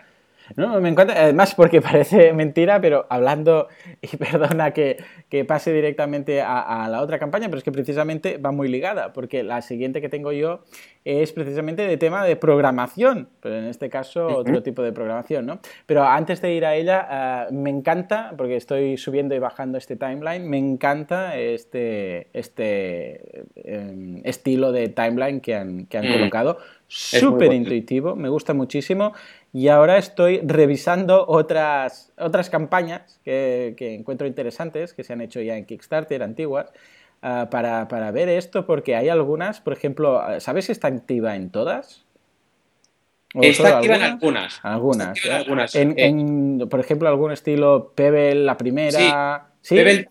No, 0.56 0.80
me 0.80 0.88
encanta, 0.88 1.14
además 1.14 1.54
porque 1.54 1.80
parece 1.82 2.32
mentira, 2.32 2.80
pero 2.80 3.06
hablando, 3.11 3.68
y 4.00 4.16
perdona 4.16 4.72
que, 4.72 4.96
pase 5.46 5.72
directamente 5.72 6.40
a, 6.42 6.88
la 6.90 7.02
otra 7.02 7.18
campaña, 7.18 7.48
pero 7.48 7.58
es 7.58 7.64
que 7.64 7.72
precisamente 7.72 8.38
va 8.38 8.50
muy 8.50 8.68
ligada, 8.68 9.12
porque 9.12 9.42
la 9.42 9.62
siguiente 9.62 10.00
que 10.00 10.08
tengo 10.08 10.32
yo 10.32 10.61
es 11.04 11.32
precisamente 11.32 11.87
de 11.87 11.96
tema 11.96 12.24
de 12.24 12.37
programación, 12.37 13.28
pero 13.40 13.56
en 13.56 13.64
este 13.64 13.88
caso 13.88 14.26
otro 14.26 14.62
tipo 14.62 14.82
de 14.82 14.92
programación, 14.92 15.46
¿no? 15.46 15.61
Pero 15.87 16.04
antes 16.04 16.42
de 16.42 16.54
ir 16.54 16.64
a 16.64 16.74
ella, 16.74 17.06
ah, 17.08 17.46
me 17.50 17.70
encanta, 17.70 18.34
porque 18.37 18.56
estoy 18.56 18.96
subiendo 18.96 19.34
y 19.34 19.38
bajando 19.38 19.78
este 19.78 19.96
timeline, 19.96 20.48
me 20.48 20.58
encanta 20.58 21.38
este, 21.38 22.28
este 22.32 23.44
em, 23.56 24.20
estilo 24.24 24.72
de 24.72 24.88
timeline 24.88 25.40
que 25.40 25.54
han, 25.54 25.87
que 25.87 25.98
han 25.98 26.08
mm. 26.08 26.12
colocado, 26.12 26.58
súper 26.88 27.52
intuitivo, 27.52 28.16
me 28.16 28.28
gusta 28.28 28.54
muchísimo. 28.54 29.12
Y 29.52 29.68
ahora 29.68 29.96
estoy 29.96 30.40
revisando 30.44 31.24
otras, 31.26 32.12
otras 32.18 32.50
campañas 32.50 33.20
que, 33.24 33.74
encuentro 33.78 34.26
interesantes, 34.26 34.92
que 34.92 35.04
se 35.04 35.12
han 35.12 35.20
hecho 35.20 35.40
ya 35.40 35.56
en 35.56 35.64
Kickstarter, 35.64 36.22
antiguas, 36.22 36.70
ah, 37.22 37.48
para, 37.50 37.88
para, 37.88 38.11
ver 38.11 38.28
esto, 38.28 38.66
porque 38.66 38.94
hay 38.94 39.08
algunas, 39.08 39.61
por 39.61 39.72
ejemplo, 39.72 40.20
¿sabes 40.40 40.66
si 40.66 40.72
está 40.72 40.88
activa 40.88 41.34
en 41.34 41.50
todas? 41.50 42.04
Está 43.34 43.78
activa 43.78 43.96
en 43.96 44.02
algunas. 44.02 44.61
Algunas. 44.62 45.74
En, 45.74 46.66
por 46.70 46.80
ejemplo, 46.80 47.08
algún 47.08 47.32
estilo 47.32 47.92
Pebble, 47.94 48.37
la 48.37 48.56
primera. 48.56 49.50
¿Sí? 49.61 49.74
Pebble 49.74 50.08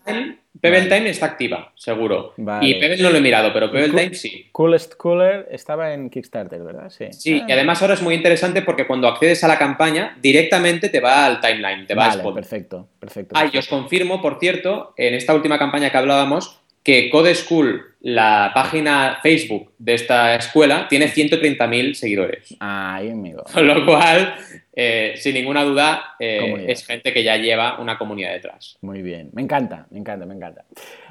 Pebble 0.60 0.86
Time 0.86 1.10
está 1.10 1.26
activa, 1.26 1.72
seguro. 1.74 2.34
Y 2.60 2.74
Pebble 2.74 3.02
no 3.02 3.10
lo 3.10 3.18
he 3.18 3.20
mirado, 3.20 3.52
pero 3.52 3.70
Pebble 3.70 3.90
Time 3.90 4.14
sí. 4.14 4.48
Coolest 4.52 4.94
Cooler 4.96 5.48
estaba 5.50 5.92
en 5.92 6.10
Kickstarter, 6.10 6.62
¿verdad? 6.62 6.90
Sí. 6.90 7.06
Sí, 7.12 7.42
y 7.46 7.52
además 7.52 7.80
ahora 7.82 7.94
es 7.94 8.02
muy 8.02 8.14
interesante 8.14 8.62
porque 8.62 8.86
cuando 8.86 9.08
accedes 9.08 9.42
a 9.44 9.48
la 9.48 9.58
campaña, 9.58 10.16
directamente 10.20 10.88
te 10.88 11.00
va 11.00 11.26
al 11.26 11.40
timeline, 11.40 11.86
te 11.86 11.94
va 11.94 12.08
vale, 12.08 12.22
Perfecto, 12.32 12.88
perfecto. 12.98 13.34
Ah, 13.36 13.48
y 13.52 13.56
os 13.56 13.68
confirmo, 13.68 14.20
por 14.20 14.38
cierto, 14.38 14.94
en 14.96 15.14
esta 15.14 15.34
última 15.34 15.58
campaña 15.58 15.90
que 15.90 15.96
hablábamos, 15.96 16.60
que 16.88 17.10
Code 17.10 17.34
School, 17.34 17.96
la 18.00 18.50
página 18.54 19.18
Facebook 19.22 19.72
de 19.76 19.92
esta 19.92 20.34
escuela, 20.36 20.88
tiene 20.88 21.08
130.000 21.08 21.92
seguidores. 21.92 22.56
Ay, 22.60 23.10
amigo. 23.10 23.44
Con 23.52 23.66
lo 23.66 23.84
cual, 23.84 24.34
eh, 24.72 25.12
sin 25.16 25.34
ninguna 25.34 25.64
duda, 25.64 26.14
eh, 26.18 26.64
es 26.66 26.86
gente 26.86 27.12
que 27.12 27.22
ya 27.22 27.36
lleva 27.36 27.78
una 27.78 27.98
comunidad 27.98 28.32
detrás. 28.32 28.78
Muy 28.80 29.02
bien, 29.02 29.28
me 29.34 29.42
encanta, 29.42 29.86
me 29.90 29.98
encanta, 29.98 30.24
me 30.24 30.34
encanta. 30.34 30.64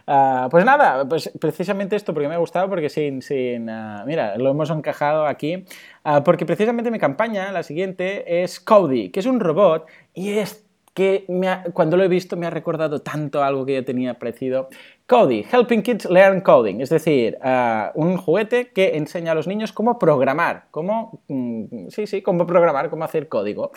Ah, 0.08 0.48
pues 0.50 0.66
nada, 0.66 1.08
pues 1.08 1.30
precisamente 1.40 1.96
esto 1.96 2.12
porque 2.12 2.28
me 2.28 2.34
ha 2.34 2.40
gustado, 2.40 2.68
porque 2.70 2.90
sin, 2.90 3.22
sin 3.22 3.70
ah, 3.70 4.04
mira, 4.08 4.36
lo 4.36 4.50
hemos 4.50 4.72
encajado 4.72 5.28
aquí, 5.28 5.64
ah, 6.06 6.24
porque 6.24 6.48
precisamente 6.48 6.90
mi 6.90 6.98
campaña, 6.98 7.52
la 7.52 7.62
siguiente, 7.62 8.42
es 8.42 8.60
Cody, 8.60 9.12
que 9.12 9.20
es 9.20 9.28
un 9.28 9.40
robot 9.40 9.86
y 10.16 10.40
es 10.40 10.68
que 10.98 11.28
cuando 11.74 11.96
lo 11.96 12.04
he 12.04 12.08
visto 12.08 12.36
me 12.38 12.48
ha 12.48 12.50
recordado 12.50 13.04
tanto 13.04 13.44
algo 13.44 13.68
que 13.68 13.76
yo 13.76 13.86
tenía 13.86 14.16
parecido. 14.16 14.68
Cody, 15.08 15.46
Helping 15.50 15.84
Kids 15.84 16.06
Learn 16.10 16.42
Coding, 16.42 16.82
es 16.82 16.90
decir, 16.90 17.38
ah, 17.42 17.92
un 17.96 18.18
juguete 18.18 18.72
que 18.74 18.98
enseña 18.98 19.32
a 19.32 19.36
los 19.36 19.48
niños 19.48 19.72
cómo 19.72 19.98
programar, 19.98 20.66
cómo, 20.70 21.24
mm, 21.30 21.88
sí, 21.88 22.08
sí, 22.08 22.22
cómo 22.22 22.46
programar, 22.46 22.90
cómo 22.90 23.06
hacer 23.06 23.30
código. 23.30 23.72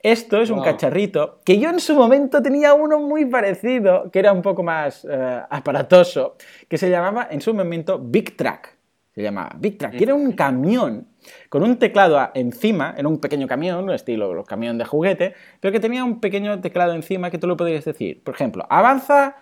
Esto 0.00 0.42
es 0.42 0.50
un 0.50 0.60
cacharrito 0.60 1.40
que 1.44 1.58
yo 1.58 1.70
en 1.70 1.80
su 1.80 1.94
momento 1.94 2.42
tenía 2.42 2.74
uno 2.74 2.98
muy 2.98 3.24
parecido, 3.24 4.10
que 4.10 4.18
era 4.18 4.32
un 4.32 4.42
poco 4.42 4.62
más 4.62 5.06
eh, 5.08 5.42
aparatoso, 5.48 6.36
que 6.68 6.76
se 6.76 6.90
llamaba 6.90 7.28
en 7.30 7.40
su 7.40 7.54
momento 7.54 7.98
Big 7.98 8.36
Track. 8.36 8.76
Se 9.14 9.22
llamaba 9.22 9.50
Big 9.56 9.78
Track, 9.78 9.96
que 9.96 10.04
era 10.04 10.14
un 10.14 10.32
camión 10.32 11.06
con 11.48 11.62
un 11.62 11.78
teclado 11.78 12.20
encima, 12.34 12.94
era 12.98 13.08
un 13.08 13.18
pequeño 13.18 13.46
camión, 13.46 13.88
estilo 13.90 14.34
los 14.34 14.44
camión 14.44 14.76
de 14.76 14.84
juguete, 14.84 15.34
pero 15.60 15.72
que 15.72 15.80
tenía 15.80 16.04
un 16.04 16.20
pequeño 16.20 16.60
teclado 16.60 16.94
encima 16.94 17.30
que 17.30 17.38
tú 17.38 17.46
lo 17.46 17.56
podías 17.56 17.84
decir. 17.84 18.22
Por 18.22 18.34
ejemplo, 18.34 18.66
avanza, 18.68 19.36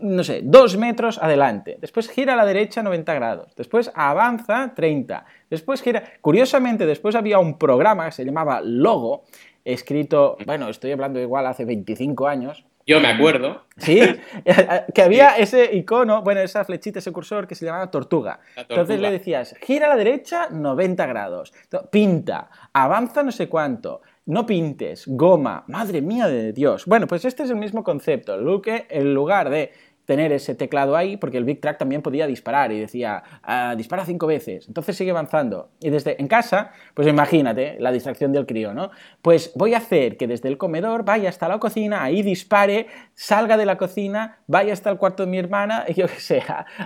no 0.00 0.24
sé, 0.24 0.40
dos 0.42 0.76
metros 0.76 1.18
adelante, 1.18 1.78
después 1.80 2.08
gira 2.08 2.34
a 2.34 2.36
la 2.36 2.44
derecha 2.44 2.82
90 2.82 3.14
grados, 3.14 3.54
después 3.56 3.90
avanza 3.94 4.72
30, 4.74 5.24
después 5.50 5.82
gira... 5.82 6.04
Curiosamente, 6.20 6.86
después 6.86 7.14
había 7.14 7.38
un 7.38 7.58
programa 7.58 8.06
que 8.06 8.12
se 8.12 8.24
llamaba 8.24 8.60
Logo, 8.62 9.24
escrito, 9.64 10.36
bueno, 10.46 10.68
estoy 10.68 10.92
hablando 10.92 11.20
igual 11.20 11.46
hace 11.46 11.64
25 11.64 12.26
años, 12.26 12.64
yo 12.88 13.02
me 13.02 13.08
acuerdo. 13.08 13.64
Sí, 13.76 14.00
que 14.94 15.02
había 15.02 15.36
ese 15.36 15.76
icono, 15.76 16.22
bueno, 16.22 16.40
esa 16.40 16.64
flechita, 16.64 17.00
ese 17.00 17.12
cursor 17.12 17.46
que 17.46 17.54
se 17.54 17.66
llamaba 17.66 17.90
tortuga. 17.90 18.40
Entonces 18.56 18.98
le 18.98 19.10
decías, 19.10 19.54
gira 19.60 19.86
a 19.86 19.90
la 19.90 19.96
derecha 19.96 20.48
90 20.50 21.04
grados, 21.04 21.52
pinta, 21.90 22.48
avanza 22.72 23.22
no 23.22 23.30
sé 23.30 23.46
cuánto, 23.46 24.00
no 24.24 24.46
pintes, 24.46 25.04
goma, 25.06 25.64
madre 25.68 26.00
mía 26.00 26.28
de 26.28 26.54
Dios. 26.54 26.86
Bueno, 26.86 27.06
pues 27.06 27.26
este 27.26 27.42
es 27.42 27.50
el 27.50 27.56
mismo 27.56 27.84
concepto, 27.84 28.38
lo 28.38 28.62
que 28.62 28.86
en 28.88 29.12
lugar 29.12 29.50
de 29.50 29.70
tener 30.08 30.32
ese 30.32 30.54
teclado 30.54 30.96
ahí, 30.96 31.18
porque 31.18 31.36
el 31.36 31.44
Big 31.44 31.60
Track 31.60 31.76
también 31.76 32.00
podía 32.00 32.26
disparar 32.26 32.72
y 32.72 32.80
decía, 32.80 33.22
ah, 33.42 33.74
dispara 33.76 34.06
cinco 34.06 34.26
veces, 34.26 34.66
entonces 34.66 34.96
sigue 34.96 35.10
avanzando. 35.10 35.68
Y 35.80 35.90
desde 35.90 36.18
en 36.18 36.28
casa, 36.28 36.72
pues 36.94 37.06
imagínate 37.06 37.76
la 37.78 37.92
distracción 37.92 38.32
del 38.32 38.46
crío, 38.46 38.72
¿no? 38.72 38.90
Pues 39.20 39.52
voy 39.54 39.74
a 39.74 39.76
hacer 39.76 40.16
que 40.16 40.26
desde 40.26 40.48
el 40.48 40.56
comedor 40.56 41.04
vaya 41.04 41.28
hasta 41.28 41.46
la 41.46 41.58
cocina, 41.58 42.02
ahí 42.02 42.22
dispare, 42.22 42.86
salga 43.12 43.58
de 43.58 43.66
la 43.66 43.76
cocina, 43.76 44.38
vaya 44.46 44.72
hasta 44.72 44.88
el 44.88 44.96
cuarto 44.96 45.26
de 45.26 45.30
mi 45.30 45.36
hermana, 45.36 45.84
y 45.86 45.92
yo 46.00 46.06
que 46.06 46.20
sé, 46.20 46.42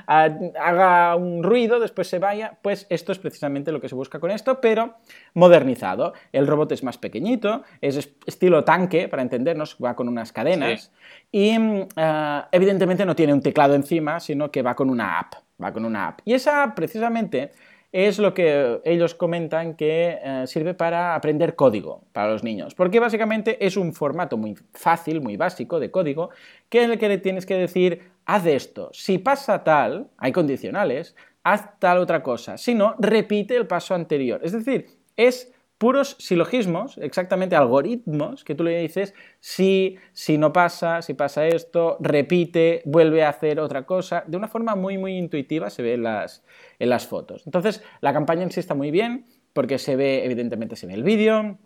haga 0.09 1.15
un 1.15 1.45
ruido, 1.45 1.79
después 1.79 2.09
se 2.09 2.19
vaya. 2.19 2.59
Pues 2.61 2.89
esto 2.91 3.13
es 3.13 3.21
precisamente 3.21 3.71
lo 3.71 3.81
que 3.81 3.89
se 3.89 3.95
busca 3.95 4.19
con 4.19 4.33
esto, 4.33 4.61
pero 4.61 4.97
modernizado. 5.35 6.13
El 6.33 6.49
robot 6.49 6.73
es 6.73 6.83
más 6.83 6.99
pequeñito, 6.99 7.63
es 7.81 8.11
estilo 8.27 8.65
tanque, 8.65 9.07
para 9.07 9.23
entendernos, 9.23 9.77
va 9.77 9.95
con 9.95 10.09
unas 10.09 10.33
cadenas, 10.33 10.91
y 11.33 11.59
mm, 11.59 11.89
ah, 11.97 12.49
evidentemente 12.53 13.05
no 13.05 13.17
tiene 13.17 13.33
un 13.33 13.41
teclado 13.41 13.75
encima, 13.75 14.21
sino 14.21 14.51
que 14.51 14.63
va 14.63 14.77
con 14.77 14.91
una 14.91 15.19
app, 15.19 15.35
va 15.61 15.73
con 15.73 15.85
una 15.85 16.09
app. 16.09 16.21
Y 16.25 16.35
esa 16.35 16.63
app 16.63 16.77
precisamente 16.77 17.51
es 17.91 18.19
lo 18.19 18.33
que 18.33 18.81
ellos 18.85 19.15
comentan 19.15 19.75
que 19.75 20.19
eh, 20.23 20.47
sirve 20.47 20.75
para 20.75 21.15
aprender 21.15 21.57
código 21.57 22.05
para 22.13 22.31
los 22.31 22.43
niños, 22.43 22.75
porque 22.75 23.01
básicamente 23.01 23.65
es 23.65 23.77
un 23.77 23.93
formato 23.93 24.37
muy 24.37 24.57
fácil, 24.73 25.21
muy 25.21 25.37
básico 25.37 25.79
de 25.79 25.91
código, 25.91 26.31
que 26.69 26.85
en 26.85 26.93
el 26.93 26.99
que 26.99 27.09
le 27.09 27.19
tienes 27.19 27.45
que 27.45 27.55
decir, 27.55 28.11
haz 28.25 28.47
esto, 28.47 28.91
si 28.93 29.19
pasa 29.19 29.63
tal, 29.63 30.09
hay 30.17 30.33
condicionales, 30.33 31.15
haz 31.43 31.79
tal 31.79 31.99
otra 31.99 32.23
cosa, 32.23 32.57
si 32.57 32.75
no, 32.75 32.95
repite 32.99 33.57
el 33.57 33.67
paso 33.67 33.95
anterior. 33.95 34.41
Es 34.43 34.53
decir, 34.53 34.87
es 35.17 35.52
puros 35.83 36.15
silogismos, 36.21 36.97
exactamente 36.99 37.57
algoritmos, 37.57 38.45
que 38.45 38.55
tú 38.55 38.63
le 38.63 38.79
dices 38.79 39.15
si, 39.41 39.97
si 40.13 40.39
no 40.39 40.53
pasa, 40.53 41.03
si 41.03 41.15
pasa 41.15 41.49
esto, 41.49 41.97
repite, 41.99 42.83
vuelve 42.85 43.25
a 43.25 43.31
hacer 43.31 43.59
otra 43.59 43.85
cosa, 43.85 44.23
de 44.29 44.37
una 44.37 44.47
forma 44.47 44.77
muy, 44.77 44.97
muy 44.97 45.19
intuitiva 45.19 45.71
se 45.71 45.83
ve 45.83 45.95
en 45.95 46.05
las, 46.05 46.45
en 46.79 46.89
las 46.89 47.09
fotos. 47.09 47.43
Entonces, 47.47 47.83
la 48.01 48.13
campaña 48.13 48.45
en 48.45 48.53
sí 48.53 48.61
está 48.61 48.77
muy 48.77 48.93
bien, 48.93 49.25
porque 49.53 49.81
se 49.81 49.97
ve, 49.97 50.25
evidentemente 50.25 50.77
se 50.77 50.87
ve 50.87 50.95
el 50.95 51.03
vídeo, 51.03 51.59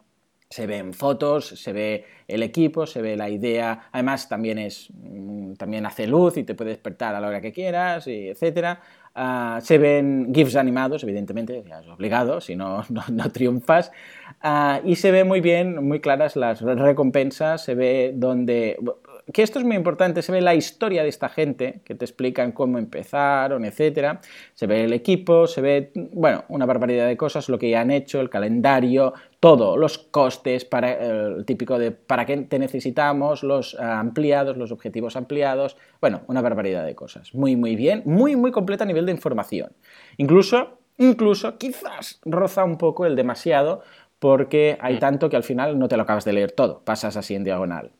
se 0.48 0.66
ven 0.66 0.94
fotos, 0.94 1.48
se 1.48 1.74
ve 1.74 2.06
el 2.26 2.42
equipo, 2.42 2.86
se 2.86 3.02
ve 3.02 3.16
la 3.16 3.28
idea, 3.28 3.90
además 3.92 4.30
también 4.30 4.58
es 4.58 4.88
mm, 4.94 5.54
también 5.54 5.84
hace 5.84 6.06
luz 6.06 6.38
y 6.38 6.44
te 6.44 6.54
puede 6.54 6.70
despertar 6.70 7.14
a 7.14 7.20
la 7.20 7.28
hora 7.28 7.42
que 7.42 7.52
quieras, 7.52 8.06
y 8.06 8.28
etcétera. 8.28 8.80
Ah, 9.18 9.60
se 9.62 9.78
ven 9.78 10.30
GIFs 10.34 10.56
animados, 10.56 11.02
evidentemente, 11.02 11.64
ya 11.66 11.80
es 11.80 11.88
obligado, 11.88 12.42
si 12.42 12.54
no, 12.56 12.84
no, 12.90 13.32
triunfas. 13.32 13.90
Ah, 14.42 14.82
y 14.84 14.96
se 14.96 15.10
ve 15.10 15.24
muy 15.24 15.40
bien, 15.40 15.82
muy 15.82 16.00
claras 16.00 16.36
las 16.36 16.60
recompensas, 16.60 17.64
se 17.64 17.74
ve 17.74 18.12
donde 18.14 18.76
que 19.32 19.42
esto 19.42 19.58
es 19.58 19.64
muy 19.64 19.74
importante, 19.74 20.22
se 20.22 20.30
ve 20.30 20.40
la 20.40 20.54
historia 20.54 21.02
de 21.02 21.08
esta 21.08 21.28
gente, 21.28 21.80
que 21.84 21.94
te 21.94 22.04
explican 22.04 22.52
cómo 22.52 22.78
empezaron, 22.78 23.64
etcétera, 23.64 24.20
se 24.54 24.66
ve 24.66 24.84
el 24.84 24.92
equipo, 24.92 25.48
se 25.48 25.60
ve, 25.60 25.90
bueno, 26.12 26.44
una 26.48 26.64
barbaridad 26.64 27.08
de 27.08 27.16
cosas, 27.16 27.48
lo 27.48 27.58
que 27.58 27.70
ya 27.70 27.80
han 27.80 27.90
hecho, 27.90 28.20
el 28.20 28.30
calendario, 28.30 29.14
todo, 29.46 29.76
los 29.76 29.98
costes, 29.98 30.64
para, 30.64 30.92
el 30.94 31.44
típico 31.44 31.78
de 31.78 31.92
para 31.92 32.26
qué 32.26 32.36
te 32.36 32.58
necesitamos, 32.58 33.44
los 33.44 33.74
eh, 33.74 33.76
ampliados, 33.80 34.56
los 34.56 34.72
objetivos 34.72 35.14
ampliados, 35.14 35.76
bueno, 36.00 36.22
una 36.26 36.42
barbaridad 36.42 36.84
de 36.84 36.96
cosas. 36.96 37.32
Muy, 37.32 37.54
muy 37.54 37.76
bien, 37.76 38.02
muy, 38.06 38.34
muy 38.34 38.50
completa 38.50 38.82
a 38.82 38.88
nivel 38.88 39.06
de 39.06 39.12
información. 39.12 39.70
Incluso, 40.16 40.80
incluso, 40.98 41.58
quizás 41.58 42.18
roza 42.24 42.64
un 42.64 42.76
poco 42.76 43.06
el 43.06 43.14
demasiado, 43.14 43.82
porque 44.18 44.78
hay 44.80 44.96
mm. 44.96 44.98
tanto 44.98 45.28
que 45.28 45.36
al 45.36 45.42
final 45.42 45.78
no 45.78 45.88
te 45.88 45.96
lo 45.96 46.04
acabas 46.04 46.24
de 46.24 46.32
leer 46.32 46.52
todo, 46.52 46.82
pasas 46.84 47.16
así 47.16 47.34
en 47.34 47.44
diagonal. 47.44 47.92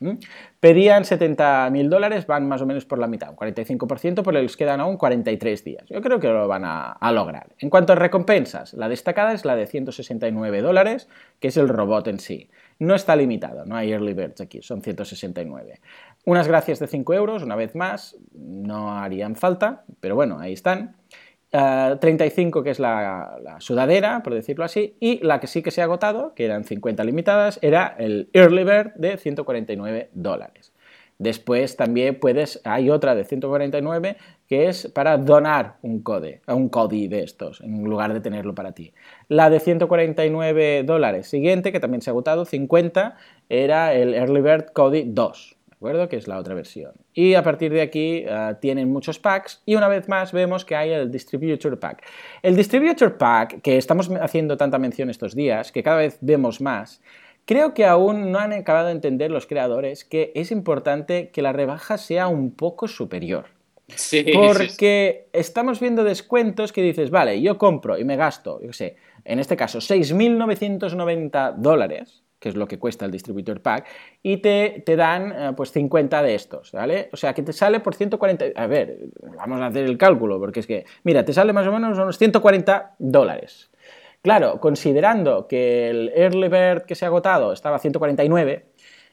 Pedían 0.61 1.05
70.000 1.05 1.89
dólares, 1.89 2.27
van 2.27 2.49
más 2.49 2.63
o 2.63 2.67
menos 2.67 2.87
por 2.87 2.99
la 2.99 3.07
mitad, 3.07 3.31
un 3.31 3.37
45%, 3.37 4.23
pero 4.25 4.33
les 4.41 4.57
quedan 4.57 4.81
aún 4.81 4.97
43 4.97 5.65
días. 5.65 5.85
Yo 5.89 6.01
creo 6.01 6.19
que 6.19 6.29
lo 6.29 6.49
van 6.49 6.65
a, 6.65 7.13
lograr. 7.13 7.49
En 7.59 7.71
cuanto 7.71 7.93
a 7.93 7.97
recompensas, 7.97 8.73
la 8.75 8.89
destacada 8.89 9.33
es 9.33 9.45
la 9.45 9.57
de 9.57 9.67
169 9.67 10.63
dólares, 10.63 11.09
que 11.39 11.49
es 11.49 11.57
el 11.57 11.69
robot 11.69 12.09
en 12.09 12.19
sí. 12.19 12.51
No 12.79 12.95
está 12.95 13.17
limitado, 13.17 13.65
no 13.65 13.77
hay 13.77 13.93
early 13.93 14.15
birds 14.15 14.41
aquí, 14.41 14.61
son 14.63 14.83
169. 14.83 15.81
Unas 16.25 16.49
gracias 16.49 16.79
de 16.79 16.87
5 16.87 17.15
euros, 17.15 17.43
una 17.43 17.57
vez 17.57 17.75
más, 17.75 18.17
no 18.35 18.99
harían 18.99 19.37
falta, 19.37 19.85
pero 20.01 20.15
bueno, 20.15 20.39
ahí 20.39 20.53
están. 20.53 20.97
35 21.51 22.59
eh, 22.59 22.65
que 22.65 22.71
es 22.71 22.79
la, 22.79 23.57
sudadera, 23.59 24.23
por 24.23 24.35
decirlo 24.35 24.65
así, 24.65 24.97
y 25.01 25.25
la 25.25 25.41
que 25.41 25.47
sí 25.47 25.63
que 25.63 25.71
se 25.71 25.81
ha 25.81 25.85
agotado, 25.85 26.35
que 26.35 26.45
eran 26.45 26.65
50 26.65 27.05
limitadas, 27.05 27.59
era 27.63 27.95
el 27.99 28.29
Early 28.33 28.65
Bird 28.65 28.95
de 28.95 29.17
149 29.17 30.11
dólares. 30.13 30.73
Después 31.19 31.77
también 31.77 32.21
puedes, 32.21 32.61
hay 32.65 32.91
otra 32.91 33.15
de 33.15 33.25
149 33.25 34.17
que 34.49 34.69
es 34.69 34.89
para 34.89 35.17
donar 35.17 35.77
un 35.81 36.03
code, 36.03 36.43
un 36.47 36.69
CODI 36.69 37.09
de 37.09 37.23
estos, 37.23 37.63
en 37.63 37.85
lugar 37.85 38.13
de 38.13 38.21
tenerlo 38.21 38.55
para 38.55 38.73
ti. 38.73 38.93
La 39.29 39.49
de 39.49 39.59
149 39.59 40.83
dólares 40.85 41.27
siguiente, 41.27 41.73
que 41.73 41.81
también 41.81 42.03
se 42.03 42.11
ha 42.11 42.13
agotado, 42.13 42.45
50, 42.45 43.17
era 43.49 43.95
el 43.95 44.13
Early 44.13 44.43
Bird 44.43 44.73
CODI 44.73 45.05
2 45.07 45.56
acuerdo? 45.77 46.09
Que 46.09 46.17
es 46.17 46.27
la 46.27 46.39
otra 46.39 46.55
versión. 46.55 46.93
Y 47.13 47.35
a 47.35 47.43
partir 47.43 47.73
de 47.73 47.83
aquí 47.83 48.25
eh, 48.27 48.55
tienen 48.61 48.91
muchos 48.91 49.19
packs 49.19 49.63
y 49.67 49.75
una 49.75 49.89
vez 49.89 50.09
más 50.09 50.33
vemos 50.33 50.65
que 50.65 50.75
hay 50.75 50.91
el 50.91 51.11
Distributor 51.11 51.79
Pack. 51.79 52.05
El 52.43 52.57
Distributor 52.57 53.17
Pack, 53.17 53.61
que 53.63 53.77
estamos 53.77 54.11
haciendo 54.21 54.57
tanta 54.57 54.79
mención 54.79 55.11
estos 55.11 55.35
días, 55.35 55.73
que 55.73 55.83
cada 55.83 55.99
vez 55.99 56.19
vemos 56.21 56.61
más, 56.61 57.01
creo 57.45 57.75
que 57.75 57.85
aún 57.85 58.33
no 58.33 58.39
han 58.39 58.53
acabado 58.53 58.87
de 58.87 58.93
entender 58.93 59.31
los 59.31 59.47
creadores 59.47 60.05
que 60.05 60.33
es 60.35 60.51
importante 60.51 61.31
que 61.31 61.43
la 61.43 61.53
rebaja 61.53 61.99
sea 61.99 62.29
un 62.29 62.51
poco 62.53 62.89
superior. 62.89 63.47
Sí, 63.95 64.27
porque 64.35 65.29
estamos 65.33 65.79
viendo 65.79 66.03
descuentos 66.03 66.73
que 66.73 66.83
dices, 66.83 67.11
vale, 67.11 67.41
yo 67.41 67.57
compro 67.57 67.97
y 67.97 68.05
me 68.05 68.17
gasto, 68.17 68.61
yo 68.61 68.73
sé, 68.73 68.97
en 69.25 69.39
este 69.39 69.57
caso, 69.57 69.79
6.990 69.79 71.55
dólares, 71.57 72.25
que 72.39 72.49
es 72.51 72.57
lo 72.57 72.69
que 72.69 72.79
cuesta 72.79 73.05
el 73.05 73.11
distributor 73.11 73.61
pack, 73.61 73.87
y 74.23 74.39
te, 74.39 74.83
te 74.85 74.97
dan 74.97 75.33
eh, 75.33 75.53
pues 75.57 75.73
50 75.73 76.23
de 76.23 76.35
estos, 76.35 76.73
¿vale? 76.73 77.09
O 77.13 77.17
sea, 77.17 77.33
que 77.33 77.43
te 77.43 77.53
sale 77.53 77.81
por 77.81 77.95
140, 77.95 78.47
a 78.55 78.67
ver, 78.67 78.99
vamos 79.37 79.61
a 79.61 79.67
hacer 79.67 79.85
el 79.85 79.97
cálculo, 79.97 80.39
porque 80.39 80.61
es 80.61 80.67
que, 80.67 80.85
mira, 81.05 81.25
te 81.25 81.33
sale 81.33 81.53
más 81.53 81.67
o 81.67 81.73
menos 81.73 81.99
unos 81.99 82.19
140 82.19 82.97
dólares. 82.99 83.71
Claro, 84.23 84.61
considerando 84.61 85.47
que 85.47 85.89
el 85.89 86.13
Early 86.15 86.49
Bird 86.49 86.83
que 86.83 86.95
se 86.95 87.05
ha 87.05 87.09
agotado 87.09 87.53
estaba 87.53 87.77
a 87.77 87.79
149, 87.79 88.67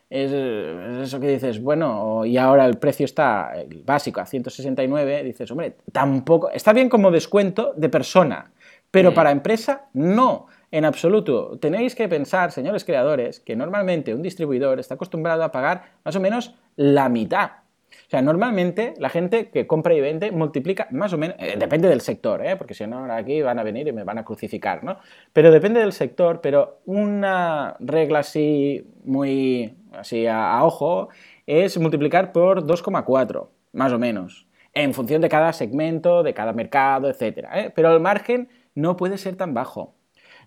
es, 0.10 0.32
eso 0.32 1.20
que 1.20 1.28
dices, 1.28 1.62
bueno, 1.62 2.26
y 2.26 2.38
ahora 2.38 2.66
el 2.66 2.78
precio 2.78 3.06
está 3.06 3.54
el 3.56 3.84
básico 3.84 4.22
a 4.22 4.26
169, 4.26 5.24
dices, 5.24 5.50
hombre, 5.52 5.76
tampoco, 5.92 6.52
está 6.52 6.74
bien 6.74 6.90
como 6.90 7.10
descuento 7.10 7.74
de 7.76 7.90
persona, 7.90 8.52
pero 8.92 9.12
mm. 9.12 9.14
para 9.16 9.32
empresa 9.32 9.86
no 9.94 10.48
en 10.74 10.86
absoluto. 10.86 11.60
Tenéis 11.60 11.94
que 11.94 12.10
pensar, 12.10 12.52
señores 12.52 12.84
creadores, 12.84 13.40
que 13.40 13.56
normalmente 13.56 14.16
un 14.16 14.24
distribuidor 14.24 14.80
está 14.80 14.96
acostumbrado 14.96 15.44
a 15.44 15.52
pagar 15.52 15.84
más 16.04 16.16
o 16.16 16.20
menos 16.20 16.56
la 16.76 17.10
mitad. 17.10 17.52
O 17.92 18.10
sea, 18.10 18.24
normalmente 18.24 18.96
la 18.98 19.10
gente 19.10 19.52
que 19.52 19.68
compra 19.68 19.94
y 19.94 20.02
vende 20.02 20.32
multiplica 20.32 20.88
más 20.90 21.14
o 21.14 21.20
menos, 21.20 21.36
eh, 21.38 21.58
depende 21.60 21.88
del 21.88 22.02
sector, 22.02 22.44
¿eh? 22.44 22.56
porque 22.56 22.74
si 22.74 22.88
no, 22.88 22.98
ahora 22.98 23.18
aquí 23.18 23.40
van 23.44 23.60
a 23.60 23.64
venir 23.64 23.88
y 23.88 23.92
me 23.92 24.04
van 24.04 24.18
a 24.18 24.26
crucificar, 24.26 24.84
¿no? 24.84 24.98
Pero 25.32 25.52
depende 25.52 25.80
del 25.80 25.94
sector, 25.94 26.42
pero 26.42 26.80
una 26.86 27.76
regla 27.80 28.20
así 28.20 28.84
muy 29.04 29.78
así 29.92 30.26
a, 30.26 30.64
ojo 30.64 31.10
es 31.46 31.78
multiplicar 31.78 32.32
por 32.32 32.66
2,4, 32.66 33.48
más 33.74 33.94
o 33.94 34.00
menos, 34.00 34.48
en 34.74 34.96
función 34.96 35.22
de 35.22 35.30
cada 35.30 35.54
segmento, 35.54 36.24
de 36.24 36.34
cada 36.34 36.52
mercado, 36.52 37.12
etc. 37.12 37.48
¿eh? 37.54 37.72
Pero 37.76 37.94
el 37.94 38.00
margen 38.00 38.50
no 38.74 38.98
puede 38.98 39.20
ser 39.20 39.36
tan 39.36 39.54
bajo. 39.54 39.94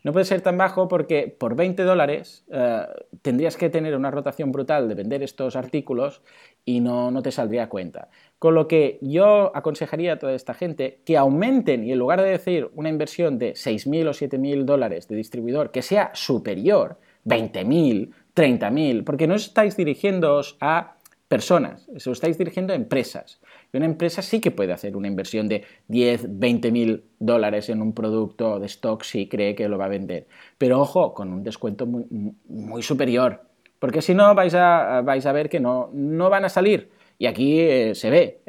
No 0.05 0.13
puede 0.13 0.25
ser 0.25 0.41
tan 0.41 0.57
bajo 0.57 0.89
porque 0.89 1.35
por 1.37 1.57
20 1.57 1.83
dólares 1.83 2.45
eh, 2.51 2.83
tendrías 3.23 3.57
que 3.57 3.71
tener 3.71 3.97
una 3.97 4.11
rotación 4.11 4.53
brutal 4.53 4.89
de 4.89 4.95
vender 4.95 5.23
estos 5.23 5.57
artículos 5.57 6.23
y 6.65 6.81
no, 6.81 7.11
no 7.11 7.23
te 7.23 7.33
saldría 7.33 7.65
a 7.65 7.69
cuenta. 7.69 8.09
Con 8.39 8.55
lo 8.55 8.69
que 8.69 8.99
yo 9.01 9.51
aconsejaría 9.55 10.15
a 10.15 10.19
toda 10.19 10.35
esta 10.35 10.55
gente 10.55 11.01
que 11.05 11.17
aumenten 11.17 11.85
y 11.85 11.93
en 11.93 11.99
lugar 11.99 12.23
de 12.23 12.31
decir 12.31 12.71
una 12.75 12.89
inversión 12.89 13.39
de 13.39 13.53
6.000 13.53 14.09
o 14.09 14.11
7.000 14.11 14.65
dólares 14.65 15.09
de 15.09 15.17
distribuidor 15.17 15.71
que 15.71 15.83
sea 15.83 16.11
superior, 16.15 16.99
20.000, 17.25 18.13
30.000, 18.35 19.05
porque 19.05 19.27
no 19.27 19.35
estáis 19.35 19.77
dirigiéndoos 19.77 20.57
a 20.61 20.97
personas, 21.29 21.89
lo 21.89 22.13
estáis 22.13 22.39
dirigiendo 22.39 22.73
a 22.73 22.77
empresas. 22.77 23.41
Y 23.77 23.79
una 23.79 23.85
empresa 23.85 24.23
sí 24.23 24.41
que 24.41 24.51
puede 24.51 24.73
hacer 24.73 24.97
una 24.97 25.07
inversión 25.07 25.49
de 25.49 25.63
10, 25.89 26.39
20 26.39 26.73
mil 26.73 27.05
dólares 27.19 27.69
en 27.69 27.83
un 27.83 27.93
producto 27.93 28.59
de 28.59 28.65
stock 28.65 29.03
si 29.03 29.29
cree 29.29 29.55
que 29.55 29.69
lo 29.69 29.77
va 29.77 29.85
a 29.85 29.89
vender. 29.89 30.27
Pero 30.57 30.81
ojo, 30.81 31.13
con 31.13 31.31
un 31.31 31.45
descuento 31.45 31.85
muy, 31.85 32.83
superior, 32.83 33.43
porque 33.79 34.01
si 34.01 34.15
no 34.15 34.35
vais 34.35 34.55
a, 34.55 35.03
vais 35.03 35.27
a 35.27 35.33
ver 35.33 35.51
que 35.51 35.61
no, 35.61 35.91
no 35.93 36.31
van 36.31 36.47
a 36.47 36.49
salir. 36.49 36.89
Y 37.19 37.27
aquí 37.27 37.61
eh, 37.61 37.95
se 37.95 38.09
ve, 38.09 38.41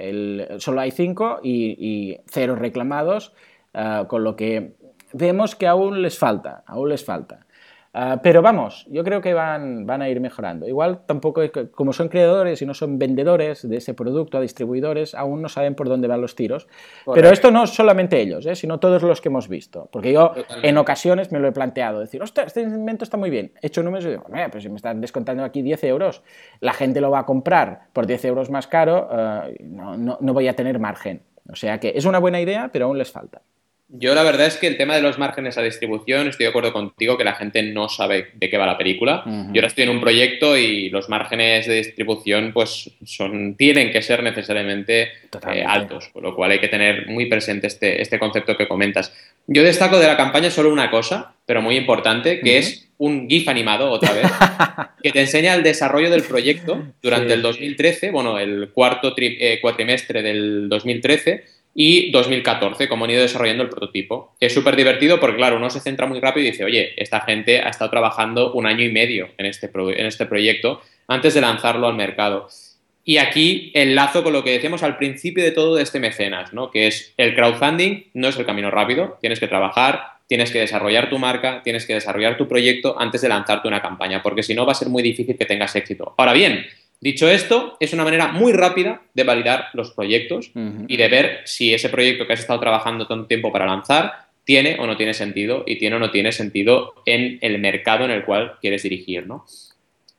solo 0.59 0.79
hay 0.79 0.91
5 0.91 1.41
y, 1.43 2.17
cero 2.27 2.55
reclamados, 2.55 3.33
ah, 3.73 4.05
con 4.07 4.23
lo 4.23 4.37
que 4.37 4.75
vemos 5.11 5.55
que 5.55 5.67
aún 5.67 6.03
les 6.03 6.17
falta, 6.17 6.63
aún 6.67 6.87
les 6.87 7.03
falta. 7.03 7.46
Ah, 7.93 8.19
pero 8.21 8.41
vamos, 8.41 8.85
yo 8.89 9.03
creo 9.03 9.21
que 9.21 9.33
van, 9.33 9.85
van 9.85 10.01
a 10.01 10.09
ir 10.09 10.19
mejorando. 10.19 10.67
Igual 10.67 11.05
tampoco, 11.05 11.41
como 11.71 11.93
son 11.93 12.09
creadores 12.09 12.61
y 12.61 12.65
no 12.65 12.73
son 12.73 12.99
vendedores 12.99 13.67
de 13.67 13.77
ese 13.77 13.93
producto 13.93 14.37
a 14.37 14.41
distribuidores, 14.41 15.15
aún 15.15 15.41
no 15.41 15.49
saben 15.49 15.75
por 15.75 15.89
dónde 15.89 16.07
van 16.07 16.21
los 16.21 16.35
tiros. 16.35 16.67
Pero 17.13 17.29
esto 17.29 17.51
no 17.51 17.65
solamente 17.65 18.19
ellos, 18.19 18.45
¿eh? 18.45 18.55
sino 18.55 18.79
todos 18.79 19.01
los 19.03 19.21
que 19.21 19.29
hemos 19.29 19.47
visto. 19.47 19.89
Porque 19.91 20.11
yo 20.13 20.33
en 20.61 20.77
ocasiones 20.77 21.31
me 21.31 21.39
lo 21.39 21.47
he 21.47 21.51
planteado, 21.51 21.99
decir, 21.99 22.21
ostras, 22.21 22.47
este 22.47 22.61
invento 22.61 23.03
está 23.03 23.17
muy 23.17 23.29
bien. 23.29 23.53
He 23.61 23.67
hecho 23.67 23.81
números 23.83 24.05
y 24.05 24.09
digo, 24.09 24.25
mira, 24.29 24.49
pero 24.49 24.61
si 24.61 24.69
me 24.69 24.75
están 24.75 25.01
descontando 25.01 25.43
aquí 25.43 25.61
10 25.61 25.83
euros, 25.85 26.23
la 26.59 26.73
gente 26.73 27.01
lo 27.01 27.09
va 27.09 27.19
a 27.19 27.25
comprar 27.25 27.87
por 27.93 28.05
10 28.05 28.25
euros 28.25 28.49
más 28.49 28.67
caro, 28.67 29.09
eh, 29.11 29.57
no, 29.61 29.97
no 29.97 30.33
voy 30.33 30.47
a 30.47 30.55
tener 30.55 30.79
margen. 30.79 31.23
O 31.49 31.55
sea 31.55 31.79
que 31.79 31.93
es 31.95 32.05
una 32.05 32.19
buena 32.19 32.41
idea, 32.41 32.69
pero 32.71 32.85
aún 32.85 32.97
les 32.97 33.11
falta. 33.11 33.41
Yo 33.89 34.13
la 34.13 34.23
verdad 34.23 34.47
es 34.47 34.57
que 34.57 34.67
el 34.67 34.75
tema 34.75 34.95
de 34.95 35.01
los 35.01 35.17
márgenes 35.17 35.57
a 35.57 35.61
distribución, 35.61 36.27
estoy 36.27 36.43
de 36.43 36.49
acuerdo 36.49 36.73
contigo 36.73 37.17
que 37.17 37.23
la 37.23 37.35
gente 37.35 37.63
no 37.63 37.87
sabe 37.87 38.31
de 38.33 38.49
qué 38.49 38.57
va 38.57 38.65
la 38.65 38.77
película. 38.77 39.23
Yo 39.25 39.31
ahora 39.55 39.67
estoy 39.67 39.85
en 39.85 39.91
un 39.91 40.01
proyecto 40.01 40.57
y 40.57 40.89
los 40.89 41.07
márgenes 41.07 41.67
de 41.67 41.75
distribución 41.75 42.51
pues 42.53 42.91
son, 43.05 43.55
tienen 43.55 43.93
que 43.93 44.01
ser 44.01 44.23
necesariamente 44.23 45.03
eh, 45.53 45.63
altos, 45.65 46.09
por 46.11 46.21
lo 46.21 46.35
cual 46.35 46.51
hay 46.51 46.59
que 46.59 46.67
tener 46.67 47.07
muy 47.07 47.27
presente 47.27 47.67
este, 47.67 48.01
este 48.01 48.19
concepto 48.19 48.57
que 48.57 48.67
comentas. 48.67 49.13
Yo 49.47 49.63
destaco 49.63 49.97
de 49.99 50.07
la 50.07 50.17
campaña 50.17 50.51
solo 50.51 50.69
una 50.69 50.91
cosa, 50.91 51.33
pero 51.45 51.61
muy 51.61 51.77
importante, 51.77 52.41
que 52.41 52.57
es 52.57 52.89
un 52.97 53.29
GIF 53.29 53.47
animado 53.47 53.89
otra 53.89 54.11
vez, 54.11 54.25
que 55.01 55.11
te 55.13 55.21
enseña 55.21 55.53
el 55.53 55.63
desarrollo 55.63 56.09
del 56.09 56.23
proyecto 56.23 56.83
durante 57.01 57.33
el 57.33 57.41
2013, 57.41 58.11
bueno, 58.11 58.37
el 58.37 58.71
cuarto 58.73 59.13
eh, 59.17 59.59
cuatrimestre 59.61 60.21
del 60.21 60.67
2013 60.67 61.56
y 61.79 62.09
2014, 62.09 62.87
cómo 62.87 63.05
han 63.05 63.11
ido 63.11 63.21
desarrollando 63.21 63.61
el 63.61 63.69
prototipo. 63.69 64.33
Es 64.39 64.51
súper 64.51 64.75
divertido 64.75 65.19
porque, 65.19 65.37
claro, 65.37 65.57
uno 65.57 65.69
se 65.69 65.79
centra 65.79 66.07
muy 66.07 66.19
rápido 66.19 66.47
y 66.47 66.49
dice, 66.49 66.65
oye, 66.65 66.93
esta 66.97 67.21
gente 67.21 67.61
ha 67.61 67.69
estado 67.69 67.91
trabajando 67.91 68.51
un 68.53 68.65
año 68.65 68.83
y 68.83 68.91
medio 68.91 69.29
en 69.37 69.45
este, 69.45 69.69
en 69.71 70.05
este 70.07 70.25
proyecto 70.25 70.81
antes 71.07 71.35
de 71.35 71.41
lanzarlo 71.41 71.85
al 71.87 71.93
mercado. 71.93 72.47
Y 73.03 73.19
aquí 73.19 73.71
enlazo 73.75 74.23
con 74.23 74.33
lo 74.33 74.43
que 74.43 74.53
decíamos 74.53 74.81
al 74.81 74.97
principio 74.97 75.43
de 75.43 75.51
todo 75.51 75.75
de 75.75 75.83
este 75.83 75.99
mecenas, 75.99 76.51
¿no? 76.51 76.71
que 76.71 76.87
es 76.87 77.13
el 77.15 77.35
crowdfunding 77.35 78.05
no 78.15 78.27
es 78.27 78.37
el 78.37 78.47
camino 78.47 78.71
rápido, 78.71 79.19
tienes 79.21 79.39
que 79.39 79.47
trabajar, 79.47 80.13
tienes 80.25 80.49
que 80.49 80.59
desarrollar 80.59 81.11
tu 81.11 81.19
marca, 81.19 81.61
tienes 81.63 81.85
que 81.85 81.93
desarrollar 81.93 82.37
tu 82.37 82.47
proyecto 82.47 82.99
antes 82.99 83.21
de 83.21 83.29
lanzarte 83.29 83.67
una 83.67 83.83
campaña, 83.83 84.23
porque 84.23 84.41
si 84.41 84.55
no 84.55 84.65
va 84.65 84.71
a 84.71 84.75
ser 84.75 84.89
muy 84.89 85.03
difícil 85.03 85.37
que 85.37 85.45
tengas 85.45 85.75
éxito. 85.75 86.15
Ahora 86.17 86.33
bien, 86.33 86.65
Dicho 86.99 87.29
esto, 87.29 87.77
es 87.79 87.93
una 87.93 88.03
manera 88.03 88.29
muy 88.29 88.53
rápida 88.53 89.01
de 89.13 89.23
validar 89.23 89.67
los 89.73 89.91
proyectos 89.91 90.51
y 90.87 90.97
de 90.97 91.07
ver 91.07 91.41
si 91.45 91.73
ese 91.73 91.89
proyecto 91.89 92.25
que 92.25 92.33
has 92.33 92.39
estado 92.39 92.59
trabajando 92.59 93.05
tanto 93.05 93.27
tiempo 93.27 93.51
para 93.51 93.67
lanzar 93.67 94.27
tiene 94.43 94.77
o 94.79 94.87
no 94.87 94.97
tiene 94.97 95.13
sentido 95.13 95.63
y 95.67 95.77
tiene 95.77 95.97
o 95.97 95.99
no 95.99 96.09
tiene 96.09 96.31
sentido 96.31 96.95
en 97.05 97.37
el 97.41 97.59
mercado 97.59 98.05
en 98.05 98.11
el 98.11 98.23
cual 98.23 98.53
quieres 98.61 98.81
dirigir. 98.81 99.27
¿no? 99.27 99.45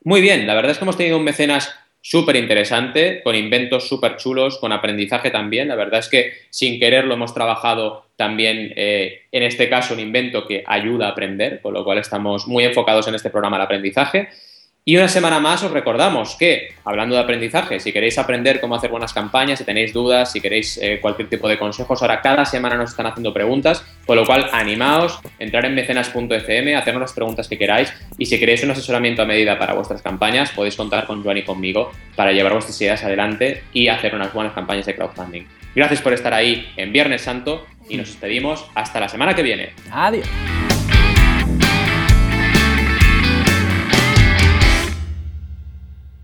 Muy 0.04 0.20
bien, 0.20 0.46
la 0.46 0.54
verdad 0.54 0.70
es 0.70 0.78
que 0.78 0.84
hemos 0.84 0.96
tenido 0.96 1.16
un 1.16 1.24
mecenas 1.24 1.74
súper 2.00 2.36
interesante, 2.36 3.22
con 3.22 3.34
inventos 3.34 3.88
súper 3.88 4.16
chulos, 4.16 4.58
con 4.58 4.72
aprendizaje 4.72 5.30
también. 5.30 5.68
La 5.68 5.74
verdad 5.74 6.00
es 6.00 6.08
que 6.08 6.32
sin 6.50 6.78
quererlo 6.78 7.14
hemos 7.14 7.34
trabajado 7.34 8.06
también, 8.16 8.72
eh, 8.76 9.22
en 9.32 9.42
este 9.42 9.68
caso, 9.68 9.94
un 9.94 10.00
invento 10.00 10.46
que 10.46 10.62
ayuda 10.66 11.06
a 11.06 11.10
aprender, 11.10 11.60
con 11.60 11.74
lo 11.74 11.84
cual 11.84 11.98
estamos 11.98 12.46
muy 12.46 12.64
enfocados 12.64 13.08
en 13.08 13.14
este 13.14 13.30
programa 13.30 13.58
de 13.58 13.64
aprendizaje. 13.64 14.28
Y 14.84 14.96
una 14.96 15.08
semana 15.08 15.38
más 15.38 15.62
os 15.62 15.70
recordamos 15.70 16.34
que, 16.36 16.74
hablando 16.82 17.14
de 17.14 17.20
aprendizaje, 17.20 17.78
si 17.78 17.92
queréis 17.92 18.18
aprender 18.18 18.58
cómo 18.58 18.74
hacer 18.74 18.90
buenas 18.90 19.12
campañas, 19.12 19.58
si 19.58 19.64
tenéis 19.66 19.92
dudas, 19.92 20.32
si 20.32 20.40
queréis 20.40 20.78
eh, 20.80 20.98
cualquier 21.02 21.28
tipo 21.28 21.46
de 21.46 21.58
consejos, 21.58 22.00
ahora 22.00 22.22
cada 22.22 22.46
semana 22.46 22.76
nos 22.76 22.90
están 22.90 23.04
haciendo 23.04 23.34
preguntas, 23.34 23.84
con 24.06 24.16
lo 24.16 24.24
cual 24.24 24.48
animaos, 24.50 25.20
entrar 25.38 25.66
en 25.66 25.74
mecenas.fm, 25.74 26.74
hacernos 26.74 27.02
las 27.02 27.12
preguntas 27.12 27.48
que 27.48 27.58
queráis 27.58 27.92
y 28.16 28.24
si 28.24 28.38
queréis 28.38 28.64
un 28.64 28.70
asesoramiento 28.70 29.20
a 29.20 29.26
medida 29.26 29.58
para 29.58 29.74
vuestras 29.74 30.00
campañas, 30.00 30.52
podéis 30.52 30.76
contar 30.76 31.06
con 31.06 31.22
Joan 31.22 31.36
y 31.36 31.42
conmigo 31.42 31.92
para 32.16 32.32
llevar 32.32 32.54
vuestras 32.54 32.80
ideas 32.80 33.04
adelante 33.04 33.64
y 33.74 33.88
hacer 33.88 34.14
unas 34.14 34.32
buenas 34.32 34.54
campañas 34.54 34.86
de 34.86 34.94
crowdfunding. 34.94 35.42
Gracias 35.74 36.00
por 36.00 36.14
estar 36.14 36.32
ahí 36.32 36.66
en 36.78 36.94
Viernes 36.94 37.20
Santo 37.20 37.66
y 37.90 37.98
nos 37.98 38.06
despedimos 38.06 38.64
hasta 38.74 39.00
la 39.00 39.08
semana 39.10 39.34
que 39.34 39.42
viene. 39.42 39.70
Adiós. 39.92 40.26